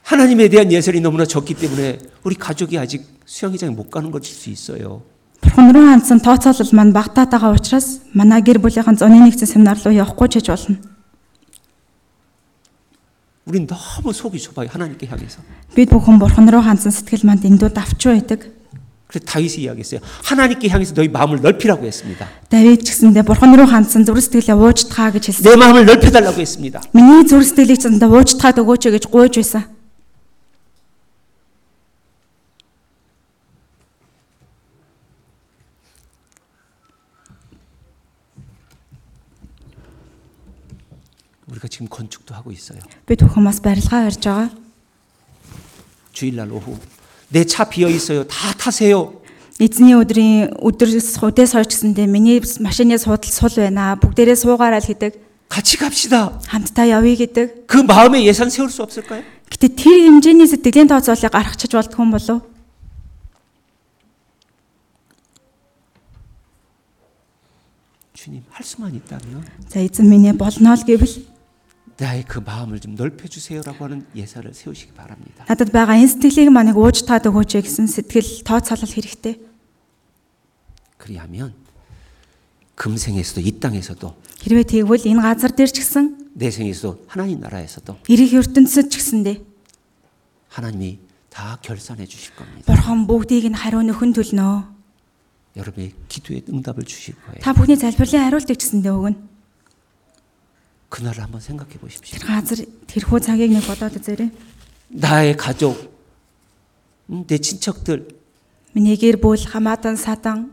하나님에 0.03 0.47
대한 0.49 0.71
예산이 0.71 0.99
너무나 1.01 1.25
적기 1.25 1.53
때문에 1.53 1.99
우리 2.23 2.35
가족이 2.35 2.77
아직 2.77 3.05
수영장에 3.25 3.71
못 3.71 3.89
가는 3.91 4.09
것일 4.09 4.35
수 4.35 4.49
있어요. 4.49 5.03
Бурхан 5.41 5.71
руу 5.71 5.85
хандсан 5.85 6.19
тооцоолол 6.23 6.73
маань 6.73 6.91
багтаад 6.91 7.29
байгаа 7.29 7.53
учраас 7.53 8.01
манай 8.15 8.41
гэр 8.41 8.57
бүлийнхэн 8.57 8.97
зуны 8.97 9.19
нэгдсэн 9.19 9.47
семинар 9.47 9.77
руу 9.83 9.93
явахгүй 9.93 10.27
ч 10.31 10.39
гэж 10.39 10.47
болно. 10.49 10.77
우린 13.45 13.67
너무 13.67 14.11
속이 14.11 14.39
좁아요. 14.39 14.67
하나님께 14.71 15.07
향해서. 15.07 15.39
бид 15.74 15.88
бүхэн 15.90 16.18
бурхан 16.20 16.48
руу 16.52 16.60
хандсан 16.60 16.92
сэтгэл 16.92 17.24
манд 17.24 17.44
эндүү 17.48 17.72
давчуу 17.72 18.12
байдаг. 18.12 18.52
그래서 19.12 19.26
다윗이 19.26 19.68
이야기했어요. 19.68 20.00
하나님께 20.24 20.68
향해서 20.68 20.94
너희 20.94 21.08
마음을 21.08 21.40
넓히라고 21.40 21.84
했습니다. 21.84 22.28
다윗 22.48 22.80
гэсэн 22.80 23.12
дэ 23.12 23.22
бурхан 23.22 23.52
руу 23.52 23.68
хандсан 23.68 24.08
зүрх 24.08 24.24
сэтгэлээ 24.24 24.56
уужтгаа 24.56 25.12
гэж 25.12 25.24
хэлсэн. 25.28 25.44
내 25.44 25.56
마음을 25.56 25.84
넓혀 25.84 26.08
달라고 26.08 26.40
했습니다. 26.40 26.80
миний 26.96 27.24
зүрх 27.28 27.44
сэтгэлийг 27.44 27.76
зөндөө 27.76 28.08
уужтгаад 28.08 28.56
өгөөч 28.64 28.88
гэж 28.88 29.04
гуйж 29.12 29.36
байсан. 29.36 29.68
우리가 41.52 41.68
지금 41.68 41.84
건축도 41.84 42.32
하고 42.34 42.48
있어요. 42.48 42.80
бид 43.04 43.20
бүхэн 43.20 43.44
бас 43.44 43.60
барилга 43.60 44.08
барьж 44.08 44.24
байгаа. 44.24 44.61
주일날 46.13 46.51
오후 46.51 46.77
내 47.29 47.43
차 47.43 47.63
비어 47.67 47.89
있어요. 47.89 48.23
다 48.25 48.53
타세요. 48.57 49.13
Эзний 49.59 49.95
өдрийн 49.97 50.53
өдрөөс 50.61 51.17
худаас 51.19 51.51
хойч 51.57 51.73
гэсэндээ 51.73 52.07
миний 52.07 52.39
машины 52.61 52.97
суудал 52.97 53.31
сул 53.31 53.51
байна. 53.57 53.97
Бүгдээрээ 53.99 54.37
суугаараа 54.37 54.79
л 54.79 54.85
гэдэг. 54.85 55.17
같이 55.49 55.77
갑시다. 55.77 56.39
Хамтдаа 56.47 56.85
явъя 56.85 57.15
гэдэг. 57.17 57.65
그 57.67 57.77
마음에 57.81 58.23
예산 58.23 58.49
세울 58.49 58.69
수 58.69 58.83
없을까요? 58.83 59.23
Гэтэ 59.49 59.75
тэр 59.75 60.07
хэмжээний 60.07 60.45
сэтгэлийн 60.47 60.87
тооцоолыг 60.87 61.31
гаргачих 61.31 61.71
болдгоо 61.73 62.03
юм 62.05 62.11
болов? 62.11 62.41
주님 68.13 68.43
할 68.51 68.65
수만 68.65 68.93
있다면 68.95 69.45
За 69.69 69.79
эзэн 69.79 70.07
минь 70.09 70.27
ээ 70.27 70.33
болно 70.33 70.73
л 70.75 70.83
гэвэл 70.83 71.30
나의 71.97 72.23
그 72.27 72.39
마음을 72.39 72.79
좀 72.79 72.95
넓혀 72.95 73.27
주세요라고 73.27 73.85
하는 73.85 74.05
예산을 74.15 74.53
세우시기 74.53 74.93
바랍니다. 74.93 75.45
надад 75.49 75.71
байгаа 75.73 75.97
энэ 75.97 76.13
сэтгэлийг 76.13 76.53
манайг 76.53 76.77
ууж 76.77 77.05
таад 77.09 77.25
өгөөч 77.25 77.57
гэсэн 77.65 77.89
сэтгэл 77.89 78.45
тооцоолол 78.45 78.85
хэрэгтэй. 78.85 79.41
그리하면 80.97 81.53
금생에서도 82.77 83.41
이 83.41 83.51
땅에서도 83.59 84.03
Хэрвээ 84.45 84.63
тэгвэл 84.69 85.09
энэ 85.09 85.21
газар 85.25 85.51
дээр 85.57 85.71
ч 85.73 85.81
гэсэн 85.81 86.37
내 86.37 86.53
생에서도 86.53 87.09
하나님 87.09 87.41
나라에서도 87.41 88.05
эрэх 88.05 88.45
ертөнцид 88.45 88.93
ч 88.93 89.01
гэсэндээ 89.01 89.41
하나님이 90.53 91.01
다 91.33 91.57
결산해 91.65 92.05
주실 92.05 92.37
겁니다. 92.37 92.69
бурхан 92.69 93.09
бүгдийг 93.09 93.49
нь 93.49 93.57
хариу 93.57 93.81
нөхөн 93.81 94.13
төлнө. 94.13 94.69
여러분의 95.57 95.97
기도에 96.05 96.45
응답을 96.45 96.85
주실 96.85 97.17
거예요. 97.25 97.41
Та 97.41 97.57
бүхний 97.57 97.73
залбирлын 97.73 98.29
хариултыг 98.29 98.61
гэсэндээ 98.61 98.93
өгнө. 98.93 99.17
그날을 100.91 101.23
한번 101.23 101.41
생각해 101.41 101.75
보십시오. 101.79 102.17
Тэр 102.19 102.27
газар 102.27 102.59
тэрхүү 102.87 103.19
цагийг 103.19 103.51
нэг 103.51 103.67
бодоод 103.67 103.99
үзээрэй. 103.99 104.31
나의 104.87 105.35
가족, 105.35 105.75
음, 107.09 107.25
내 107.27 107.37
친척들 107.37 108.07
Миний 108.73 108.95
гэр 108.95 109.17
бүл 109.17 109.41
хамаатан 109.41 109.95
садан 109.97 110.51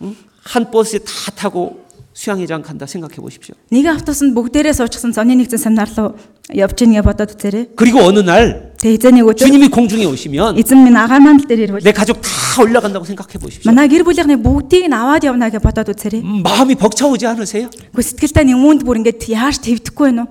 음, 0.00 0.16
한 0.44 0.70
버스에 0.70 1.00
다 1.00 1.32
타고 1.34 1.84
수양회장 2.14 2.62
간다 2.62 2.86
생각해 2.86 3.16
보십시오. 3.16 3.54
нэг 3.72 3.86
автобусанд 3.86 4.32
бүгдээрээ 4.38 4.72
суучихсан 4.72 5.12
зоны 5.12 5.34
нэгэн 5.34 5.58
семинар 5.58 5.90
руу 5.98 6.16
явж 6.54 6.78
ийнгээ 6.80 7.02
бодоод 7.02 7.34
үзээрэй. 7.36 7.76
그리고 7.76 8.00
어느 8.00 8.20
날 8.20 8.69
Тэгээ 8.80 8.96
эзэн 8.96 9.14
нэг 9.16 9.24
өдөр 9.30 9.46
주님이 9.46 9.68
공중에 9.68 10.04
오시면 10.06 10.58
эзэн 10.60 10.78
минь 10.84 10.96
агаан 10.96 11.22
мандал 11.22 11.46
дээр 11.46 11.60
ирвэл 11.70 11.84
내 11.84 11.92
가족 11.92 12.20
다 12.20 12.30
올라간다고 12.62 13.04
생각해 13.04 13.38
보십시오. 13.38 13.68
манай 13.68 13.88
гэр 13.88 14.04
бүлийнхний 14.04 14.36
бүгдийг 14.40 14.88
нь 14.88 14.96
аваад 14.96 15.24
явна 15.24 15.50
гэж 15.50 15.62
бодоод 15.62 15.92
үзээрэй. 15.92 16.22
음, 16.22 16.42
마음이 16.42 16.74
벅차오지 16.76 17.26
않으세요? 17.26 17.70
Гэхдээ 17.92 18.32
сэтгэлдээ 18.32 18.44
нэг 18.48 18.56
үүнд 18.56 18.80
бүр 18.84 19.00
ингээд 19.04 19.28
яаж 19.28 19.60
твдэхгүй 19.60 20.10
вэ 20.10 20.16
нүү? 20.22 20.26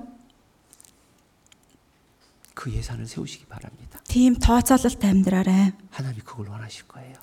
그 2.55 2.73
예산을 2.73 3.05
세우시기 3.05 3.45
바랍니다. 3.45 3.99
Тийм 4.07 4.35
тооцоололтой 4.39 5.09
амьдраарай. 5.09 5.73
하나님이 5.91 6.21
그걸 6.25 6.47
원하실 6.49 6.87
거예요. 6.87 7.13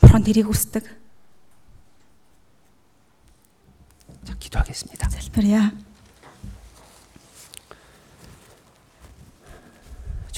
Бурхан 0.00 0.22
тэрийг 0.22 0.46
хүсдэг. 0.46 0.84
자, 4.24 4.34
기도하겠습니다. 4.38 5.08
Залбирая. 5.08 5.72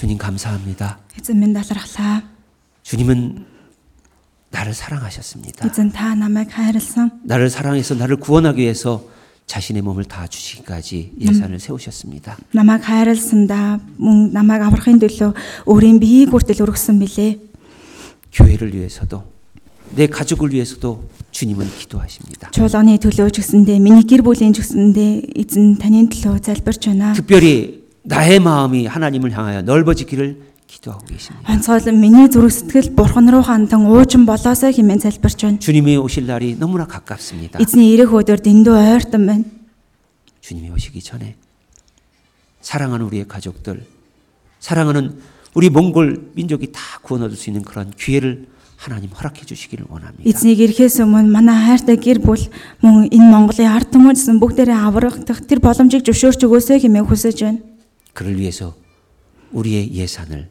주님 0.01 0.18
감사합니다. 0.18 0.98
Эзэн 1.18 1.39
минь 1.39 1.55
талархлаа. 1.55 2.23
주님은 2.82 3.47
나를 4.51 4.74
사랑하셨습니다. 4.74 5.66
Эзэн 5.66 5.90
та 5.93 6.14
намайг 6.14 6.51
хайрлсан. 6.51 7.20
나를 7.24 7.51
사랑해서 7.51 7.94
나를 7.94 8.16
구원하기 8.16 8.60
위해서 8.60 9.05
자신의 9.47 9.82
몸을 9.82 10.05
다 10.05 10.27
주시기까지 10.27 11.14
예산을 11.20 11.60
세우셨습니다. 11.60 12.36
Намайг 12.55 12.82
хайрлсандаа 12.82 13.81
мөн 13.97 14.32
намайг 14.35 14.62
аврахын 14.66 14.98
төлөө 14.98 15.64
өөрийн 15.70 15.98
биеийг 16.02 16.31
хүртэл 16.35 16.66
өргөсөн 16.66 16.98
билээ. 16.98 17.39
교회를 18.32 18.74
위해서도 18.74 19.23
내 19.94 20.06
가족을 20.09 20.52
위해서도 20.52 21.09
주님은 21.31 21.68
기도하십니다. 21.78 22.51
Чуулганы 22.51 22.98
төлөө 22.98 23.31
ч 23.31 23.40
гэсэндээ 23.40 23.78
миний 23.78 24.02
гэр 24.02 24.27
бүлийн 24.27 24.51
ч 24.51 24.66
гэсэндээ 24.66 25.39
эзэн 25.39 25.78
таны 25.78 26.10
төлөө 26.10 26.43
залбирч 26.43 26.90
байна. 26.90 27.14
특별히 27.14 27.80
나의 28.02 28.40
마음이 28.40 28.86
하나님을 28.86 29.36
향하여 29.36 29.62
넓어지기를 29.62 30.55
기도하고 30.66 31.06
계십니다. 31.06 31.47
Онцгойлон 31.52 31.98
миний 31.98 32.27
зүрх 32.28 32.51
сэтгэл 32.51 32.94
бурхан 32.94 33.31
руу 33.31 33.43
хандан 33.43 33.86
уужин 33.86 34.27
болоосоо 34.27 34.70
хэмээн 34.73 34.98
залбирч 34.98 35.43
байна. 35.43 35.59
주님이 35.59 35.97
오실 35.97 36.27
날이 36.27 36.56
너무나 36.59 36.86
가깝습니다. 36.86 37.59
Эзний 37.62 37.94
ирэх 37.94 38.10
өдөр 38.10 38.43
дэндүү 38.43 38.74
ойртон 38.74 39.27
байна. 39.27 39.44
주님이 40.40 40.70
오시기 40.70 41.02
전에 41.02 41.35
사랑하는 42.60 43.06
우리의 43.06 43.27
가족들, 43.28 43.86
사랑하는 44.59 45.18
우리 45.55 45.70
몽골 45.70 46.32
민족이 46.35 46.73
다 46.73 46.81
구원 47.02 47.23
얻을 47.23 47.36
수 47.36 47.48
있는 47.51 47.62
그런 47.62 47.90
기회를 47.90 48.47
하나님 48.77 49.10
허락해 49.10 49.47
주시기를 49.47 49.86
원합니다. 49.89 50.23
Эзнийг 50.27 50.60
ирэхээс 50.60 51.01
өмнө 51.01 51.31
манай 51.31 51.56
хайртай 51.56 51.97
гэр 51.97 52.18
бүл 52.20 52.43
мөн 52.82 53.09
энэ 53.09 53.31
Монголын 53.31 53.70
ард 53.70 53.94
түмэнсэн 53.94 54.36
бүгдээрээ 54.43 54.77
аврагдах 54.77 55.47
тэр 55.47 55.62
боломжийг 55.62 56.05
зөвшөөрч 56.05 56.44
өгөөсэй 56.44 56.82
хэмээн 56.85 57.06
хүсэж 57.06 57.39
байна. 57.40 57.62
그를 58.12 58.39
위해서 58.39 58.74
우리의 59.52 59.93
예산을 59.94 60.48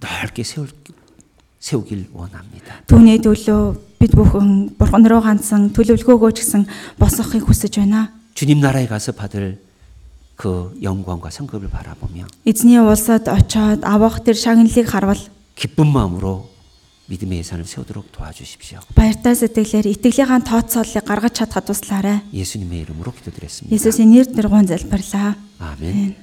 넓게 0.00 0.42
세울, 0.42 0.68
세우길 1.60 2.10
원합니다. 2.12 2.82
Түүний 2.86 3.22
төлөө 3.24 3.78
бид 4.00 4.12
бүхэн 4.12 4.76
бурхан 4.76 5.06
руу 5.08 5.22
ганцсан 5.24 5.72
төлөвлөгөөгөө 5.72 6.30
ч 6.36 6.44
гэсэн 6.44 6.68
босгохыг 7.00 7.48
хүсэж 7.48 7.80
байна. 7.80 8.12
주님 8.34 8.60
나라에 8.60 8.86
가서 8.86 9.12
받을 9.12 9.62
그 10.36 10.76
영광과 10.82 11.30
성급을 11.30 11.70
바라보며 11.70 12.26
Эзний 12.44 12.78
улсад 12.82 13.28
очоод 13.30 13.86
авах 13.86 14.24
тэр 14.26 14.34
шагналыг 14.34 14.90
харвал 14.90 15.16
기쁜 15.54 15.86
마음으로 15.86 16.50
믿음의 17.06 17.38
예산을 17.38 17.64
세우도록 17.64 18.12
도와주십시오. 18.12 18.80
баяртай 18.96 19.36
сэтгэлээр 19.36 19.86
итгэлийнхаа 19.94 20.40
тооцооллыг 20.40 21.04
гаргаж 21.04 21.32
чадхад 21.36 21.64
туслаарай. 21.68 22.24
예수님의 22.32 22.80
이름으로 22.80 23.12
기도드렸습니다. 23.12 23.70
Есүсийн 23.70 24.10
нэр 24.10 24.26
дээр 24.32 24.48
гун 24.48 24.66
залбирлаа. 24.66 25.36
아멘. 25.60 25.92
Амен. 25.92 26.16